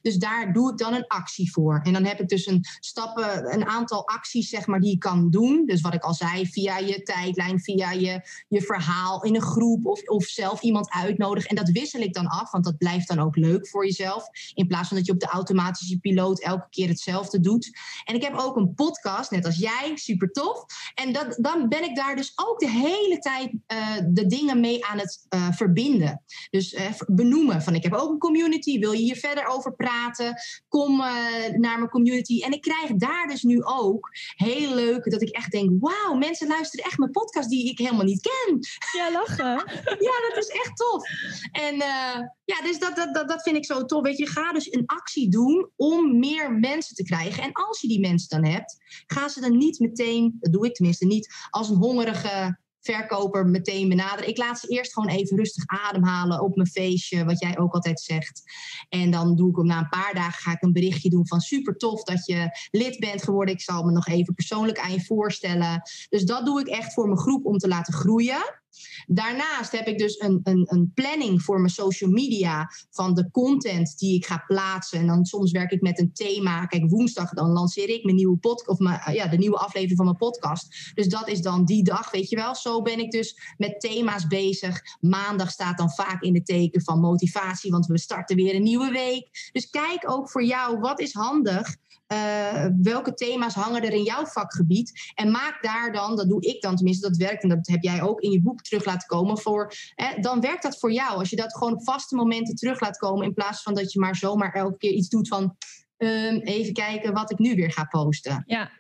Dus 0.01 0.15
daar 0.15 0.53
doe 0.53 0.71
ik 0.71 0.77
dan 0.77 0.93
een 0.93 1.07
actie 1.07 1.51
voor. 1.51 1.79
En 1.83 1.93
dan 1.93 2.05
heb 2.05 2.19
ik 2.19 2.27
dus 2.27 2.45
een 2.45 2.65
stappen, 2.79 3.53
een 3.53 3.65
aantal 3.65 4.07
acties 4.07 4.49
zeg 4.49 4.67
maar, 4.67 4.79
die 4.79 4.91
je 4.91 4.97
kan 4.97 5.29
doen. 5.29 5.65
Dus 5.65 5.81
wat 5.81 5.93
ik 5.93 6.03
al 6.03 6.13
zei, 6.13 6.47
via 6.47 6.77
je 6.77 7.03
tijdlijn, 7.03 7.59
via 7.59 7.91
je, 7.91 8.21
je 8.47 8.61
verhaal 8.61 9.23
in 9.23 9.35
een 9.35 9.41
groep 9.41 9.85
of, 9.85 10.01
of 10.01 10.25
zelf 10.25 10.61
iemand 10.61 10.91
uitnodigen. 10.91 11.49
En 11.49 11.55
dat 11.55 11.69
wissel 11.69 12.01
ik 12.01 12.13
dan 12.13 12.27
af, 12.27 12.51
want 12.51 12.63
dat 12.63 12.77
blijft 12.77 13.07
dan 13.07 13.19
ook 13.19 13.35
leuk 13.35 13.67
voor 13.67 13.85
jezelf. 13.85 14.27
In 14.53 14.67
plaats 14.67 14.87
van 14.87 14.97
dat 14.97 15.05
je 15.05 15.11
op 15.11 15.19
de 15.19 15.25
automatische 15.25 15.99
piloot 15.99 16.39
elke 16.39 16.67
keer 16.69 16.87
hetzelfde 16.87 17.39
doet. 17.39 17.77
En 18.03 18.15
ik 18.15 18.23
heb 18.23 18.35
ook 18.35 18.55
een 18.55 18.73
podcast, 18.73 19.31
net 19.31 19.45
als 19.45 19.57
jij, 19.57 19.91
super 19.95 20.31
tof. 20.31 20.65
En 20.93 21.13
dat, 21.13 21.37
dan 21.41 21.69
ben 21.69 21.83
ik 21.83 21.95
daar 21.95 22.15
dus 22.15 22.33
ook 22.35 22.59
de 22.59 22.69
hele 22.69 23.17
tijd 23.19 23.51
uh, 23.73 23.97
de 24.07 24.25
dingen 24.25 24.59
mee 24.59 24.85
aan 24.85 24.97
het 24.97 25.25
uh, 25.29 25.51
verbinden. 25.51 26.23
Dus 26.49 26.77
benoemen 27.07 27.61
van 27.61 27.75
ik 27.75 27.83
heb 27.83 27.93
ook 27.95 28.11
een 28.11 28.17
community. 28.17 28.79
Wil 28.79 28.91
je 28.91 29.01
hier 29.01 29.15
verder 29.15 29.47
over 29.47 29.75
praten? 29.75 30.33
Kom 30.67 30.99
uh, 30.99 31.05
naar 31.51 31.77
mijn 31.77 31.89
community. 31.89 32.41
En 32.41 32.51
ik 32.51 32.61
krijg 32.61 32.91
daar 32.95 33.27
dus 33.27 33.43
nu 33.43 33.63
ook 33.63 34.09
heel 34.35 34.75
leuk 34.75 35.11
dat 35.11 35.21
ik 35.21 35.29
echt 35.29 35.51
denk: 35.51 35.69
wauw, 35.79 36.13
mensen 36.13 36.47
luisteren 36.47 36.85
echt 36.85 36.97
mijn 36.97 37.11
podcast 37.11 37.49
die 37.49 37.69
ik 37.69 37.77
helemaal 37.77 38.05
niet 38.05 38.21
ken. 38.21 38.59
Ja, 38.97 39.11
lachen. 39.11 39.53
ja, 40.09 40.29
dat 40.29 40.37
is 40.37 40.47
echt 40.47 40.77
tof. 40.77 41.03
En 41.51 41.75
uh, 41.75 42.19
ja, 42.45 42.61
dus 42.63 42.79
dat, 42.79 42.95
dat, 42.95 43.13
dat, 43.13 43.27
dat 43.27 43.43
vind 43.43 43.55
ik 43.55 43.65
zo 43.65 43.85
tof. 43.85 44.01
Weet 44.01 44.17
je, 44.17 44.27
ga 44.27 44.53
dus 44.53 44.73
een 44.73 44.85
actie 44.85 45.29
doen 45.29 45.69
om 45.75 46.19
meer 46.19 46.53
mensen 46.53 46.95
te 46.95 47.03
krijgen. 47.03 47.43
En 47.43 47.51
als 47.51 47.81
je 47.81 47.87
die 47.87 47.99
mensen 47.99 48.41
dan 48.41 48.51
hebt, 48.51 48.77
ga 49.07 49.27
ze 49.27 49.41
dan 49.41 49.57
niet 49.57 49.79
meteen, 49.79 50.37
dat 50.39 50.53
doe 50.53 50.65
ik 50.65 50.73
tenminste 50.73 51.05
niet, 51.05 51.33
als 51.49 51.69
een 51.69 51.75
hongerige 51.75 52.57
verkoper 52.85 53.45
meteen 53.45 53.89
benaderen. 53.89 54.29
Ik 54.29 54.37
laat 54.37 54.59
ze 54.59 54.67
eerst 54.67 54.93
gewoon 54.93 55.09
even 55.09 55.37
rustig 55.37 55.63
ademhalen 55.65 56.41
op 56.41 56.55
mijn 56.55 56.67
feestje, 56.67 57.25
wat 57.25 57.39
jij 57.39 57.57
ook 57.57 57.73
altijd 57.73 57.99
zegt. 57.99 58.43
En 58.89 59.11
dan 59.11 59.35
doe 59.35 59.49
ik 59.49 59.55
hem 59.55 59.65
na 59.65 59.79
een 59.79 59.89
paar 59.89 60.13
dagen 60.13 60.41
ga 60.41 60.51
ik 60.51 60.61
een 60.61 60.73
berichtje 60.73 61.09
doen 61.09 61.27
van 61.27 61.39
super 61.39 61.77
tof 61.77 62.03
dat 62.03 62.25
je 62.25 62.49
lid 62.71 62.99
bent 62.99 63.23
geworden. 63.23 63.53
Ik 63.53 63.61
zal 63.61 63.83
me 63.83 63.91
nog 63.91 64.07
even 64.07 64.33
persoonlijk 64.33 64.79
aan 64.79 64.91
je 64.91 65.05
voorstellen. 65.05 65.81
Dus 66.09 66.23
dat 66.23 66.45
doe 66.45 66.59
ik 66.59 66.67
echt 66.67 66.93
voor 66.93 67.05
mijn 67.05 67.19
groep 67.19 67.45
om 67.45 67.57
te 67.57 67.67
laten 67.67 67.93
groeien. 67.93 68.63
Daarnaast 69.07 69.71
heb 69.71 69.87
ik 69.87 69.97
dus 69.97 70.19
een, 70.19 70.39
een, 70.43 70.65
een 70.69 70.91
planning 70.93 71.41
voor 71.41 71.59
mijn 71.59 71.71
social 71.71 72.09
media 72.09 72.71
van 72.91 73.13
de 73.13 73.31
content 73.31 73.97
die 73.97 74.15
ik 74.15 74.25
ga 74.25 74.43
plaatsen. 74.47 74.99
En 74.99 75.07
dan 75.07 75.25
soms 75.25 75.51
werk 75.51 75.71
ik 75.71 75.81
met 75.81 75.99
een 75.99 76.13
thema. 76.13 76.65
Kijk, 76.65 76.89
woensdag 76.89 77.29
dan 77.29 77.49
lanceer 77.49 77.89
ik 77.89 78.03
mijn 78.03 78.15
nieuwe 78.15 78.37
podcast 78.37 78.67
of 78.67 78.79
mijn, 78.79 79.13
ja, 79.13 79.27
de 79.27 79.37
nieuwe 79.37 79.57
aflevering 79.57 79.97
van 79.97 80.05
mijn 80.05 80.17
podcast. 80.17 80.91
Dus 80.93 81.07
dat 81.07 81.27
is 81.27 81.41
dan 81.41 81.65
die 81.65 81.83
dag, 81.83 82.11
weet 82.11 82.29
je 82.29 82.35
wel. 82.35 82.55
Zo 82.55 82.81
ben 82.81 82.99
ik 82.99 83.11
dus 83.11 83.53
met 83.57 83.79
thema's 83.79 84.27
bezig. 84.27 84.81
Maandag 84.99 85.51
staat 85.51 85.77
dan 85.77 85.91
vaak 85.91 86.21
in 86.21 86.35
het 86.35 86.45
teken 86.45 86.81
van 86.81 86.99
motivatie, 86.99 87.71
want 87.71 87.85
we 87.85 87.99
starten 87.99 88.35
weer 88.35 88.55
een 88.55 88.63
nieuwe 88.63 88.91
week. 88.91 89.49
Dus 89.51 89.69
kijk 89.69 90.09
ook 90.11 90.29
voor 90.29 90.43
jou, 90.43 90.79
wat 90.79 90.99
is 90.99 91.13
handig 91.13 91.75
uh, 92.13 92.65
welke 92.81 93.13
thema's 93.13 93.53
hangen 93.53 93.83
er 93.83 93.93
in 93.93 94.03
jouw 94.03 94.25
vakgebied? 94.25 95.11
En 95.15 95.31
maak 95.31 95.63
daar 95.63 95.91
dan, 95.91 96.15
dat 96.15 96.29
doe 96.29 96.41
ik 96.41 96.61
dan 96.61 96.75
tenminste, 96.75 97.07
dat 97.07 97.17
werkt 97.17 97.43
en 97.43 97.49
dat 97.49 97.67
heb 97.67 97.83
jij 97.83 98.01
ook 98.01 98.21
in 98.21 98.31
je 98.31 98.41
boek 98.41 98.61
terug 98.61 98.85
laten 98.85 99.07
komen. 99.07 99.37
Voor, 99.37 99.73
dan 100.21 100.41
werkt 100.41 100.63
dat 100.63 100.79
voor 100.79 100.91
jou. 100.91 101.17
Als 101.17 101.29
je 101.29 101.35
dat 101.35 101.57
gewoon 101.57 101.73
op 101.73 101.83
vaste 101.83 102.15
momenten 102.15 102.55
terug 102.55 102.79
laat 102.79 102.97
komen, 102.97 103.25
in 103.25 103.33
plaats 103.33 103.61
van 103.61 103.73
dat 103.73 103.91
je 103.91 103.99
maar 103.99 104.15
zomaar 104.15 104.53
elke 104.53 104.77
keer 104.77 104.91
iets 104.91 105.09
doet 105.09 105.27
van 105.27 105.55
um, 105.97 106.39
even 106.39 106.73
kijken 106.73 107.13
wat 107.13 107.31
ik 107.31 107.39
nu 107.39 107.55
weer 107.55 107.71
ga 107.71 107.83
posten. 107.83 108.43
Ja. 108.45 108.71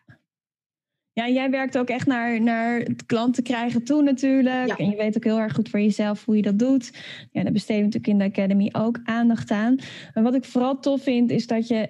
Ja, 1.15 1.29
jij 1.29 1.49
werkt 1.49 1.77
ook 1.77 1.89
echt 1.89 2.07
naar, 2.07 2.41
naar 2.41 2.87
klanten 3.05 3.43
krijgen 3.43 3.83
toe 3.83 4.01
natuurlijk. 4.01 4.69
En 4.69 4.89
je 4.89 4.95
weet 4.95 5.15
ook 5.15 5.23
heel 5.23 5.39
erg 5.39 5.53
goed 5.53 5.69
voor 5.69 5.79
jezelf 5.79 6.25
hoe 6.25 6.35
je 6.35 6.41
dat 6.41 6.59
doet. 6.59 6.91
Ja, 7.31 7.43
daar 7.43 7.51
besteden 7.51 7.89
we 7.89 7.97
natuurlijk 7.97 8.07
in 8.13 8.17
de 8.17 8.39
Academy 8.39 8.69
ook 8.71 8.99
aandacht 9.03 9.51
aan. 9.51 9.75
En 10.13 10.23
wat 10.23 10.35
ik 10.35 10.45
vooral 10.45 10.79
tof 10.79 11.03
vind, 11.03 11.31
is 11.31 11.47
dat 11.47 11.67
je 11.67 11.89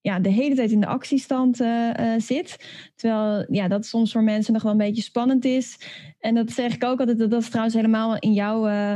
ja, 0.00 0.18
de 0.18 0.28
hele 0.28 0.54
tijd 0.54 0.70
in 0.70 0.80
de 0.80 0.86
actiestand 0.86 1.60
uh, 1.60 1.90
zit. 2.18 2.56
Terwijl 2.94 3.46
ja, 3.48 3.68
dat 3.68 3.86
soms 3.86 4.12
voor 4.12 4.22
mensen 4.22 4.52
nog 4.52 4.62
wel 4.62 4.72
een 4.72 4.78
beetje 4.78 5.02
spannend 5.02 5.44
is. 5.44 5.78
En 6.18 6.34
dat 6.34 6.50
zeg 6.50 6.74
ik 6.74 6.84
ook 6.84 7.00
altijd, 7.00 7.18
dat, 7.18 7.30
dat 7.30 7.42
is 7.42 7.48
trouwens 7.48 7.76
helemaal 7.76 8.18
in 8.18 8.32
jouw, 8.32 8.68
uh, 8.68 8.94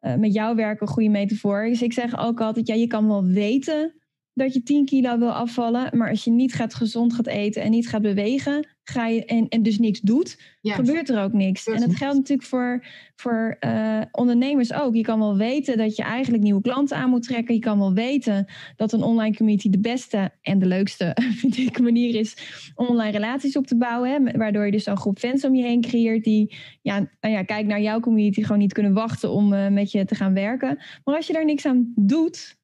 met 0.00 0.34
jouw 0.34 0.54
werk 0.54 0.80
een 0.80 0.86
goede 0.86 1.08
metafoor. 1.08 1.64
Dus 1.64 1.82
ik 1.82 1.92
zeg 1.92 2.18
ook 2.18 2.40
altijd, 2.40 2.66
ja, 2.66 2.74
je 2.74 2.86
kan 2.86 3.08
wel 3.08 3.24
weten 3.24 3.94
dat 4.36 4.54
je 4.54 4.62
10 4.62 4.84
kilo 4.84 5.18
wil 5.18 5.32
afvallen. 5.32 5.96
Maar 5.96 6.10
als 6.10 6.24
je 6.24 6.30
niet 6.30 6.54
gaat 6.54 6.74
gezond 6.74 7.14
gaat 7.14 7.26
eten 7.26 7.62
en 7.62 7.70
niet 7.70 7.88
gaat 7.88 8.02
bewegen, 8.02 8.66
ga 8.84 9.06
je, 9.06 9.24
en, 9.24 9.48
en 9.48 9.62
dus 9.62 9.78
niks 9.78 10.00
doet, 10.00 10.38
gebeurt 10.62 11.08
er 11.08 11.22
ook 11.22 11.32
niks. 11.32 11.66
En 11.66 11.80
dat 11.80 11.94
geldt 11.94 12.16
natuurlijk 12.16 12.48
voor, 12.48 12.84
voor 13.14 13.56
uh, 13.60 14.00
ondernemers 14.12 14.72
ook. 14.72 14.94
Je 14.94 15.02
kan 15.02 15.18
wel 15.18 15.36
weten 15.36 15.76
dat 15.76 15.96
je 15.96 16.02
eigenlijk 16.02 16.42
nieuwe 16.42 16.60
klanten 16.60 16.96
aan 16.96 17.10
moet 17.10 17.22
trekken. 17.22 17.54
Je 17.54 17.60
kan 17.60 17.78
wel 17.78 17.92
weten 17.92 18.46
dat 18.76 18.92
een 18.92 19.02
online 19.02 19.36
community 19.36 19.70
de 19.70 19.80
beste 19.80 20.30
en 20.40 20.58
de 20.58 20.66
leukste, 20.66 21.16
vind 21.40 21.56
ik, 21.56 21.80
manier 21.80 22.14
is 22.14 22.36
om 22.74 22.86
online 22.86 23.12
relaties 23.12 23.56
op 23.56 23.66
te 23.66 23.76
bouwen. 23.76 24.10
Hè, 24.10 24.38
waardoor 24.38 24.64
je 24.64 24.72
dus 24.72 24.84
zo'n 24.84 24.96
groep 24.96 25.18
fans 25.18 25.44
om 25.44 25.54
je 25.54 25.62
heen 25.62 25.80
creëert 25.80 26.24
die, 26.24 26.56
ja, 26.82 26.98
nou 27.20 27.34
ja, 27.34 27.42
kijk 27.42 27.66
naar 27.66 27.80
jouw 27.80 28.00
community, 28.00 28.42
gewoon 28.42 28.58
niet 28.58 28.72
kunnen 28.72 28.92
wachten 28.92 29.30
om 29.30 29.52
uh, 29.52 29.68
met 29.68 29.90
je 29.90 30.04
te 30.04 30.14
gaan 30.14 30.34
werken. 30.34 30.78
Maar 31.04 31.16
als 31.16 31.26
je 31.26 31.32
daar 31.32 31.44
niks 31.44 31.66
aan 31.66 31.92
doet, 31.94 32.56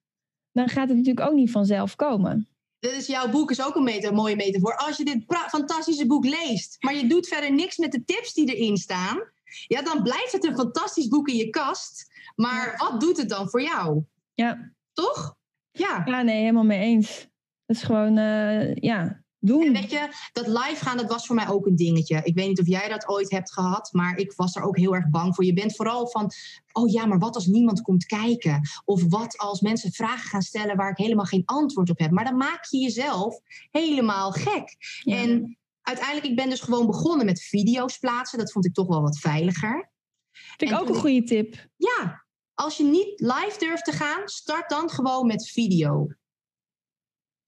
dan 0.53 0.69
gaat 0.69 0.89
het 0.89 0.97
natuurlijk 0.97 1.27
ook 1.27 1.35
niet 1.35 1.51
vanzelf 1.51 1.97
komen. 1.97 2.47
Dit 2.79 2.93
is 2.93 3.07
jouw 3.07 3.29
boek 3.31 3.51
is 3.51 3.65
ook 3.65 3.75
een 3.75 3.83
meta, 3.83 4.11
mooie 4.11 4.37
metafoor. 4.37 4.77
Als 4.77 4.97
je 4.97 5.05
dit 5.05 5.25
fantastische 5.49 6.07
boek 6.07 6.25
leest, 6.25 6.77
maar 6.81 6.95
je 6.95 7.07
doet 7.07 7.29
verder 7.29 7.53
niks 7.53 7.77
met 7.77 7.93
de 7.93 8.05
tips 8.05 8.33
die 8.33 8.55
erin 8.55 8.77
staan, 8.77 9.23
ja, 9.67 9.83
dan 9.83 10.03
blijft 10.03 10.33
het 10.33 10.45
een 10.45 10.55
fantastisch 10.55 11.09
boek 11.09 11.29
in 11.29 11.37
je 11.37 11.51
kast. 11.51 12.11
Maar 12.37 12.75
wat 12.77 13.01
doet 13.01 13.17
het 13.17 13.29
dan 13.29 13.49
voor 13.49 13.63
jou? 13.63 14.03
Ja. 14.35 14.73
Toch? 14.93 15.37
Ja. 15.71 16.03
Ja, 16.05 16.23
nee, 16.23 16.41
helemaal 16.41 16.65
mee 16.65 16.81
eens. 16.81 17.29
Het 17.67 17.77
is 17.77 17.83
gewoon, 17.83 18.19
uh, 18.19 18.75
ja, 18.75 19.22
doen. 19.43 19.67
En 19.67 19.73
weet 19.73 19.91
je, 19.91 20.09
dat 20.33 20.47
live 20.47 20.85
gaan, 20.85 20.97
dat 20.97 21.09
was 21.09 21.27
voor 21.27 21.37
mij 21.37 21.49
ook 21.49 21.67
een 21.67 21.77
dingetje. 21.77 22.21
Ik 22.23 22.35
weet 22.35 22.49
niet 22.49 22.61
of 22.61 22.67
jij 22.67 22.89
dat 22.89 23.09
ooit 23.09 23.31
hebt 23.31 23.53
gehad, 23.53 23.93
maar 23.93 24.17
ik 24.17 24.33
was 24.37 24.57
er 24.57 24.63
ook 24.63 24.77
heel 24.77 24.95
erg 24.95 25.09
bang 25.09 25.35
voor. 25.35 25.45
Je 25.45 25.53
bent 25.53 25.77
vooral 25.77 26.09
van, 26.09 26.31
oh 26.73 26.91
ja, 26.91 27.07
maar 27.07 27.19
wat 27.19 27.35
als 27.35 27.47
niemand 27.47 27.81
komt 27.81 28.07
kijken? 28.07 28.61
Of 28.85 29.03
wat 29.09 29.39
als 29.39 29.61
mensen 29.61 29.93
vragen 29.93 30.29
gaan 30.29 30.43
stellen 30.43 30.77
waar 30.77 30.91
ik 30.91 30.97
helemaal 30.97 31.25
geen 31.25 31.43
antwoord 31.45 31.91
op 31.91 31.99
heb? 31.99 32.11
Maar 32.11 32.25
dan 32.25 32.37
maak 32.37 32.65
je 32.65 32.79
jezelf 32.79 33.41
helemaal 33.71 34.31
gek. 34.31 34.77
En 35.05 35.59
uiteindelijk, 35.83 36.27
ik 36.27 36.37
ben 36.37 36.49
dus 36.49 36.61
gewoon 36.61 36.87
begonnen 36.87 37.27
met 37.27 37.43
video's 37.43 37.99
plaatsen. 37.99 38.39
Dat 38.39 38.53
vond 38.53 38.67
ik 38.67 38.75
toch 38.75 38.87
wel 38.87 39.03
wat 39.03 39.19
veiliger. 39.19 39.91
Vind 40.57 40.71
ik 40.71 40.81
ook 40.81 40.89
een 40.89 40.95
goede 40.95 41.23
tip. 41.23 41.67
Ja, 41.77 42.25
als 42.55 42.77
je 42.77 42.85
niet 42.85 43.21
live 43.21 43.57
durft 43.59 43.85
te 43.85 43.93
gaan, 43.93 44.29
start 44.29 44.71
dan 44.71 44.91
gewoon 44.91 45.27
met 45.27 45.49
video. 45.49 46.09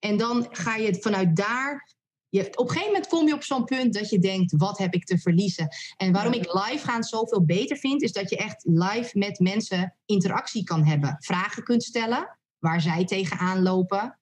En 0.05 0.17
dan 0.17 0.47
ga 0.51 0.77
je 0.77 0.95
vanuit 1.01 1.37
daar. 1.37 1.95
Je, 2.29 2.47
op 2.47 2.59
een 2.59 2.69
gegeven 2.69 2.93
moment 2.93 3.07
kom 3.07 3.27
je 3.27 3.35
op 3.35 3.43
zo'n 3.43 3.65
punt 3.65 3.95
dat 3.95 4.11
je 4.11 4.19
denkt: 4.19 4.55
wat 4.57 4.79
heb 4.79 4.95
ik 4.95 5.05
te 5.05 5.19
verliezen? 5.19 5.69
En 5.97 6.13
waarom 6.13 6.33
ik 6.33 6.53
live 6.53 6.85
gaan 6.85 7.03
zoveel 7.03 7.45
beter 7.45 7.77
vind, 7.77 8.03
is 8.03 8.13
dat 8.13 8.31
je 8.31 8.37
echt 8.37 8.65
live 8.65 9.19
met 9.19 9.39
mensen 9.39 9.97
interactie 10.07 10.65
kan 10.65 10.85
hebben. 10.85 11.17
Vragen 11.19 11.63
kunt 11.63 11.83
stellen 11.83 12.39
waar 12.59 12.81
zij 12.81 13.05
tegenaan 13.05 13.63
lopen. 13.63 14.19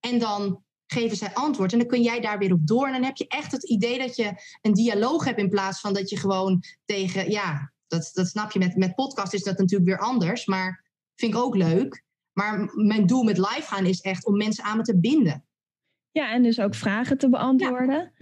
En 0.00 0.18
dan 0.18 0.64
geven 0.86 1.16
zij 1.16 1.34
antwoord. 1.34 1.72
En 1.72 1.78
dan 1.78 1.88
kun 1.88 2.02
jij 2.02 2.20
daar 2.20 2.38
weer 2.38 2.52
op 2.52 2.66
door. 2.66 2.86
En 2.86 2.92
dan 2.92 3.04
heb 3.04 3.16
je 3.16 3.28
echt 3.28 3.52
het 3.52 3.68
idee 3.68 3.98
dat 3.98 4.16
je 4.16 4.32
een 4.62 4.74
dialoog 4.74 5.24
hebt 5.24 5.38
in 5.38 5.48
plaats 5.48 5.80
van 5.80 5.94
dat 5.94 6.10
je 6.10 6.16
gewoon 6.16 6.62
tegen. 6.84 7.30
Ja, 7.30 7.72
dat, 7.86 8.10
dat 8.12 8.26
snap 8.26 8.52
je. 8.52 8.58
Met, 8.58 8.76
met 8.76 8.94
podcast 8.94 9.32
is 9.32 9.42
dat 9.42 9.58
natuurlijk 9.58 9.90
weer 9.90 10.06
anders. 10.06 10.46
Maar 10.46 10.84
vind 11.14 11.34
ik 11.34 11.40
ook 11.40 11.56
leuk. 11.56 12.04
Maar 12.36 12.70
mijn 12.74 13.06
doel 13.06 13.22
met 13.22 13.38
live 13.38 13.62
gaan 13.62 13.86
is 13.86 14.00
echt 14.00 14.26
om 14.26 14.36
mensen 14.36 14.64
aan 14.64 14.76
me 14.76 14.82
te 14.82 14.98
binden. 14.98 15.44
Ja, 16.10 16.32
en 16.32 16.42
dus 16.42 16.60
ook 16.60 16.74
vragen 16.74 17.18
te 17.18 17.28
beantwoorden. 17.28 18.12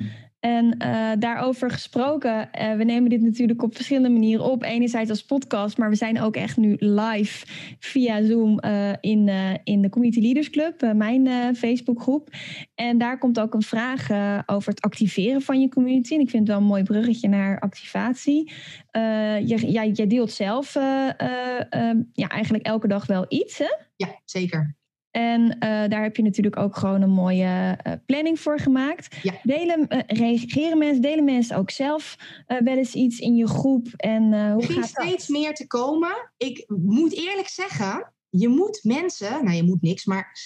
En 0.45 0.77
uh, 0.83 1.11
daarover 1.19 1.71
gesproken, 1.71 2.49
uh, 2.61 2.77
we 2.77 2.85
nemen 2.85 3.11
dit 3.11 3.21
natuurlijk 3.21 3.63
op 3.63 3.75
verschillende 3.75 4.11
manieren 4.11 4.45
op. 4.45 4.63
Enerzijds 4.63 5.11
als 5.11 5.25
podcast, 5.25 5.79
maar 5.79 5.91
we 5.91 5.97
zijn 5.97 6.21
ook 6.21 6.37
echt 6.37 6.57
nu 6.57 6.77
live 6.79 7.47
via 7.79 8.23
Zoom 8.23 8.61
uh, 8.65 8.93
in, 9.01 9.29
in 9.65 9.83
de 9.83 9.89
Community 9.89 10.21
Leaders 10.21 10.51
Club, 10.51 10.93
mijn 10.95 11.57
Facebookgroep. 11.57 12.29
En 12.75 12.99
daar 12.99 13.19
komt 13.19 13.41
ook 13.41 13.55
een 13.55 13.63
vraag 13.63 14.09
over 14.47 14.69
het 14.69 14.81
activeren 14.81 15.43
van 15.43 15.61
je 15.61 15.69
community. 15.69 16.15
En 16.15 16.21
ik 16.21 16.31
vind 16.31 16.43
het 16.43 16.51
wel 16.51 16.59
een 16.59 16.69
mooi 16.69 16.83
bruggetje 16.83 17.29
naar 17.29 17.59
activatie. 17.59 18.53
je, 18.93 19.73
ja, 19.73 19.85
jij 19.85 20.07
deelt 20.07 20.33
zelf 20.33 20.75
ja, 22.13 22.29
eigenlijk 22.29 22.67
elke 22.67 22.89
dag 22.89 23.07
wel 23.07 23.25
iets, 23.29 23.59
hè? 23.59 23.75
Ja, 23.97 24.21
zeker. 24.25 24.77
En 25.15 25.41
uh, 25.43 25.59
daar 25.61 26.03
heb 26.03 26.17
je 26.17 26.23
natuurlijk 26.23 26.57
ook 26.57 26.77
gewoon 26.77 27.03
een 27.03 27.11
mooie 27.11 27.79
uh, 27.87 27.93
planning 28.07 28.41
voor 28.41 28.59
gemaakt. 28.59 29.17
Ja. 29.23 29.35
Delen, 29.43 29.87
uh, 29.89 29.99
reageren 30.07 30.79
mensen, 30.79 31.03
delen 31.03 31.25
mensen 31.25 31.57
ook 31.57 31.71
zelf 31.71 32.17
wel 32.47 32.77
eens 32.77 32.95
iets 32.95 33.19
in 33.19 33.37
je 33.37 33.49
groep? 33.49 33.89
En 33.97 34.53
hoe 34.53 34.77
er 34.77 34.85
steeds 34.85 35.29
meer 35.29 35.55
te 35.55 35.67
komen. 35.67 36.31
Ik 36.37 36.65
moet 36.69 37.13
eerlijk 37.13 37.49
zeggen, 37.49 38.13
je 38.29 38.49
moet 38.49 38.81
mensen, 38.83 39.45
nou 39.45 39.57
je 39.57 39.63
moet 39.63 39.83
niks, 39.83 40.05
maar 40.05 40.39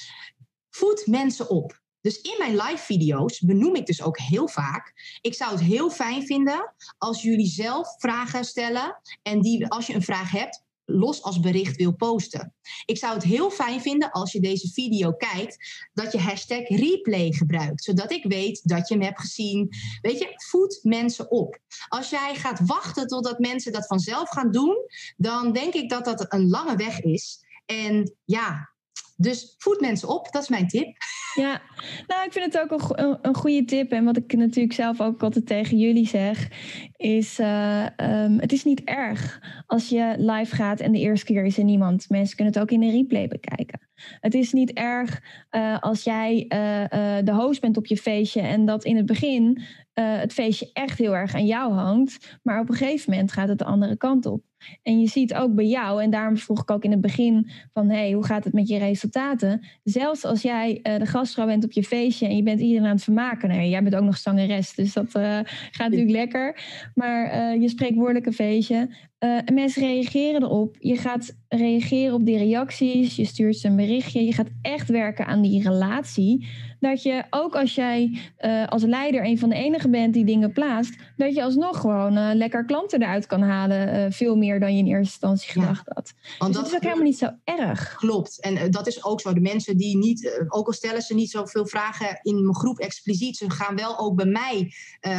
voed 0.71 1.07
mensen 1.07 1.51
op. 1.51 1.81
Dus 2.01 2.21
in 2.21 2.35
mijn 2.39 2.57
live 2.57 2.85
video's 2.85 3.41
benoem 3.41 3.75
ik 3.75 3.87
dus 3.87 4.03
ook 4.03 4.19
heel 4.19 4.49
vaak. 4.49 4.93
Ik 5.21 5.35
zou 5.35 5.51
het 5.51 5.61
heel 5.61 5.91
fijn 5.91 6.27
vinden 6.27 6.75
als 6.99 7.23
jullie 7.23 7.47
zelf 7.47 7.95
vragen 7.99 8.45
stellen. 8.45 9.01
En 9.23 9.41
die, 9.41 9.67
als 9.67 9.87
je 9.87 9.95
een 9.95 10.03
vraag 10.03 10.31
hebt, 10.31 10.67
los 10.91 11.23
als 11.23 11.41
bericht 11.41 11.77
wil 11.77 11.95
posten. 11.95 12.55
Ik 12.85 12.99
zou 12.99 13.15
het 13.15 13.23
heel 13.23 13.51
fijn 13.51 13.81
vinden 13.81 14.11
als 14.11 14.33
je 14.33 14.41
deze 14.41 14.69
video 14.73 15.13
kijkt, 15.13 15.89
dat 15.93 16.13
je 16.13 16.19
hashtag 16.19 16.69
replay 16.69 17.33
gebruikt, 17.33 17.85
zodat 17.85 18.13
ik 18.13 18.25
weet 18.25 18.61
dat 18.65 18.89
je 18.89 18.95
hem 18.95 19.03
hebt 19.03 19.21
gezien. 19.21 19.69
Weet 20.01 20.19
je, 20.19 20.33
voed 20.49 20.79
mensen 20.83 21.31
op. 21.31 21.59
Als 21.89 22.11
jij 22.11 22.35
gaat 22.35 22.67
wachten 22.67 23.07
totdat 23.07 23.39
mensen 23.39 23.73
dat 23.73 23.87
vanzelf 23.87 24.29
gaan 24.29 24.51
doen, 24.51 24.77
dan 25.17 25.53
denk 25.53 25.75
ik 25.75 25.89
dat 25.89 26.05
dat 26.05 26.33
een 26.33 26.49
lange 26.49 26.77
weg 26.77 27.01
is. 27.01 27.45
En 27.67 28.17
ja, 28.25 28.73
dus 29.21 29.55
voed 29.59 29.81
mensen 29.81 30.09
op, 30.09 30.33
dat 30.33 30.43
is 30.43 30.49
mijn 30.49 30.69
tip. 30.69 30.97
Ja, 31.35 31.61
nou, 32.07 32.25
ik 32.25 32.33
vind 32.33 32.53
het 32.53 32.59
ook 32.59 32.99
een, 32.99 33.19
een 33.23 33.35
goede 33.35 33.65
tip. 33.65 33.93
En 33.93 34.05
wat 34.05 34.17
ik 34.17 34.33
natuurlijk 34.33 34.75
zelf 34.75 35.01
ook 35.01 35.23
altijd 35.23 35.47
tegen 35.47 35.79
jullie 35.79 36.07
zeg, 36.07 36.49
is: 36.97 37.39
uh, 37.39 37.87
um, 37.97 38.39
het 38.41 38.53
is 38.53 38.65
niet 38.65 38.85
erg 38.85 39.41
als 39.67 39.89
je 39.89 40.15
live 40.19 40.55
gaat 40.55 40.81
en 40.81 40.93
de 40.93 40.99
eerste 40.99 41.27
keer 41.27 41.45
is 41.45 41.59
er 41.59 41.65
niemand. 41.65 42.09
Mensen 42.09 42.37
kunnen 42.37 42.55
het 42.55 42.63
ook 42.63 42.71
in 42.71 42.83
een 42.83 42.91
replay 42.91 43.29
bekijken. 43.29 43.81
Het 44.21 44.35
is 44.35 44.53
niet 44.53 44.73
erg 44.73 45.23
uh, 45.51 45.79
als 45.79 46.05
jij 46.05 46.45
uh, 46.49 47.25
de 47.25 47.35
host 47.35 47.61
bent 47.61 47.77
op 47.77 47.87
je 47.87 47.97
feestje 47.97 48.41
en 48.41 48.65
dat 48.65 48.85
in 48.85 48.97
het 48.97 49.07
begin 49.07 49.63
het 49.95 50.33
feestje 50.33 50.71
echt 50.73 50.99
heel 50.99 51.17
erg 51.17 51.35
aan 51.35 51.47
jou 51.47 51.73
hangt. 51.73 52.39
Maar 52.43 52.61
op 52.61 52.69
een 52.69 52.75
gegeven 52.75 53.11
moment 53.11 53.33
gaat 53.33 53.49
het 53.49 53.59
de 53.59 53.65
andere 53.65 53.97
kant 53.97 54.27
op. 54.27 54.43
En 54.83 55.01
je 55.01 55.07
ziet 55.07 55.35
ook 55.35 55.55
bij 55.55 55.67
jou, 55.67 56.03
en 56.03 56.11
daarom 56.11 56.37
vroeg 56.37 56.61
ik 56.61 56.71
ook 56.71 56.85
in 56.85 56.91
het 56.91 57.01
begin 57.01 57.51
van 57.73 57.91
hey, 57.91 58.13
hoe 58.13 58.25
gaat 58.25 58.45
het 58.45 58.53
met 58.53 58.69
je 58.69 58.79
resultaten? 58.79 59.67
Zelfs 59.85 60.25
als 60.25 60.43
jij 60.43 60.81
uh, 60.83 60.99
de 60.99 61.07
gastvrouw 61.07 61.47
bent 61.47 61.65
op 61.65 61.73
je 61.73 61.85
feestje 61.85 62.27
en 62.27 62.37
je 62.37 62.43
bent 62.43 62.61
iedereen 62.61 62.87
aan 62.87 62.95
het 62.95 63.05
vermaken. 63.05 63.49
Nou, 63.49 63.63
jij 63.63 63.83
bent 63.83 63.95
ook 63.95 64.05
nog 64.05 64.17
zangeres, 64.17 64.75
dus 64.75 64.93
dat 64.93 65.17
uh, 65.17 65.23
gaat 65.71 65.91
natuurlijk 65.91 66.11
lekker. 66.11 66.61
Maar 66.95 67.53
uh, 67.55 67.61
je 67.63 67.69
spreekwoordelijke 67.69 68.33
feestje. 68.33 68.89
En 69.19 69.55
mensen 69.55 69.83
reageren 69.83 70.43
erop. 70.43 70.77
Je 70.79 70.97
gaat 70.97 71.37
reageren 71.49 72.15
op 72.15 72.25
die 72.27 72.39
reacties. 72.39 73.17
Je 73.17 73.25
stuurt 73.25 73.57
ze 73.57 73.69
een 73.69 73.77
berichtje. 73.77 74.25
Je 74.25 74.33
gaat 74.33 74.49
echt 74.63 74.89
werken 74.89 75.27
aan 75.27 75.43
die 75.43 75.63
relatie 75.63 76.49
dat 76.81 77.03
je 77.03 77.25
ook 77.31 77.55
als 77.55 77.75
jij 77.75 78.19
uh, 78.41 78.67
als 78.67 78.83
leider 78.83 79.25
een 79.25 79.39
van 79.39 79.49
de 79.49 79.55
enigen 79.55 79.91
bent 79.91 80.15
die 80.15 80.25
dingen 80.25 80.53
plaatst, 80.53 80.95
dat 81.17 81.35
je 81.35 81.43
alsnog 81.43 81.81
gewoon 81.81 82.17
uh, 82.17 82.31
lekker 82.35 82.65
klanten 82.65 83.03
eruit 83.03 83.27
kan 83.27 83.43
halen. 83.43 84.13
Veel 84.13 84.37
meer 84.37 84.61
dan 84.61 84.73
je 84.73 84.79
in 84.79 84.87
eerste 84.87 85.13
instantie 85.13 85.51
gedacht 85.51 85.89
had. 85.89 86.13
Want 86.39 86.53
dus 86.53 86.63
dat 86.63 86.71
is 86.71 86.77
ook 86.77 86.83
helemaal 86.83 87.05
niet 87.05 87.19
zo 87.19 87.31
erg. 87.45 87.95
Klopt. 87.95 88.41
En 88.41 88.71
dat 88.71 88.87
is 88.87 89.05
ook 89.05 89.21
zo. 89.21 89.33
De 89.33 89.41
mensen 89.41 89.77
die 89.77 89.97
niet, 89.97 90.47
ook 90.49 90.67
al 90.67 90.73
stellen 90.73 91.03
ze 91.03 91.15
niet 91.15 91.31
zoveel 91.31 91.67
vragen 91.67 92.19
in 92.23 92.43
mijn 92.43 92.55
groep 92.55 92.79
expliciet, 92.79 93.37
ze 93.37 93.51
gaan 93.51 93.77
wel 93.77 93.99
ook 93.99 94.17
bij 94.17 94.27
mij 94.27 94.73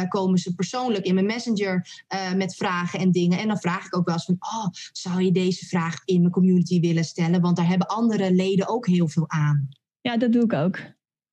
komen 0.08 0.38
ze 0.38 0.54
persoonlijk 0.54 1.04
in 1.04 1.14
mijn 1.14 1.26
messenger 1.26 2.04
met 2.36 2.54
vragen 2.54 2.98
en 2.98 3.10
dingen. 3.10 3.38
En 3.38 3.48
dan 3.48 3.58
vraag 3.58 3.89
ik 3.92 3.98
ook 3.98 4.06
wel 4.06 4.14
eens 4.14 4.24
van, 4.24 4.36
oh, 4.38 4.66
zou 4.92 5.22
je 5.22 5.32
deze 5.32 5.66
vraag 5.66 6.04
in 6.04 6.20
mijn 6.20 6.32
community 6.32 6.80
willen 6.80 7.04
stellen? 7.04 7.40
Want 7.40 7.56
daar 7.56 7.68
hebben 7.68 7.86
andere 7.86 8.34
leden 8.34 8.68
ook 8.68 8.86
heel 8.86 9.08
veel 9.08 9.30
aan. 9.30 9.68
Ja, 10.00 10.16
dat 10.16 10.32
doe 10.32 10.42
ik 10.42 10.52
ook. 10.52 10.78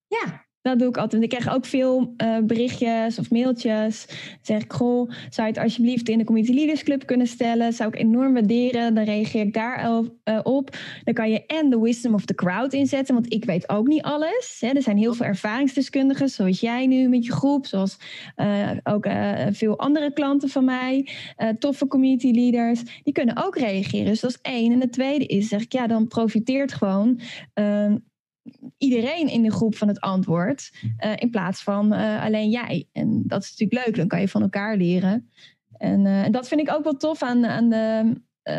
Ja. 0.08 0.47
Dat 0.68 0.80
doe 0.80 0.88
ik 0.88 0.98
altijd. 0.98 1.24
Ik 1.24 1.30
krijg 1.30 1.56
ook 1.56 1.66
veel 1.66 2.14
uh, 2.18 2.38
berichtjes 2.44 3.20
of 3.20 3.32
mailtjes. 3.32 4.06
Dan 4.08 4.18
zeg 4.42 4.64
ik, 4.64 4.74
goh, 4.74 5.10
zou 5.30 5.48
je 5.48 5.54
het 5.54 5.64
alsjeblieft 5.64 6.10
in 6.10 6.18
de 6.18 6.24
Community 6.24 6.54
Leaders 6.54 6.84
Club 6.84 7.06
kunnen 7.06 7.28
stellen? 7.28 7.74
Zou 7.74 7.90
ik 7.90 8.00
enorm 8.00 8.34
waarderen. 8.34 8.94
Dan 8.94 9.04
reageer 9.04 9.42
ik 9.42 9.54
daar 9.54 9.90
uh, 9.90 10.40
op. 10.44 10.78
Dan 11.04 11.14
kan 11.14 11.30
je 11.30 11.46
en 11.46 11.70
de 11.70 11.80
wisdom 11.80 12.14
of 12.14 12.26
the 12.26 12.36
crowd 12.36 12.74
inzetten, 12.74 13.14
want 13.14 13.34
ik 13.34 13.46
weet 13.46 13.70
ook 13.70 13.88
niet 13.88 14.02
alles. 14.02 14.58
Hè. 14.60 14.68
Er 14.68 14.82
zijn 14.82 14.98
heel 14.98 15.14
veel 15.14 15.26
ervaringsdeskundigen, 15.26 16.30
zoals 16.30 16.60
jij 16.60 16.88
nu 16.88 17.10
met 17.10 17.26
je 17.26 17.32
groep, 17.32 17.66
zoals 17.66 17.98
uh, 18.38 18.70
ook 18.84 19.08
veel 19.52 19.80
andere 19.80 20.14
klanten 20.14 20.50
van 20.50 20.66
mij, 20.66 21.10
toffe 21.60 21.88
community 21.88 22.32
leaders, 22.32 22.82
die 23.04 23.14
kunnen 23.14 23.46
ook 23.46 23.58
reageren. 23.58 24.06
Dus 24.06 24.20
dat 24.20 24.30
is 24.30 24.40
één. 24.42 24.72
En 24.72 24.80
de 24.80 24.90
tweede 24.90 25.26
is, 25.26 25.48
zeg 25.48 25.62
ik, 25.62 25.74
ja, 25.74 25.88
dan 25.88 26.08
profiteert 26.08 26.74
gewoon 26.74 27.20
ehm, 27.54 27.96
iedereen 28.78 29.28
in 29.28 29.42
de 29.44 29.52
groep 29.52 29.76
van 29.76 29.88
het 29.88 30.00
antwoord. 30.00 30.72
Uh, 31.06 31.12
in 31.16 31.30
plaats 31.30 31.64
van 31.64 31.94
uh, 31.94 32.24
alleen 32.24 32.50
jij. 32.50 32.88
En 32.92 33.24
dat 33.26 33.44
is 33.44 33.50
natuurlijk 33.50 33.86
leuk, 33.86 33.96
dan 33.96 34.08
kan 34.08 34.20
je 34.20 34.28
van 34.28 34.42
elkaar 34.42 34.78
leren. 34.78 35.30
En, 35.78 36.06
uh, 36.06 36.24
en 36.24 36.32
dat 36.32 36.48
vind 36.48 36.62
ik 36.62 36.72
ook 36.72 36.84
wel 36.84 36.98
tof 36.98 37.24
aan, 37.24 37.46
aan 37.46 37.70
de, 37.70 38.14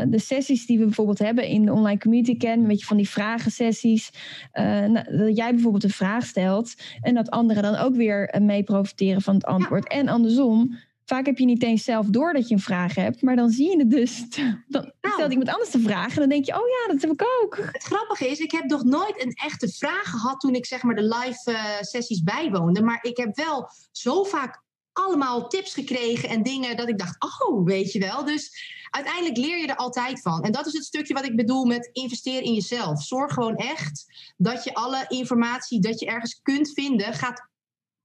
de 0.08 0.18
sessies 0.18 0.66
die 0.66 0.78
we 0.78 0.84
bijvoorbeeld 0.84 1.18
hebben 1.18 1.46
in 1.46 1.64
de 1.64 1.72
online 1.72 1.98
community. 1.98 2.46
Een 2.46 2.66
beetje 2.66 2.86
van 2.86 2.96
die 2.96 3.08
vragensessies. 3.08 4.10
Nou, 4.52 5.16
dat 5.16 5.36
jij 5.36 5.52
bijvoorbeeld 5.52 5.84
een 5.84 5.90
vraag 5.90 6.26
stelt. 6.26 6.74
En 7.00 7.14
dat 7.14 7.30
anderen 7.30 7.62
dan 7.62 7.76
ook 7.76 7.94
weer 7.94 8.34
mee 8.42 8.62
profiteren 8.62 9.22
van 9.22 9.34
het 9.34 9.44
antwoord. 9.44 9.88
En 9.88 10.08
andersom 10.08 10.76
vaak 11.08 11.26
heb 11.26 11.38
je 11.38 11.44
niet 11.44 11.62
eens 11.62 11.84
zelf 11.84 12.06
door 12.06 12.32
dat 12.32 12.48
je 12.48 12.54
een 12.54 12.60
vraag 12.60 12.94
hebt, 12.94 13.22
maar 13.22 13.36
dan 13.36 13.50
zie 13.50 13.70
je 13.70 13.78
het 13.78 13.90
dus. 13.90 14.28
Dan 14.74 14.92
nou, 15.00 15.14
stelt 15.14 15.30
iemand 15.30 15.50
anders 15.50 15.70
de 15.70 15.80
vraag 15.80 16.12
en 16.12 16.20
dan 16.20 16.28
denk 16.28 16.44
je, 16.44 16.52
oh 16.52 16.68
ja, 16.68 16.92
dat 16.92 17.02
heb 17.02 17.12
ik 17.12 17.24
ook. 17.42 17.56
Het 17.56 17.82
grappige 17.82 18.28
is, 18.28 18.38
ik 18.38 18.50
heb 18.50 18.64
nog 18.64 18.84
nooit 18.84 19.22
een 19.24 19.32
echte 19.32 19.68
vraag 19.68 20.10
gehad 20.10 20.40
toen 20.40 20.54
ik 20.54 20.66
zeg 20.66 20.82
maar 20.82 20.94
de 20.94 21.02
live 21.02 21.50
uh, 21.50 21.80
sessies 21.80 22.22
bijwoonde, 22.22 22.82
maar 22.82 22.98
ik 23.02 23.16
heb 23.16 23.36
wel 23.36 23.70
zo 23.92 24.24
vaak 24.24 24.62
allemaal 24.92 25.48
tips 25.48 25.74
gekregen 25.74 26.28
en 26.28 26.42
dingen 26.42 26.76
dat 26.76 26.88
ik 26.88 26.98
dacht, 26.98 27.16
oh, 27.22 27.64
weet 27.64 27.92
je 27.92 27.98
wel. 27.98 28.24
Dus 28.24 28.52
uiteindelijk 28.90 29.36
leer 29.36 29.58
je 29.58 29.66
er 29.66 29.76
altijd 29.76 30.20
van. 30.20 30.42
En 30.42 30.52
dat 30.52 30.66
is 30.66 30.72
het 30.72 30.84
stukje 30.84 31.14
wat 31.14 31.24
ik 31.24 31.36
bedoel 31.36 31.64
met 31.64 31.90
investeer 31.92 32.42
in 32.42 32.54
jezelf. 32.54 33.02
Zorg 33.02 33.32
gewoon 33.32 33.56
echt 33.56 34.06
dat 34.36 34.64
je 34.64 34.74
alle 34.74 35.04
informatie 35.08 35.80
dat 35.80 36.00
je 36.00 36.06
ergens 36.06 36.40
kunt 36.42 36.72
vinden 36.72 37.14
gaat 37.14 37.48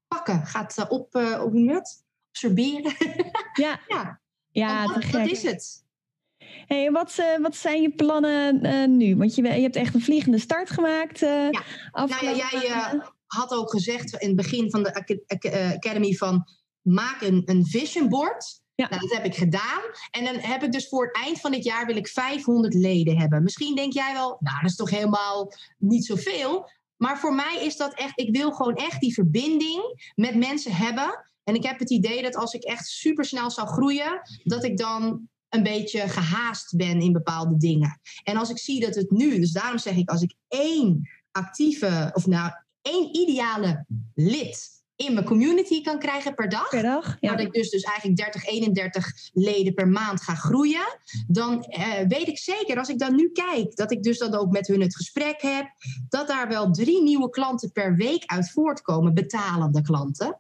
pakken, 0.08 0.46
gaat 0.46 0.78
uh, 0.78 0.86
op, 0.90 1.16
uh, 1.16 1.42
op 1.44 1.54
net 1.54 2.04
absorberen. 2.34 2.96
Ja, 3.54 3.80
ja. 3.88 4.20
ja 4.52 4.88
dat, 4.88 5.12
dat 5.12 5.28
is 5.28 5.44
het. 5.44 5.82
Hey, 6.66 6.92
wat, 6.92 7.18
uh, 7.20 7.38
wat 7.42 7.56
zijn 7.56 7.82
je 7.82 7.92
plannen 7.92 8.66
uh, 8.66 8.88
nu? 8.88 9.16
Want 9.18 9.36
je, 9.36 9.42
je 9.42 9.62
hebt 9.62 9.76
echt 9.76 9.94
een 9.94 10.02
vliegende 10.02 10.40
start 10.40 10.70
gemaakt. 10.70 11.22
Uh, 11.22 11.50
ja. 11.52 11.64
Nou 11.92 12.26
ja, 12.36 12.50
jij 12.52 13.02
had 13.26 13.52
ook 13.52 13.72
gezegd 13.72 14.14
in 14.14 14.28
het 14.28 14.36
begin 14.36 14.70
van 14.70 14.84
de 14.84 14.94
Academy 15.76 16.14
van 16.14 16.48
maak 16.82 17.22
een, 17.22 17.42
een 17.46 17.66
vision 17.66 18.10
board. 18.10 18.62
Ja. 18.76 18.90
Nou, 18.90 19.02
dat 19.02 19.12
heb 19.12 19.26
ik 19.26 19.36
gedaan. 19.36 19.82
En 20.12 20.26
dan 20.26 20.36
heb 20.36 20.64
ik 20.64 20.72
dus 20.72 20.88
voor 20.88 21.06
het 21.06 21.16
eind 21.16 21.40
van 21.40 21.52
dit 21.52 21.64
jaar 21.64 21.86
wil 21.86 21.96
ik 21.96 22.08
500 22.08 22.74
leden 22.74 23.18
hebben. 23.18 23.44
Misschien 23.44 23.76
denk 23.76 23.94
jij 23.94 24.14
wel, 24.14 24.38
nou 24.40 24.62
dat 24.62 24.70
is 24.70 24.76
toch 24.76 24.90
helemaal 24.90 25.54
niet 25.78 26.06
zoveel. 26.06 26.70
Maar 26.98 27.20
voor 27.20 27.34
mij 27.34 27.66
is 27.66 27.78
dat 27.78 27.94
echt, 27.94 28.20
ik 28.20 28.36
wil 28.36 28.52
gewoon 28.52 28.76
echt 28.76 29.00
die 29.00 29.14
verbinding 29.14 30.12
met 30.16 30.36
mensen 30.36 30.72
hebben. 30.72 31.33
En 31.44 31.56
ik 31.56 31.64
heb 31.64 31.80
het 31.80 31.90
idee 31.90 32.22
dat 32.22 32.36
als 32.36 32.54
ik 32.54 32.64
echt 32.64 32.88
super 32.88 33.26
snel 33.26 33.52
zou 33.52 33.68
groeien, 33.68 34.22
dat 34.44 34.64
ik 34.64 34.78
dan 34.78 35.28
een 35.50 35.64
beetje 35.64 36.10
gehaast 36.10 36.76
ben 36.76 37.02
in 37.02 37.12
bepaalde 37.12 37.58
dingen. 37.58 38.00
En 38.24 38.38
als 38.38 38.50
ik 38.50 38.58
zie 38.58 38.80
dat 38.80 38.96
het 38.96 39.12
nu, 39.12 39.40
dus 39.40 39.52
daarom 39.52 39.78
zeg 39.78 39.96
ik, 39.96 40.10
als 40.10 40.22
ik 40.22 40.34
één 40.48 41.10
actieve, 41.32 42.12
of 42.14 42.26
nou 42.26 42.52
één 42.82 43.16
ideale 43.16 43.86
lid 44.14 44.74
in 44.96 45.14
mijn 45.14 45.26
community 45.26 45.82
kan 45.82 46.00
krijgen 46.00 46.36
per 46.36 46.50
dag. 46.50 46.70
Per 46.70 46.82
dag, 46.82 47.18
ja. 47.20 47.30
Dat 47.30 47.46
ik 47.46 47.54
dus, 47.54 47.70
dus 47.70 47.84
eigenlijk 47.84 48.18
30, 48.18 48.46
31 48.46 49.12
leden 49.34 49.74
per 49.74 49.88
maand 49.88 50.22
ga 50.22 50.36
groeien. 50.36 50.98
Dan 51.28 51.64
eh, 51.64 52.08
weet 52.08 52.28
ik 52.28 52.38
zeker, 52.38 52.78
als 52.78 52.90
ik 52.90 53.00
dan 53.00 53.16
nu 53.16 53.32
kijk, 53.32 53.76
dat 53.76 53.92
ik 53.92 54.04
dus 54.04 54.18
dan 54.18 54.36
ook 54.36 54.52
met 54.52 54.68
hun 54.68 54.82
het 54.82 54.96
gesprek 54.96 55.42
heb. 55.42 55.66
Dat 56.10 56.28
daar 56.28 56.48
wel 56.48 56.72
drie 56.72 57.04
nieuwe 57.04 57.30
klanten 57.30 57.72
per 57.72 57.96
week 57.96 58.24
uit 58.26 58.52
voortkomen, 58.52 59.14
betalende 59.14 59.82
klanten 59.82 60.40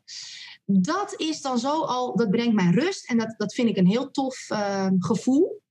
dat 0.65 1.13
is 1.17 1.41
dan 1.41 1.59
zo 1.59 1.81
al, 1.81 2.15
dat 2.15 2.29
brengt 2.29 2.53
mij 2.53 2.71
rust 2.71 3.09
en 3.09 3.17
dat, 3.17 3.33
dat 3.37 3.53
vind 3.53 3.69
ik 3.69 3.77
een 3.77 3.87
heel 3.87 4.11
tof 4.11 4.49
uh, 4.49 4.87
gevoel. 4.99 5.61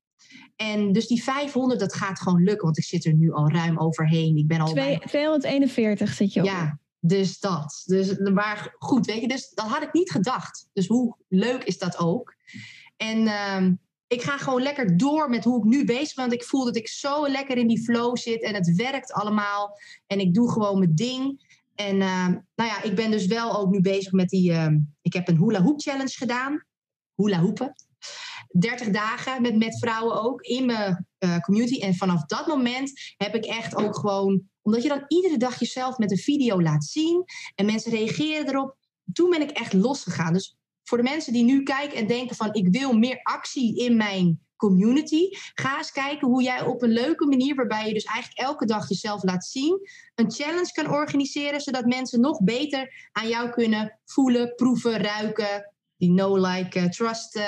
En 0.57 0.93
dus 0.93 1.07
die 1.07 1.23
500, 1.23 1.81
dat 1.81 1.95
gaat 1.95 2.21
gewoon 2.21 2.43
lukken, 2.43 2.65
want 2.65 2.79
ik 2.79 2.85
zit 2.85 3.05
er 3.05 3.15
nu 3.15 3.33
al 3.33 3.51
ruim 3.51 3.79
overheen. 3.79 4.37
Ik 4.37 4.47
ben 4.47 4.61
al 4.61 4.67
Twee, 4.67 4.99
241 4.99 6.13
zit 6.13 6.33
je 6.33 6.41
op. 6.41 6.47
Ja, 6.47 6.79
dus 7.01 7.41
dat. 7.41 7.83
Dus, 7.87 8.19
maar 8.19 8.75
goed, 8.79 9.07
weet 9.07 9.21
je, 9.21 9.29
dus 9.29 9.51
dat 9.51 9.67
had 9.67 9.83
ik 9.83 9.93
niet 9.93 10.11
gedacht. 10.11 10.69
Dus 10.73 10.87
hoe 10.87 11.17
leuk 11.29 11.65
is 11.65 11.79
dat 11.79 11.99
ook? 11.99 12.35
En 12.97 13.19
uh, 13.19 13.69
ik 14.07 14.23
ga 14.23 14.39
gewoon 14.39 14.63
lekker 14.63 14.97
door 14.97 15.31
met 15.31 15.45
hoe 15.45 15.59
ik 15.59 15.65
nu 15.65 15.85
bezig 15.85 16.15
ben. 16.15 16.29
Want 16.29 16.41
ik 16.41 16.49
voel 16.49 16.65
dat 16.65 16.77
ik 16.77 16.89
zo 16.89 17.29
lekker 17.29 17.57
in 17.57 17.67
die 17.67 17.83
flow 17.83 18.17
zit 18.17 18.43
en 18.43 18.55
het 18.55 18.75
werkt 18.77 19.13
allemaal. 19.13 19.79
En 20.07 20.21
ik 20.21 20.35
doe 20.35 20.51
gewoon 20.51 20.79
mijn 20.79 20.95
ding. 20.95 21.51
En 21.75 21.97
uh, 21.97 22.27
nou 22.55 22.71
ja, 22.71 22.83
ik 22.83 22.95
ben 22.95 23.11
dus 23.11 23.27
wel 23.27 23.59
ook 23.59 23.71
nu 23.71 23.81
bezig 23.81 24.13
met 24.13 24.29
die. 24.29 24.51
Uh, 24.51 24.67
ik 25.03 25.13
heb 25.13 25.29
een 25.29 25.37
hula 25.37 25.63
hoop 25.63 25.81
challenge 25.81 26.17
gedaan. 26.17 26.65
Hula 27.15 27.41
hoepen. 27.41 27.75
30 28.59 28.91
dagen 28.91 29.43
met, 29.43 29.57
met 29.57 29.79
vrouwen 29.79 30.23
ook 30.23 30.41
in 30.41 30.67
mijn 30.67 31.07
uh, 31.19 31.39
community. 31.39 31.81
En 31.81 31.95
vanaf 31.95 32.25
dat 32.25 32.47
moment 32.47 32.93
heb 33.17 33.35
ik 33.35 33.45
echt 33.45 33.75
ook 33.75 33.97
gewoon. 33.97 34.43
Omdat 34.63 34.83
je 34.83 34.89
dan 34.89 35.05
iedere 35.09 35.37
dag 35.37 35.59
jezelf 35.59 35.99
met 35.99 36.11
een 36.11 36.19
video 36.19 36.63
laat 36.63 36.85
zien. 36.85 37.25
En 37.55 37.67
mensen 37.67 37.93
reageren 37.93 38.49
erop. 38.49 38.77
Toen 39.13 39.31
ben 39.31 39.43
ik 39.43 39.51
echt 39.51 39.73
losgegaan. 39.73 40.33
Dus 40.33 40.57
voor 40.83 40.99
de 40.99 41.05
mensen 41.05 41.33
die 41.33 41.45
nu 41.45 41.63
kijken 41.63 41.99
en 41.99 42.07
denken 42.07 42.37
van 42.37 42.55
ik 42.55 42.69
wil 42.71 42.93
meer 42.93 43.21
actie 43.23 43.77
in 43.77 43.97
mijn 43.97 44.41
community. 44.69 45.29
Ga 45.55 45.79
eens 45.79 45.93
kijken 45.93 46.29
hoe 46.29 46.43
jij 46.43 46.63
op 46.63 46.83
een 46.83 46.93
leuke 46.93 47.27
manier, 47.27 47.55
waarbij 47.55 47.87
je 47.87 47.95
dus 47.95 48.05
eigenlijk 48.05 48.49
elke 48.49 48.67
dag 48.67 48.89
jezelf 48.89 49.23
laat 49.23 49.45
zien, 49.45 49.81
een 50.15 50.31
challenge 50.31 50.73
kan 50.73 50.91
organiseren, 50.91 51.61
zodat 51.61 51.85
mensen 51.85 52.21
nog 52.21 52.43
beter 52.43 53.09
aan 53.13 53.29
jou 53.29 53.51
kunnen 53.51 53.99
voelen, 54.05 54.55
proeven, 54.55 55.03
ruiken. 55.03 55.71
Die 55.97 56.11
no 56.11 56.37
like, 56.37 56.79
uh, 56.79 56.89
trust. 56.89 57.37
Uh, 57.37 57.45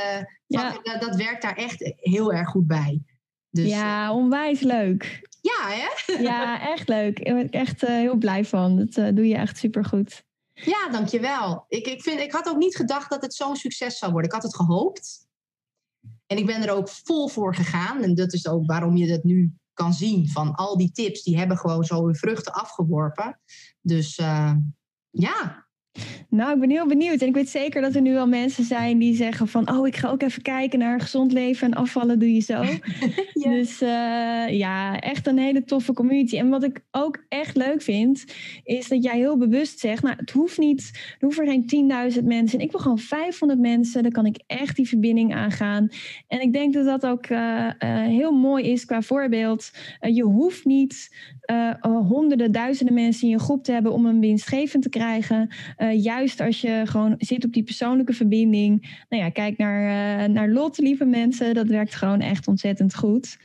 ja. 0.46 0.78
dat, 0.82 1.00
dat, 1.00 1.16
werkt 1.16 1.42
daar 1.42 1.56
echt 1.56 1.94
heel 1.96 2.32
erg 2.32 2.48
goed 2.48 2.66
bij. 2.66 3.02
Dus, 3.50 3.68
ja, 3.68 4.08
eh, 4.08 4.14
onwijs 4.14 4.60
leuk. 4.60 5.28
Ja, 5.40 5.68
hè? 5.68 6.12
Ja, 6.22 6.60
echt 6.60 6.88
leuk. 6.88 7.24
Daar 7.24 7.34
ben 7.34 7.44
ik 7.44 7.54
echt 7.54 7.80
heel 7.80 8.16
blij 8.16 8.44
van. 8.44 8.76
Dat 8.76 9.16
doe 9.16 9.28
je 9.28 9.36
echt 9.36 9.58
supergoed. 9.58 10.24
Ja, 10.52 10.88
dankjewel. 10.90 11.64
Ik, 11.68 11.86
ik, 11.86 12.02
vind, 12.02 12.20
ik 12.20 12.32
had 12.32 12.48
ook 12.48 12.56
niet 12.56 12.76
gedacht 12.76 13.10
dat 13.10 13.22
het 13.22 13.34
zo'n 13.34 13.56
succes 13.56 13.98
zou 13.98 14.12
worden. 14.12 14.30
Ik 14.30 14.36
had 14.36 14.44
het 14.44 14.56
gehoopt. 14.56 15.26
En 16.26 16.36
ik 16.36 16.46
ben 16.46 16.62
er 16.62 16.74
ook 16.74 16.88
vol 16.88 17.28
voor 17.28 17.54
gegaan. 17.54 18.02
En 18.02 18.14
dat 18.14 18.32
is 18.32 18.48
ook 18.48 18.66
waarom 18.66 18.96
je 18.96 19.06
dat 19.06 19.24
nu 19.24 19.54
kan 19.72 19.92
zien. 19.92 20.28
Van 20.28 20.54
al 20.54 20.76
die 20.76 20.92
tips, 20.92 21.22
die 21.22 21.38
hebben 21.38 21.58
gewoon 21.58 21.84
zo 21.84 22.04
hun 22.04 22.16
vruchten 22.16 22.52
afgeworpen. 22.52 23.40
Dus 23.80 24.18
uh, 24.18 24.52
ja, 25.10 25.63
nou, 26.28 26.54
ik 26.54 26.60
ben 26.60 26.70
heel 26.70 26.86
benieuwd. 26.86 27.20
En 27.20 27.28
ik 27.28 27.34
weet 27.34 27.48
zeker 27.48 27.82
dat 27.82 27.94
er 27.94 28.00
nu 28.00 28.16
al 28.16 28.26
mensen 28.26 28.64
zijn 28.64 28.98
die 28.98 29.14
zeggen 29.14 29.48
van... 29.48 29.70
oh, 29.70 29.86
ik 29.86 29.96
ga 29.96 30.08
ook 30.08 30.22
even 30.22 30.42
kijken 30.42 30.78
naar 30.78 31.00
gezond 31.00 31.32
leven 31.32 31.66
en 31.66 31.74
afvallen 31.74 32.18
doe 32.18 32.34
je 32.34 32.40
zo. 32.40 32.62
Dus 33.34 33.82
uh, 33.82 33.88
ja, 34.48 35.00
echt 35.00 35.26
een 35.26 35.38
hele 35.38 35.64
toffe 35.64 35.92
community. 35.92 36.38
En 36.38 36.48
wat 36.48 36.64
ik 36.64 36.80
ook 36.90 37.24
echt 37.28 37.56
leuk 37.56 37.82
vind, 37.82 38.24
is 38.64 38.88
dat 38.88 39.04
jij 39.04 39.16
heel 39.16 39.38
bewust 39.38 39.78
zegt... 39.78 40.02
nou, 40.02 40.16
het 40.16 40.30
hoeft 40.30 40.58
niet, 40.58 40.90
er 40.94 41.24
hoeven 41.26 41.46
geen 41.46 41.90
10.000 42.14 42.24
mensen. 42.24 42.58
En 42.58 42.64
ik 42.64 42.70
wil 42.70 42.80
gewoon 42.80 42.98
500 42.98 43.60
mensen, 43.60 44.02
dan 44.02 44.12
kan 44.12 44.26
ik 44.26 44.42
echt 44.46 44.76
die 44.76 44.88
verbinding 44.88 45.34
aangaan. 45.34 45.88
En 46.28 46.40
ik 46.40 46.52
denk 46.52 46.74
dat 46.74 46.84
dat 46.84 47.06
ook 47.06 47.28
uh, 47.28 47.38
uh, 47.38 48.02
heel 48.02 48.32
mooi 48.32 48.64
is 48.64 48.84
qua 48.84 49.02
voorbeeld. 49.02 49.70
je 50.00 50.22
hoeft 50.22 50.64
niet 50.64 51.16
honderden, 51.80 52.52
duizenden 52.52 52.94
mensen 52.94 53.22
in 53.22 53.30
je 53.30 53.38
groep 53.38 53.64
te 53.64 53.72
hebben... 53.72 53.92
om 53.92 54.06
een 54.06 54.20
winstgevend 54.20 54.82
te 54.82 54.88
krijgen... 54.88 55.48
Uh, 55.84 56.02
juist 56.02 56.40
als 56.40 56.60
je 56.60 56.82
gewoon 56.84 57.14
zit 57.18 57.44
op 57.44 57.52
die 57.52 57.62
persoonlijke 57.62 58.12
verbinding. 58.12 59.04
Nou 59.08 59.22
ja, 59.22 59.30
kijk 59.30 59.58
naar, 59.58 59.82
uh, 59.82 60.28
naar 60.34 60.48
Lot, 60.48 60.78
lieve 60.78 61.04
mensen. 61.04 61.54
Dat 61.54 61.66
werkt 61.66 61.94
gewoon 61.94 62.20
echt 62.20 62.48
ontzettend 62.48 62.94
goed. 62.94 63.38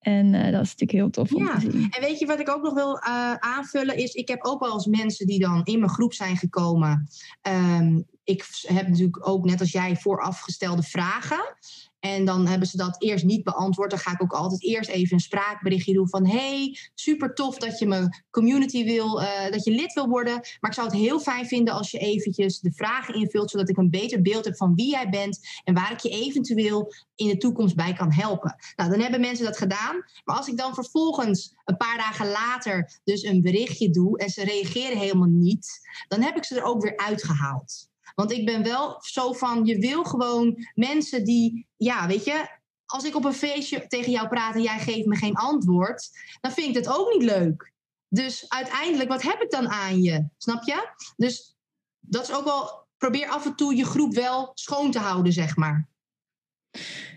En 0.00 0.26
uh, 0.26 0.42
dat 0.42 0.62
is 0.62 0.76
natuurlijk 0.76 0.90
heel 0.90 1.10
tof 1.10 1.32
om 1.32 1.44
ja. 1.44 1.54
te 1.54 1.60
zien. 1.60 1.86
En 1.90 2.00
weet 2.00 2.18
je 2.18 2.26
wat 2.26 2.40
ik 2.40 2.50
ook 2.50 2.62
nog 2.62 2.74
wil 2.74 3.00
aanvullen? 3.38 3.96
Is 3.96 4.14
ik 4.14 4.28
heb 4.28 4.44
ook 4.44 4.60
wel 4.60 4.72
eens 4.72 4.86
mensen 4.86 5.26
die 5.26 5.38
dan 5.38 5.60
in 5.64 5.78
mijn 5.78 5.90
groep 5.90 6.14
zijn 6.14 6.36
gekomen. 6.36 7.08
Um, 7.42 8.04
ik 8.24 8.44
heb 8.62 8.88
natuurlijk 8.88 9.28
ook, 9.28 9.44
net 9.44 9.60
als 9.60 9.72
jij, 9.72 9.96
voorafgestelde 9.96 10.82
vragen. 10.82 11.56
En 12.04 12.24
dan 12.24 12.46
hebben 12.46 12.68
ze 12.68 12.76
dat 12.76 13.02
eerst 13.02 13.24
niet 13.24 13.44
beantwoord. 13.44 13.90
Dan 13.90 13.98
ga 13.98 14.12
ik 14.12 14.22
ook 14.22 14.32
altijd 14.32 14.62
eerst 14.62 14.90
even 14.90 15.12
een 15.12 15.20
spraakberichtje 15.20 15.92
doen 15.92 16.08
van... 16.08 16.26
hey, 16.26 16.78
super 16.94 17.34
tof 17.34 17.58
dat 17.58 17.78
je 17.78 17.86
mijn 17.86 18.24
community 18.30 18.84
wil, 18.84 19.20
uh, 19.20 19.50
dat 19.50 19.64
je 19.64 19.70
lid 19.70 19.92
wil 19.92 20.08
worden. 20.08 20.32
Maar 20.32 20.70
ik 20.70 20.72
zou 20.72 20.86
het 20.86 20.96
heel 20.96 21.20
fijn 21.20 21.46
vinden 21.46 21.74
als 21.74 21.90
je 21.90 21.98
eventjes 21.98 22.60
de 22.60 22.72
vragen 22.72 23.14
invult... 23.14 23.50
zodat 23.50 23.68
ik 23.68 23.76
een 23.76 23.90
beter 23.90 24.22
beeld 24.22 24.44
heb 24.44 24.56
van 24.56 24.74
wie 24.74 24.90
jij 24.90 25.08
bent... 25.08 25.38
en 25.64 25.74
waar 25.74 25.92
ik 25.92 25.98
je 25.98 26.08
eventueel 26.08 26.92
in 27.14 27.28
de 27.28 27.36
toekomst 27.36 27.76
bij 27.76 27.92
kan 27.92 28.12
helpen. 28.12 28.56
Nou, 28.76 28.90
dan 28.90 29.00
hebben 29.00 29.20
mensen 29.20 29.44
dat 29.44 29.56
gedaan. 29.56 30.04
Maar 30.24 30.36
als 30.36 30.48
ik 30.48 30.56
dan 30.56 30.74
vervolgens 30.74 31.54
een 31.64 31.76
paar 31.76 31.96
dagen 31.96 32.30
later 32.30 33.00
dus 33.04 33.22
een 33.22 33.42
berichtje 33.42 33.90
doe... 33.90 34.18
en 34.18 34.28
ze 34.28 34.44
reageren 34.44 34.98
helemaal 34.98 35.28
niet... 35.28 35.80
dan 36.08 36.22
heb 36.22 36.36
ik 36.36 36.44
ze 36.44 36.56
er 36.56 36.64
ook 36.64 36.82
weer 36.82 36.96
uitgehaald. 36.96 37.92
Want 38.14 38.32
ik 38.32 38.46
ben 38.46 38.62
wel 38.62 38.96
zo 39.00 39.32
van, 39.32 39.64
je 39.64 39.78
wil 39.78 40.04
gewoon 40.04 40.66
mensen 40.74 41.24
die, 41.24 41.66
ja, 41.76 42.06
weet 42.06 42.24
je, 42.24 42.48
als 42.86 43.04
ik 43.04 43.16
op 43.16 43.24
een 43.24 43.34
feestje 43.34 43.86
tegen 43.86 44.12
jou 44.12 44.28
praat 44.28 44.54
en 44.54 44.62
jij 44.62 44.78
geeft 44.78 45.06
me 45.06 45.16
geen 45.16 45.34
antwoord, 45.34 46.10
dan 46.40 46.52
vind 46.52 46.76
ik 46.76 46.84
dat 46.84 46.98
ook 46.98 47.12
niet 47.12 47.22
leuk. 47.22 47.72
Dus 48.08 48.48
uiteindelijk, 48.48 49.08
wat 49.08 49.22
heb 49.22 49.42
ik 49.42 49.50
dan 49.50 49.68
aan 49.68 50.02
je? 50.02 50.26
Snap 50.38 50.62
je? 50.62 50.88
Dus 51.16 51.56
dat 52.00 52.22
is 52.22 52.34
ook 52.34 52.44
wel, 52.44 52.86
probeer 52.96 53.28
af 53.28 53.46
en 53.46 53.54
toe 53.54 53.76
je 53.76 53.84
groep 53.84 54.14
wel 54.14 54.50
schoon 54.54 54.90
te 54.90 54.98
houden, 54.98 55.32
zeg 55.32 55.56
maar. 55.56 55.88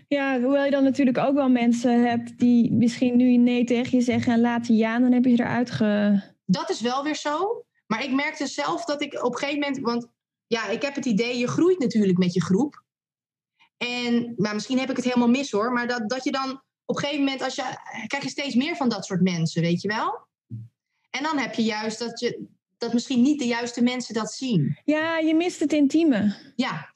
Ja, 0.08 0.40
hoewel 0.40 0.64
je 0.64 0.70
dan 0.70 0.84
natuurlijk 0.84 1.18
ook 1.18 1.34
wel 1.34 1.48
mensen 1.48 2.04
hebt 2.06 2.38
die 2.38 2.72
misschien 2.72 3.16
nu 3.16 3.36
nee 3.36 3.64
tegen 3.64 3.98
je 3.98 4.04
zeggen 4.04 4.44
en 4.44 4.76
je 4.76 4.86
aan, 4.86 5.02
dan 5.02 5.12
heb 5.12 5.24
je 5.24 5.30
eruit 5.30 5.70
ge... 5.70 6.20
Dat 6.44 6.70
is 6.70 6.80
wel 6.80 7.02
weer 7.02 7.16
zo. 7.16 7.64
Maar 7.86 8.04
ik 8.04 8.12
merkte 8.12 8.46
zelf 8.46 8.84
dat 8.84 9.02
ik 9.02 9.24
op 9.24 9.32
een 9.32 9.38
gegeven 9.38 9.60
moment, 9.60 9.78
want 9.78 10.08
ja, 10.48 10.68
ik 10.68 10.82
heb 10.82 10.94
het 10.94 11.04
idee, 11.04 11.38
je 11.38 11.46
groeit 11.46 11.78
natuurlijk 11.78 12.18
met 12.18 12.34
je 12.34 12.42
groep. 12.42 12.82
En 13.76 14.34
maar 14.36 14.54
misschien 14.54 14.78
heb 14.78 14.90
ik 14.90 14.96
het 14.96 15.04
helemaal 15.04 15.28
mis 15.28 15.50
hoor, 15.50 15.72
maar 15.72 15.88
dat, 15.88 16.08
dat 16.10 16.24
je 16.24 16.30
dan 16.30 16.62
op 16.84 16.96
een 16.96 17.02
gegeven 17.02 17.24
moment, 17.24 17.42
als 17.42 17.54
je, 17.54 17.62
krijg 18.06 18.22
je 18.22 18.30
steeds 18.30 18.54
meer 18.54 18.76
van 18.76 18.88
dat 18.88 19.04
soort 19.04 19.20
mensen, 19.20 19.62
weet 19.62 19.82
je 19.82 19.88
wel? 19.88 20.26
En 21.10 21.22
dan 21.22 21.38
heb 21.38 21.54
je 21.54 21.62
juist 21.62 21.98
dat, 21.98 22.20
je, 22.20 22.46
dat 22.78 22.92
misschien 22.92 23.22
niet 23.22 23.38
de 23.38 23.46
juiste 23.46 23.82
mensen 23.82 24.14
dat 24.14 24.32
zien. 24.32 24.78
Ja, 24.84 25.18
je 25.18 25.34
mist 25.34 25.60
het 25.60 25.72
intieme. 25.72 26.52
Ja, 26.56 26.94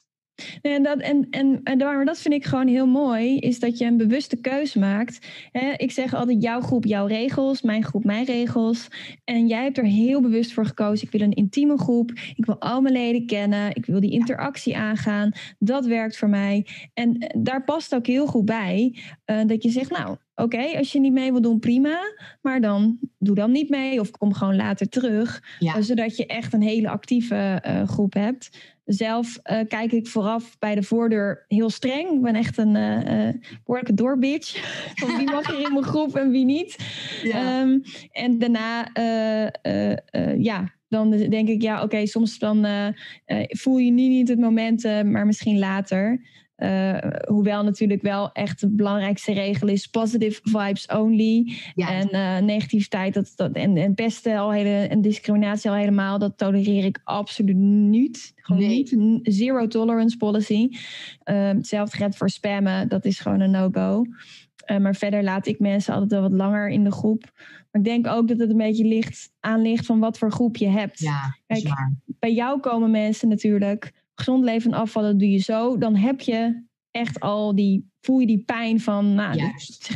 en 0.61 0.83
dat, 0.83 0.99
en, 0.99 1.27
en, 1.29 1.59
en 1.63 1.77
maar 1.77 2.05
dat 2.05 2.21
vind 2.21 2.33
ik 2.33 2.45
gewoon 2.45 2.67
heel 2.67 2.87
mooi, 2.87 3.37
is 3.37 3.59
dat 3.59 3.77
je 3.77 3.85
een 3.85 3.97
bewuste 3.97 4.41
keuze 4.41 4.79
maakt. 4.79 5.27
ik 5.77 5.91
zeg 5.91 6.13
altijd 6.13 6.41
jouw 6.41 6.61
groep, 6.61 6.85
jouw 6.85 7.05
regels, 7.05 7.61
mijn 7.61 7.83
groep, 7.83 8.03
mijn 8.03 8.25
regels. 8.25 8.87
En 9.23 9.47
jij 9.47 9.63
hebt 9.63 9.77
er 9.77 9.85
heel 9.85 10.21
bewust 10.21 10.53
voor 10.53 10.65
gekozen. 10.65 11.05
Ik 11.05 11.11
wil 11.11 11.21
een 11.21 11.33
intieme 11.33 11.77
groep, 11.77 12.11
ik 12.35 12.45
wil 12.45 12.59
al 12.59 12.81
mijn 12.81 12.93
leden 12.93 13.25
kennen, 13.25 13.75
ik 13.75 13.85
wil 13.85 13.99
die 13.99 14.11
interactie 14.11 14.77
aangaan. 14.77 15.31
Dat 15.59 15.85
werkt 15.85 16.17
voor 16.17 16.29
mij. 16.29 16.67
En 16.93 17.17
eh, 17.17 17.29
daar 17.43 17.63
past 17.63 17.95
ook 17.95 18.07
heel 18.07 18.27
goed 18.27 18.45
bij 18.45 18.95
uh, 19.25 19.41
dat 19.45 19.63
je 19.63 19.69
zegt, 19.69 19.91
nou, 19.91 20.17
oké, 20.35 20.77
als 20.77 20.91
je 20.91 20.99
niet 20.99 21.13
mee 21.13 21.31
wil 21.31 21.41
doen, 21.41 21.59
prima. 21.59 21.99
Maar 22.41 22.61
dan 22.61 22.99
doe 23.19 23.35
dan 23.35 23.51
niet 23.51 23.69
mee 23.69 23.99
of 23.99 24.11
kom 24.11 24.33
gewoon 24.33 24.55
later 24.55 24.89
terug. 24.89 25.43
Ja. 25.59 25.77
Uh, 25.77 25.83
zodat 25.83 26.17
je 26.17 26.25
echt 26.25 26.53
een 26.53 26.61
hele 26.61 26.89
actieve 26.89 27.63
uh, 27.67 27.87
groep 27.87 28.13
hebt. 28.13 28.72
Zelf 28.85 29.39
uh, 29.43 29.59
kijk 29.67 29.91
ik 29.91 30.07
vooraf 30.07 30.59
bij 30.59 30.75
de 30.75 30.83
voordeur 30.83 31.45
heel 31.47 31.69
streng. 31.69 32.11
Ik 32.11 32.21
ben 32.21 32.35
echt 32.35 32.57
een 32.57 32.75
uh, 32.75 33.29
behoorlijke 33.63 33.93
doorbitch. 33.93 34.55
Van 34.99 35.17
wie 35.17 35.31
mag 35.31 35.49
er 35.49 35.59
in 35.59 35.73
mijn 35.73 35.85
groep 35.85 36.15
en 36.15 36.29
wie 36.29 36.45
niet. 36.45 36.77
Ja. 37.23 37.61
Um, 37.61 37.81
en 38.11 38.37
daarna, 38.37 38.89
ja, 40.37 40.73
dan 40.89 41.11
denk 41.11 41.47
ik, 41.47 41.61
ja, 41.61 41.75
oké, 41.75 41.83
okay, 41.83 42.05
soms 42.05 42.39
dan 42.39 42.65
voel 43.47 43.77
je 43.77 43.91
nu 43.91 44.07
niet 44.07 44.27
het 44.27 44.39
moment, 44.39 44.83
maar 44.83 45.25
misschien 45.25 45.59
later. 45.59 46.21
Uh, 46.63 46.97
hoewel 47.27 47.63
natuurlijk 47.63 48.01
wel 48.01 48.31
echt 48.31 48.59
de 48.59 48.69
belangrijkste 48.69 49.33
regel 49.33 49.67
is 49.67 49.87
positive 49.87 50.39
vibes 50.43 50.85
only. 50.85 51.57
Ja. 51.75 51.89
En 51.89 52.09
uh, 52.11 52.47
negativiteit 52.47 53.13
dat, 53.13 53.31
dat, 53.35 53.51
en, 53.51 53.77
en 53.77 53.93
pesten 53.93 54.37
al 54.37 54.51
hele, 54.51 54.87
en 54.87 55.01
discriminatie 55.01 55.69
al 55.69 55.75
helemaal, 55.75 56.19
dat 56.19 56.37
tolereer 56.37 56.85
ik 56.85 56.99
absoluut 57.03 57.55
niet. 57.55 58.33
Gewoon 58.35 58.61
nee. 58.61 58.89
niet. 58.91 59.19
Zero 59.35 59.67
tolerance 59.67 60.17
policy. 60.17 60.67
Uh, 60.69 61.47
hetzelfde 61.47 61.97
geldt 61.97 62.17
voor 62.17 62.29
spammen, 62.29 62.87
dat 62.87 63.05
is 63.05 63.19
gewoon 63.19 63.39
een 63.39 63.51
no-go. 63.51 64.05
Uh, 64.71 64.77
maar 64.77 64.95
verder 64.95 65.23
laat 65.23 65.47
ik 65.47 65.59
mensen 65.59 65.93
altijd 65.93 66.11
wel 66.11 66.21
wat 66.21 66.39
langer 66.39 66.69
in 66.69 66.83
de 66.83 66.91
groep. 66.91 67.31
Maar 67.71 67.81
ik 67.81 67.83
denk 67.83 68.07
ook 68.07 68.27
dat 68.27 68.39
het 68.39 68.49
een 68.49 68.57
beetje 68.57 68.85
ligt, 68.85 69.31
aan 69.39 69.61
ligt 69.61 69.85
van 69.85 69.99
wat 69.99 70.17
voor 70.17 70.31
groep 70.31 70.57
je 70.57 70.69
hebt. 70.69 70.99
Ja, 70.99 71.37
Kijk, 71.47 71.67
bij 72.19 72.33
jou 72.33 72.59
komen 72.59 72.91
mensen 72.91 73.29
natuurlijk 73.29 74.02
gezond 74.15 74.43
leven 74.43 74.73
afvallen 74.73 75.17
doe 75.17 75.29
je 75.29 75.37
zo, 75.37 75.77
dan 75.77 75.95
heb 75.95 76.21
je 76.21 76.63
echt 76.91 77.19
al 77.19 77.55
die, 77.55 77.89
voel 78.01 78.19
je 78.19 78.27
die 78.27 78.43
pijn 78.43 78.79
van, 78.79 79.13
nou, 79.13 79.39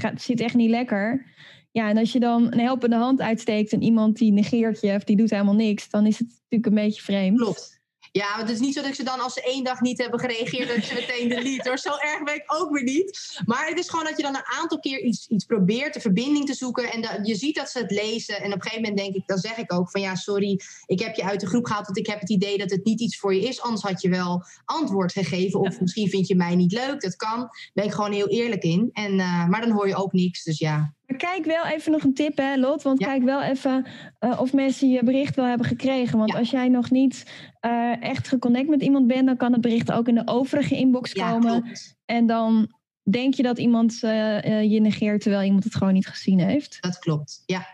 het 0.02 0.22
zit 0.22 0.40
echt 0.40 0.56
niet 0.56 0.70
lekker. 0.70 1.26
Ja, 1.72 1.90
en 1.90 1.98
als 1.98 2.12
je 2.12 2.20
dan 2.20 2.54
een 2.54 2.60
helpende 2.60 2.96
hand 2.96 3.22
uitsteekt 3.22 3.74
en 3.74 3.82
iemand 3.82 4.18
die 4.18 4.32
negeert 4.32 4.82
je 4.82 4.96
of 4.96 5.04
die 5.04 5.18
doet 5.18 5.30
helemaal 5.30 5.56
niks, 5.56 5.90
dan 5.90 6.06
is 6.06 6.20
het 6.20 6.28
natuurlijk 6.28 6.66
een 6.66 6.86
beetje 6.86 7.02
vreemd. 7.02 7.38
Klopt. 7.38 7.77
Ja, 8.18 8.38
het 8.38 8.50
is 8.50 8.60
niet 8.60 8.74
zo 8.74 8.82
dat 8.82 8.90
ik 8.90 8.96
ze 8.96 9.04
dan 9.04 9.20
als 9.20 9.34
ze 9.34 9.42
één 9.42 9.64
dag 9.64 9.82
niet 9.82 9.98
hebben 9.98 10.20
gereageerd, 10.20 10.76
dat 10.76 10.84
ze 10.84 10.94
meteen 10.94 11.30
delete 11.36 11.70
hoor. 11.70 11.78
Zo 11.78 11.90
erg 11.90 12.24
ben 12.24 12.36
ik 12.36 12.44
ook 12.48 12.72
weer 12.72 12.84
niet. 12.84 13.40
Maar 13.46 13.68
het 13.68 13.80
is 13.80 13.90
gewoon 13.90 14.06
dat 14.06 14.18
je 14.18 14.24
dan 14.24 14.36
een 14.36 14.46
aantal 14.60 14.80
keer 14.80 15.00
iets, 15.00 15.28
iets 15.28 15.46
probeert, 15.46 15.94
de 15.94 16.00
verbinding 16.00 16.46
te 16.46 16.54
zoeken. 16.54 16.92
En 16.92 17.02
dat, 17.02 17.20
je 17.24 17.36
ziet 17.36 17.56
dat 17.56 17.70
ze 17.70 17.80
het 17.80 17.92
lezen. 17.92 18.42
En 18.42 18.48
op 18.48 18.56
een 18.56 18.62
gegeven 18.62 18.82
moment 18.82 18.98
denk 18.98 19.16
ik, 19.16 19.28
dan 19.28 19.38
zeg 19.38 19.58
ik 19.58 19.74
ook 19.74 19.92
van 19.92 20.02
ja, 20.02 20.16
sorry, 20.16 20.60
ik 20.86 21.00
heb 21.00 21.16
je 21.16 21.24
uit 21.24 21.40
de 21.40 21.48
groep 21.48 21.66
gehaald, 21.66 21.86
want 21.86 21.98
ik 21.98 22.08
heb 22.08 22.20
het 22.20 22.30
idee 22.30 22.58
dat 22.58 22.70
het 22.70 22.86
niet 22.86 23.02
iets 23.02 23.18
voor 23.18 23.34
je 23.34 23.42
is. 23.42 23.62
Anders 23.62 23.82
had 23.82 24.02
je 24.02 24.10
wel 24.10 24.44
antwoord 24.66 25.12
gegeven. 25.12 25.60
Of 25.60 25.80
misschien 25.80 26.10
vind 26.10 26.28
je 26.28 26.36
mij 26.36 26.56
niet 26.56 26.72
leuk, 26.72 27.02
dat 27.02 27.16
kan. 27.16 27.40
Daar 27.40 27.72
ben 27.74 27.86
ik 27.86 27.94
gewoon 27.94 28.12
heel 28.12 28.28
eerlijk 28.28 28.64
in. 28.64 28.90
En, 28.94 29.14
uh, 29.14 29.48
maar 29.48 29.62
dan 29.62 29.72
hoor 29.72 29.88
je 29.88 29.96
ook 29.96 30.14
niks, 30.14 30.44
dus 30.44 30.60
ja. 30.60 30.96
Maar 31.08 31.18
kijk 31.18 31.46
wel 31.46 31.66
even 31.66 31.92
nog 31.92 32.04
een 32.04 32.14
tip, 32.14 32.38
hè, 32.38 32.58
Lot. 32.58 32.82
Want 32.82 33.00
kijk 33.00 33.24
wel 33.24 33.42
even 33.42 33.86
uh, 34.20 34.40
of 34.42 34.54
mensen 34.54 34.90
je 34.90 35.04
bericht 35.04 35.36
wel 35.36 35.46
hebben 35.46 35.68
gekregen. 35.68 36.18
Want 36.18 36.32
ja. 36.32 36.38
als 36.38 36.50
jij 36.50 36.70
nog 36.70 36.92
niet 36.92 37.32
uh, 37.62 38.02
echt 38.02 38.28
geconnect 38.28 38.70
met 38.70 38.82
iemand 38.82 39.08
bent, 39.08 39.26
dan 39.26 39.38
kan 39.38 39.52
het 39.52 39.62
bericht 39.62 39.92
ook 39.92 40.08
in 40.08 40.16
de 40.16 40.28
overige 40.28 40.76
inbox 40.76 41.12
ja, 41.12 41.32
komen. 41.32 41.62
Klopt. 41.62 41.96
En 42.06 42.26
dan 42.26 42.72
denk 43.10 43.34
je 43.34 43.44
dat 43.44 43.58
iemand 43.58 44.00
uh, 44.04 44.64
je 44.72 44.80
negeert 44.80 45.22
terwijl 45.22 45.44
iemand 45.44 45.64
het 45.64 45.76
gewoon 45.76 45.94
niet 45.94 46.08
gezien 46.08 46.40
heeft. 46.40 46.78
Dat 46.82 47.00
klopt, 47.00 47.44
ja. 47.46 47.68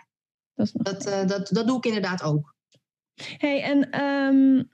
Dat, 0.53 0.71
dat, 0.73 1.03
dat, 1.27 1.49
dat, 1.51 1.67
doe 1.67 1.77
ik 1.77 1.85
inderdaad 1.85 2.23
ook. 2.23 2.55
hey, 3.37 3.63
en 3.63 4.03
um, 4.03 4.69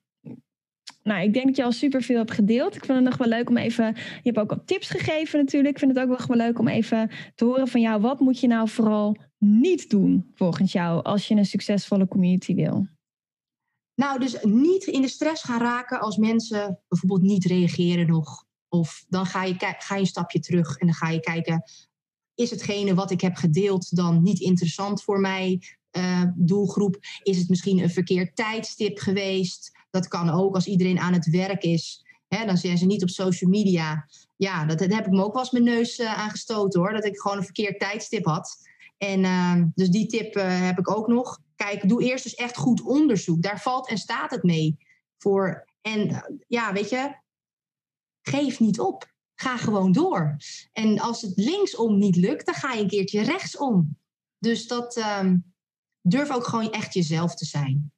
nou, 1.10 1.24
ik 1.24 1.34
denk 1.34 1.46
dat 1.46 1.56
je 1.56 1.64
al 1.64 1.72
superveel 1.72 2.18
hebt 2.18 2.32
gedeeld. 2.32 2.76
Ik 2.76 2.86
vind 2.86 2.98
het 2.98 3.08
nog 3.08 3.18
wel 3.18 3.28
leuk 3.28 3.50
om 3.50 3.58
even. 3.58 3.86
Je 3.96 4.20
hebt 4.24 4.38
ook 4.38 4.50
wat 4.50 4.68
tips 4.68 4.90
gegeven, 4.90 5.40
natuurlijk. 5.40 5.74
Ik 5.74 5.80
vind 5.80 5.98
het 5.98 6.10
ook 6.10 6.28
wel 6.28 6.38
leuk 6.38 6.60
om 6.60 6.68
even 6.68 7.12
te 7.36 7.46
horen 7.46 7.68
van 7.68 7.82
jou. 7.82 8.02
Wat 8.02 8.20
moet 8.20 8.40
je 8.40 8.48
nou 8.48 8.70
vooral 8.70 9.18
niet 9.38 9.90
doen 9.90 10.32
volgens 10.34 10.72
jou 10.72 11.04
als 11.04 11.28
je 11.28 11.36
een 11.36 11.46
succesvolle 11.46 12.08
community 12.08 12.56
wil? 12.56 12.88
Nou, 13.96 14.20
dus 14.20 14.38
niet 14.44 14.84
in 14.84 15.02
de 15.02 15.08
stress 15.08 15.44
gaan 15.44 15.60
raken 15.60 16.00
als 16.00 16.18
mensen 16.18 16.80
bijvoorbeeld 16.88 17.22
niet 17.22 17.46
reageren 17.46 18.08
nog. 18.08 18.46
Of 18.68 19.06
dan 19.08 19.26
ga 19.26 19.44
je, 19.44 19.56
ga 19.58 19.96
je 19.96 20.02
een 20.02 20.08
stapje 20.08 20.40
terug 20.40 20.78
en 20.78 20.86
dan 20.86 20.96
ga 20.96 21.10
je 21.10 21.20
kijken: 21.20 21.64
is 22.36 22.50
hetgene 22.50 22.94
wat 22.94 23.12
ik 23.12 23.22
heb 23.22 23.36
gedeeld 23.36 23.96
dan 23.96 24.24
niet 24.24 24.40
interessant 24.40 25.04
voor 25.04 25.20
mij? 25.20 25.62
Uh, 25.98 26.24
doelgroep? 26.36 26.98
Is 27.24 27.38
het 27.38 27.50
misschien 27.50 27.80
een 27.80 27.90
verkeerd 27.90 28.36
tijdstip 28.36 28.98
geweest? 28.98 29.79
Dat 29.90 30.08
kan 30.08 30.30
ook 30.30 30.56
als 30.56 30.68
iedereen 30.68 31.00
aan 31.00 31.14
het 31.14 31.30
werk 31.30 31.64
is. 31.64 32.06
Hè, 32.28 32.46
dan 32.46 32.58
zijn 32.58 32.78
ze 32.78 32.86
niet 32.86 33.02
op 33.02 33.10
social 33.10 33.50
media. 33.50 34.08
Ja, 34.36 34.66
dat, 34.66 34.80
dat 34.80 34.94
heb 34.94 35.06
ik 35.06 35.12
me 35.12 35.24
ook 35.24 35.34
wel 35.34 35.42
eens 35.42 35.52
mijn 35.52 35.64
neus 35.64 36.00
uh, 36.00 36.18
aangestoten 36.18 36.80
hoor. 36.80 36.94
Dat 36.94 37.06
ik 37.06 37.20
gewoon 37.20 37.38
een 37.38 37.44
verkeerd 37.44 37.80
tijdstip 37.80 38.26
had. 38.26 38.58
En 38.98 39.24
uh, 39.24 39.64
dus 39.76 39.90
die 39.90 40.08
tip 40.08 40.36
uh, 40.36 40.66
heb 40.66 40.80
ik 40.80 40.92
ook 40.92 41.08
nog. 41.08 41.40
Kijk, 41.56 41.90
doe 41.90 42.04
eerst 42.04 42.24
dus 42.24 42.36
echt 42.36 42.58
goed 42.58 42.82
onderzoek. 42.82 43.42
Daar 43.42 43.62
valt 43.62 43.90
en 43.90 43.98
staat 43.98 44.32
het 44.32 44.44
mee. 44.44 44.78
Voor. 45.18 45.68
En 45.82 46.24
ja, 46.48 46.74
weet 46.74 46.90
je, 46.90 47.16
geef 48.22 48.60
niet 48.60 48.80
op. 48.80 49.14
Ga 49.36 49.58
gewoon 49.58 49.92
door. 49.92 50.38
En 50.74 51.00
als 51.00 51.22
het 51.22 51.32
linksom 51.36 51.98
niet 51.98 52.16
lukt, 52.16 52.46
dan 52.46 52.56
ga 52.56 52.74
je 52.74 52.82
een 52.82 52.88
keertje 52.88 53.22
rechtsom. 53.22 53.98
Dus 54.40 54.68
dat 54.68 54.98
um, 55.22 55.54
durf 56.02 56.32
ook 56.32 56.48
gewoon 56.48 56.72
echt 56.72 56.94
jezelf 56.94 57.36
te 57.36 57.46
zijn. 57.46 57.92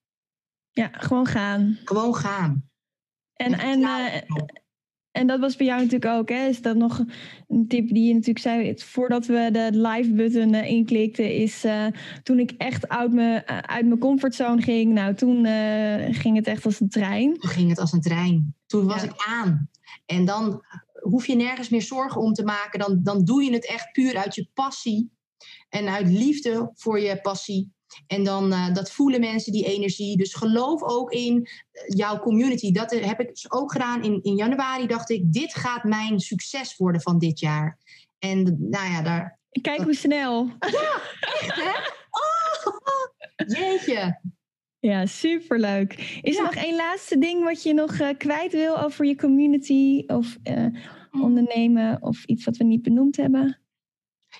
Ja, 0.72 0.89
gewoon 0.91 1.26
gaan. 1.26 1.80
Gewoon 1.84 2.15
gaan. 2.15 2.69
En, 3.34 3.53
en, 3.53 3.80
uh, 3.80 4.15
en 5.11 5.28
dat 5.28 5.39
was 5.39 5.55
bij 5.55 5.65
jou 5.65 5.82
natuurlijk 5.82 6.11
ook, 6.11 6.30
hè? 6.30 6.47
Is 6.47 6.61
dat 6.61 6.76
nog 6.76 7.03
een 7.47 7.67
tip 7.67 7.88
die 7.88 8.07
je 8.07 8.13
natuurlijk 8.13 8.39
zei 8.39 8.74
voordat 8.78 9.26
we 9.26 9.49
de 9.51 9.69
live 9.72 10.11
button 10.13 10.53
uh, 10.53 10.69
inklikten, 10.69 11.36
is 11.36 11.65
uh, 11.65 11.88
toen 12.24 12.39
ik 12.39 12.51
echt 12.57 12.88
uit 12.88 13.13
mijn, 13.13 13.47
uit 13.47 13.86
mijn 13.86 13.99
comfortzone 13.99 14.61
ging. 14.61 14.93
Nou, 14.93 15.15
toen 15.15 15.45
ging 16.13 16.36
het 16.36 16.47
echt 16.47 16.65
als 16.65 16.80
een 16.80 16.89
trein. 16.89 17.34
Toen 17.34 17.49
ging 17.49 17.69
het 17.69 17.80
als 17.80 17.91
een 17.91 18.01
trein. 18.01 18.55
Toen 18.65 18.86
was 18.86 19.01
ja. 19.01 19.07
ik 19.07 19.24
aan. 19.28 19.69
En 20.05 20.26
dan 20.26 20.63
hoef 21.01 21.28
je 21.28 21.36
nergens 21.36 21.69
meer 21.69 21.82
zorgen 21.82 22.22
om 22.22 22.34
te 22.34 22.43
maken. 22.43 22.80
Dan, 22.80 22.99
dan 23.03 23.24
doe 23.24 23.43
je 23.43 23.53
het 23.53 23.67
echt 23.67 23.91
puur 23.91 24.17
uit 24.17 24.36
je 24.36 24.49
passie 24.53 25.11
en 25.69 25.88
uit 25.88 26.07
liefde 26.07 26.72
voor 26.74 26.99
je 26.99 27.22
passie. 27.22 27.74
En 28.08 28.24
dan 28.24 28.54
uh, 28.54 28.74
dat 28.74 28.92
voelen 28.92 29.20
mensen 29.20 29.52
die 29.52 29.66
energie. 29.66 30.18
Dus 30.18 30.34
geloof 30.34 30.84
ook 30.84 31.12
in 31.12 31.48
jouw 31.88 32.20
community. 32.20 32.72
Dat 32.72 32.92
heb 32.92 33.20
ik 33.20 33.28
dus 33.28 33.52
ook 33.52 33.72
gedaan 33.72 34.04
in, 34.04 34.20
in 34.24 34.36
januari. 34.36 34.88
Dacht 34.88 35.10
ik, 35.10 35.34
dit 35.34 35.56
gaat 35.56 35.84
mijn 35.84 36.20
succes 36.20 36.78
worden 36.78 37.02
van 37.02 37.20
dit 37.20 37.39
jaar. 37.39 37.78
En 38.20 38.44
nou 38.60 38.89
ja, 38.92 39.02
daar. 39.02 39.39
Kijk 39.62 39.82
hoe 39.82 39.96
snel. 39.96 40.46
Ja, 40.46 41.02
echt 41.39 41.56
hè? 41.56 41.72
Oh, 42.10 43.48
jeetje. 43.48 44.20
Ja, 44.80 45.06
superleuk. 45.06 46.20
Is 46.22 46.38
er 46.38 46.44
nog 46.44 46.56
één 46.56 46.76
laatste 46.76 47.18
ding 47.18 47.44
wat 47.44 47.64
je 47.64 47.74
nog 47.74 48.00
uh, 48.00 48.10
kwijt 48.18 48.52
wil 48.52 48.78
over 48.78 49.06
je 49.06 49.16
community 49.16 50.04
of 50.08 50.38
uh, 50.44 50.66
ondernemen 51.12 52.02
of 52.02 52.26
iets 52.26 52.46
wat 52.46 52.58
we 52.58 52.64
niet 52.64 52.82
benoemd 52.82 53.18
hebben? 53.18 53.62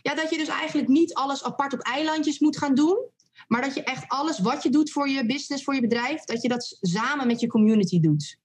Ja, 0.02 0.16
dat 0.16 0.30
je 0.30 0.38
dus 0.38 0.48
eigenlijk 0.48 0.88
niet 0.88 1.14
alles 1.14 1.44
apart 1.44 1.74
op 1.74 1.80
eilandjes 1.80 2.40
moet 2.40 2.58
gaan 2.58 2.76
doen. 2.76 3.10
Maar 3.48 3.62
dat 3.62 3.76
je 3.76 3.84
echt 3.84 4.06
alles 4.08 4.40
wat 4.40 4.64
je 4.64 4.70
doet 4.70 4.92
voor 4.92 5.10
je 5.10 5.26
business, 5.26 5.64
voor 5.64 5.76
je 5.76 5.82
bedrijf, 5.82 6.24
dat 6.24 6.42
je 6.42 6.48
dat 6.48 6.78
samen 6.82 7.28
met 7.28 7.40
je 7.40 7.48
community 7.48 8.00
doet. 8.00 8.40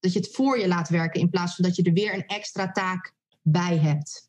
Dat 0.00 0.12
je 0.12 0.18
het 0.18 0.34
voor 0.34 0.58
je 0.58 0.68
laat 0.68 0.88
werken 0.88 1.20
in 1.20 1.30
plaats 1.30 1.54
van 1.54 1.64
dat 1.64 1.76
je 1.76 1.82
er 1.82 1.92
weer 1.92 2.14
een 2.14 2.26
extra 2.26 2.70
taak 2.70 3.14
bij 3.42 3.78
hebt. 3.78 4.28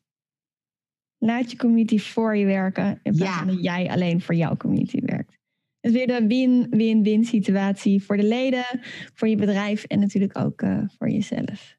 Laat 1.18 1.50
je 1.50 1.56
community 1.56 1.98
voor 1.98 2.36
je 2.36 2.44
werken 2.44 3.00
in 3.02 3.16
plaats 3.16 3.38
van 3.38 3.46
dat 3.46 3.62
jij 3.62 3.90
alleen 3.90 4.20
voor 4.20 4.34
jouw 4.34 4.56
community 4.56 5.00
werkt. 5.00 5.40
Het 5.80 5.92
is 5.92 5.96
weer 5.96 6.06
de 6.06 6.26
win-win-win 6.26 7.24
situatie 7.24 8.02
voor 8.02 8.16
de 8.16 8.22
leden, 8.22 8.64
voor 9.14 9.28
je 9.28 9.36
bedrijf 9.36 9.84
en 9.84 10.00
natuurlijk 10.00 10.38
ook 10.38 10.62
uh, 10.62 10.82
voor 10.98 11.10
jezelf. 11.10 11.76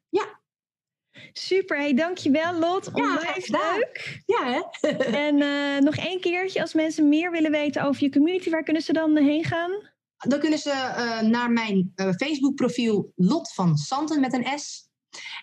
Super, 1.38 1.76
hey, 1.76 1.94
dankjewel 1.94 2.58
Lot. 2.58 2.92
Onwijs 2.92 3.46
ja, 3.46 3.72
leuk. 3.74 4.22
Ja, 4.26 4.44
hè? 4.46 4.88
en 5.26 5.36
uh, 5.40 5.78
nog 5.78 5.96
één 5.96 6.20
keertje, 6.20 6.60
als 6.60 6.74
mensen 6.74 7.08
meer 7.08 7.30
willen 7.30 7.50
weten 7.50 7.82
over 7.82 8.02
je 8.02 8.10
community, 8.10 8.50
waar 8.50 8.62
kunnen 8.62 8.82
ze 8.82 8.92
dan 8.92 9.16
heen 9.16 9.44
gaan? 9.44 9.70
Dan 10.16 10.38
kunnen 10.40 10.58
ze 10.58 10.70
uh, 10.70 11.20
naar 11.20 11.50
mijn 11.50 11.92
Facebook 11.94 12.54
profiel 12.54 13.12
Lot 13.16 13.52
van 13.52 13.76
Santen 13.76 14.20
met 14.20 14.32
een 14.32 14.58
S. 14.58 14.88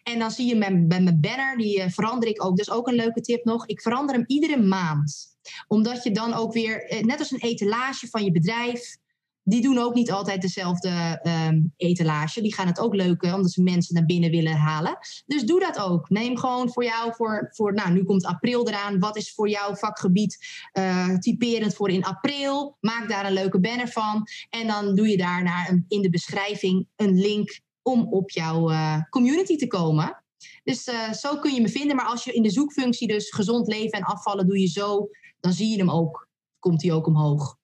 En 0.04 0.20
dan 0.20 0.32
zie 0.32 0.46
je 0.46 0.56
mijn, 0.56 0.88
mijn 0.88 1.20
banner, 1.20 1.58
die 1.58 1.84
verander 1.90 2.30
ik 2.30 2.46
ook. 2.46 2.58
Dus 2.58 2.72
ook 2.72 2.88
een 2.88 2.96
leuke 2.96 3.22
tip 3.22 3.44
nog. 3.44 3.68
Ik 3.68 3.82
verander 3.82 4.16
hem 4.16 4.24
iedere 4.28 4.58
maand 4.58 5.32
omdat 5.68 6.04
je 6.04 6.12
dan 6.12 6.34
ook 6.34 6.54
weer, 6.54 6.84
eh, 6.84 7.04
net 7.04 7.20
als 7.20 7.32
een 7.32 7.40
etalage 7.40 8.08
van 8.08 8.24
je 8.24 8.32
bedrijf, 8.32 8.98
die 9.44 9.62
doen 9.62 9.78
ook 9.78 9.94
niet 9.94 10.12
altijd 10.12 10.42
dezelfde 10.42 11.22
um, 11.48 11.74
etalage. 11.78 12.42
Die 12.42 12.54
gaan 12.54 12.68
het 12.68 12.80
ook 12.80 12.96
leuk, 12.96 13.24
omdat 13.24 13.52
ze 13.52 13.64
mensen 13.64 13.96
naar 13.96 14.06
binnen 14.06 14.32
willen 14.32 14.56
halen. 14.56 14.98
Dus 15.26 15.44
doe 15.44 15.60
dat 15.60 15.80
ook. 15.80 16.10
Neem 16.10 16.38
gewoon 16.38 16.72
voor 16.72 16.84
jou, 16.84 17.14
voor, 17.14 17.50
voor 17.52 17.74
nou, 17.74 17.92
nu 17.92 18.04
komt 18.04 18.26
april 18.26 18.68
eraan. 18.68 19.00
Wat 19.00 19.18
is 19.18 19.34
voor 19.34 19.50
jouw 19.50 19.76
vakgebied 19.76 20.38
uh, 20.74 21.18
typerend 21.18 21.76
voor 21.76 21.90
in 21.90 22.04
april? 22.04 22.78
Maak 22.80 23.10
daar 23.10 23.26
een 23.26 23.34
leuke 23.34 23.60
banner 23.60 23.88
van. 23.88 24.28
En 24.50 24.68
dan 24.68 24.96
doe 24.96 25.08
je 25.08 25.18
daar 25.18 25.44
naar 25.44 25.84
in 25.88 26.02
de 26.02 26.10
beschrijving 26.10 26.88
een 26.96 27.20
link 27.20 27.60
om 27.82 28.14
op 28.14 28.30
jouw 28.30 28.72
uh, 28.72 29.02
community 29.10 29.56
te 29.56 29.68
komen. 29.68 30.24
Dus 30.64 30.88
uh, 30.88 31.12
zo 31.12 31.38
kun 31.38 31.54
je 31.54 31.62
me 31.62 31.70
vinden. 31.70 31.96
Maar 31.96 32.06
als 32.06 32.24
je 32.24 32.34
in 32.34 32.44
de 32.44 32.52
zoekfunctie 32.52 33.08
dus 33.08 33.30
gezond 33.30 33.68
leven 33.68 34.00
en 34.00 34.04
afvallen 34.04 34.48
doe 34.48 34.60
je 34.60 34.68
zo 34.68 35.10
dan 35.42 35.54
zie 35.54 35.70
je 35.70 35.78
hem 35.78 35.90
ook. 35.90 36.28
Komt 36.60 36.82
hij 36.82 36.92
ook 36.92 37.08
omhoog. 37.08 37.60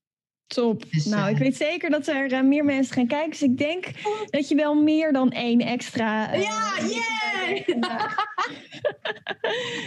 Top. 0.48 0.92
Dus, 0.92 1.06
nou, 1.06 1.26
uh, 1.26 1.30
ik 1.32 1.38
weet 1.38 1.56
zeker 1.56 1.90
dat 1.90 2.08
er 2.08 2.32
uh, 2.32 2.42
meer 2.42 2.66
mensen 2.66 2.94
gaan 2.94 3.08
kijken. 3.08 3.30
Dus 3.30 3.42
ik 3.42 3.58
denk 3.58 3.86
dat 4.30 4.48
je 4.48 4.56
wel 4.56 4.76
meer 4.76 5.14
dan 5.14 5.32
één 5.32 5.60
extra. 5.60 6.34
Uh, 6.34 6.44
ja, 6.44 6.74
yeah! 6.80 7.68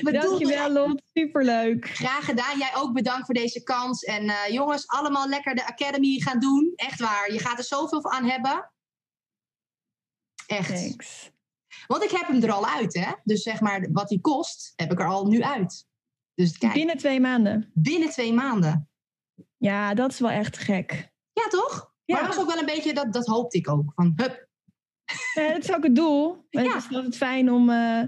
Dankjewel, 0.22 0.72
Lot. 0.72 1.02
Superleuk. 1.12 1.88
Graag 1.88 2.24
gedaan. 2.24 2.58
Jij 2.58 2.70
ook 2.74 2.92
bedankt 2.92 3.26
voor 3.26 3.34
deze 3.34 3.62
kans. 3.62 4.02
En 4.02 4.32
jongens, 4.50 4.86
allemaal 4.86 5.28
lekker 5.28 5.54
de 5.54 5.66
Academy 5.66 6.20
gaan 6.20 6.38
doen. 6.38 6.72
Echt 6.76 7.00
waar. 7.00 7.32
Je 7.32 7.38
gaat 7.38 7.58
er 7.58 7.64
zoveel 7.64 8.10
aan 8.10 8.24
hebben. 8.24 8.70
Echt. 10.46 10.68
Thanks. 10.68 11.30
Want 11.86 12.02
ik 12.02 12.10
heb 12.10 12.26
hem 12.26 12.42
er 12.42 12.52
al 12.52 12.66
uit, 12.66 12.94
hè? 12.94 13.12
Dus 13.24 13.42
zeg 13.42 13.60
maar, 13.60 13.88
wat 13.92 14.08
die 14.08 14.20
kost, 14.20 14.72
heb 14.76 14.92
ik 14.92 15.00
er 15.00 15.06
al 15.06 15.26
nu 15.26 15.42
uit. 15.42 15.86
Dus 16.34 16.58
kijk, 16.58 16.72
binnen 16.72 16.96
twee 16.96 17.20
maanden? 17.20 17.70
Binnen 17.74 18.10
twee 18.10 18.32
maanden. 18.32 18.89
Ja, 19.60 19.94
dat 19.94 20.10
is 20.10 20.18
wel 20.18 20.30
echt 20.30 20.58
gek. 20.58 21.10
Ja, 21.32 21.48
toch? 21.48 21.92
Ja. 22.04 22.14
Maar 22.14 22.24
dat 22.24 22.34
was 22.34 22.44
ook 22.44 22.50
wel 22.50 22.60
een 22.60 22.74
beetje, 22.74 22.94
dat, 22.94 23.12
dat 23.12 23.26
hoopte 23.26 23.58
ik 23.58 23.68
ook. 23.68 23.92
Van 23.94 24.12
hup. 24.16 24.48
Ja, 25.34 25.52
dat 25.52 25.64
is 25.64 25.74
ook 25.74 25.82
het 25.82 25.94
doel. 25.94 26.44
ja. 26.50 26.62
Het 26.62 26.76
is 26.90 26.96
altijd 26.96 27.16
fijn 27.16 27.52
om, 27.52 27.70
uh, 27.70 28.02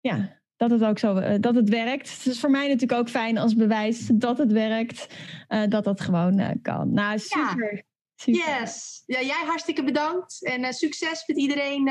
ja, 0.00 0.40
dat 0.56 0.70
het 0.70 0.84
ook 0.84 0.98
zo, 0.98 1.16
uh, 1.16 1.34
dat 1.40 1.54
het 1.54 1.68
werkt. 1.68 2.10
Het 2.16 2.26
is 2.26 2.40
voor 2.40 2.50
mij 2.50 2.68
natuurlijk 2.68 3.00
ook 3.00 3.08
fijn 3.08 3.38
als 3.38 3.54
bewijs 3.54 4.06
dat 4.12 4.38
het 4.38 4.52
werkt. 4.52 5.14
Uh, 5.48 5.66
dat 5.68 5.84
dat 5.84 6.00
gewoon 6.00 6.60
kan. 6.62 6.92
Nou, 6.92 7.18
super. 7.18 7.84
Super. 8.14 8.40
Yes. 8.40 9.02
Ja, 9.06 9.22
jij 9.22 9.44
hartstikke 9.46 9.84
bedankt. 9.84 10.44
En 10.44 10.72
succes 10.72 11.26
met 11.26 11.36
iedereen. 11.36 11.90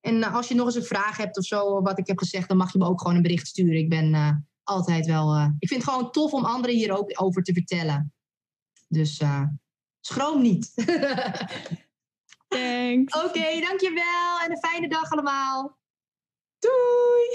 en 0.00 0.22
als 0.22 0.48
je 0.48 0.54
nog 0.54 0.66
eens 0.66 0.74
een 0.74 0.84
vraag 0.84 1.16
hebt 1.16 1.38
of 1.38 1.44
zo, 1.44 1.82
wat 1.82 1.98
ik 1.98 2.06
heb 2.06 2.18
gezegd, 2.18 2.48
dan 2.48 2.56
mag 2.56 2.72
je 2.72 2.78
me 2.78 2.86
ook 2.86 3.00
gewoon 3.00 3.16
een 3.16 3.22
bericht 3.22 3.46
sturen. 3.46 3.78
Ik 3.78 3.88
ben 3.88 4.46
altijd 4.62 5.06
wel. 5.06 5.36
Ik 5.58 5.68
vind 5.68 5.82
het 5.82 5.90
gewoon 5.90 6.10
tof 6.10 6.32
om 6.32 6.44
anderen 6.44 6.76
hier 6.76 6.98
ook 6.98 7.22
over 7.22 7.42
te 7.42 7.52
vertellen. 7.52 8.12
Dus 8.92 9.20
uh, 9.20 9.42
schroom 10.00 10.42
niet. 10.42 10.72
Thanks. 12.48 13.14
Oké, 13.14 13.26
okay, 13.26 13.60
dankjewel 13.60 14.40
en 14.44 14.50
een 14.50 14.58
fijne 14.58 14.88
dag 14.88 15.10
allemaal. 15.10 15.78
Doei! 16.58 17.28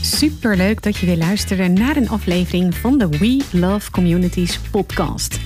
Superleuk 0.00 0.82
dat 0.82 0.96
je 0.96 1.06
weer 1.06 1.16
luisterde 1.16 1.68
naar 1.68 1.96
een 1.96 2.08
aflevering 2.08 2.74
van 2.74 2.98
de 2.98 3.08
We 3.08 3.44
Love 3.52 3.90
Communities 3.90 4.60
podcast. 4.60 5.45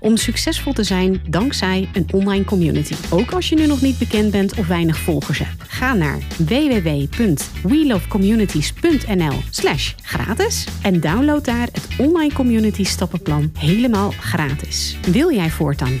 om 0.00 0.16
succesvol 0.16 0.72
te 0.72 0.82
zijn 0.82 1.22
dankzij 1.28 1.88
een 1.92 2.06
online 2.12 2.44
community. 2.44 2.94
Ook 3.10 3.30
als 3.30 3.48
je 3.48 3.56
nu 3.56 3.66
nog 3.66 3.80
niet 3.80 3.98
bekend 3.98 4.30
bent 4.30 4.54
of 4.54 4.66
weinig 4.66 4.98
volgers 4.98 5.38
hebt. 5.38 5.62
Ga 5.68 5.94
naar 5.94 6.18
www.welovecommunities.nl 6.38 9.38
slash 9.50 9.92
gratis 10.02 10.66
en 10.82 11.00
download 11.00 11.44
daar 11.44 11.68
het 11.72 11.88
Online 11.98 12.32
Community 12.32 12.84
Stappenplan 12.84 13.52
helemaal 13.58 14.10
gratis. 14.10 14.96
Wil 15.10 15.32
jij 15.32 15.50
voortaan 15.50 16.00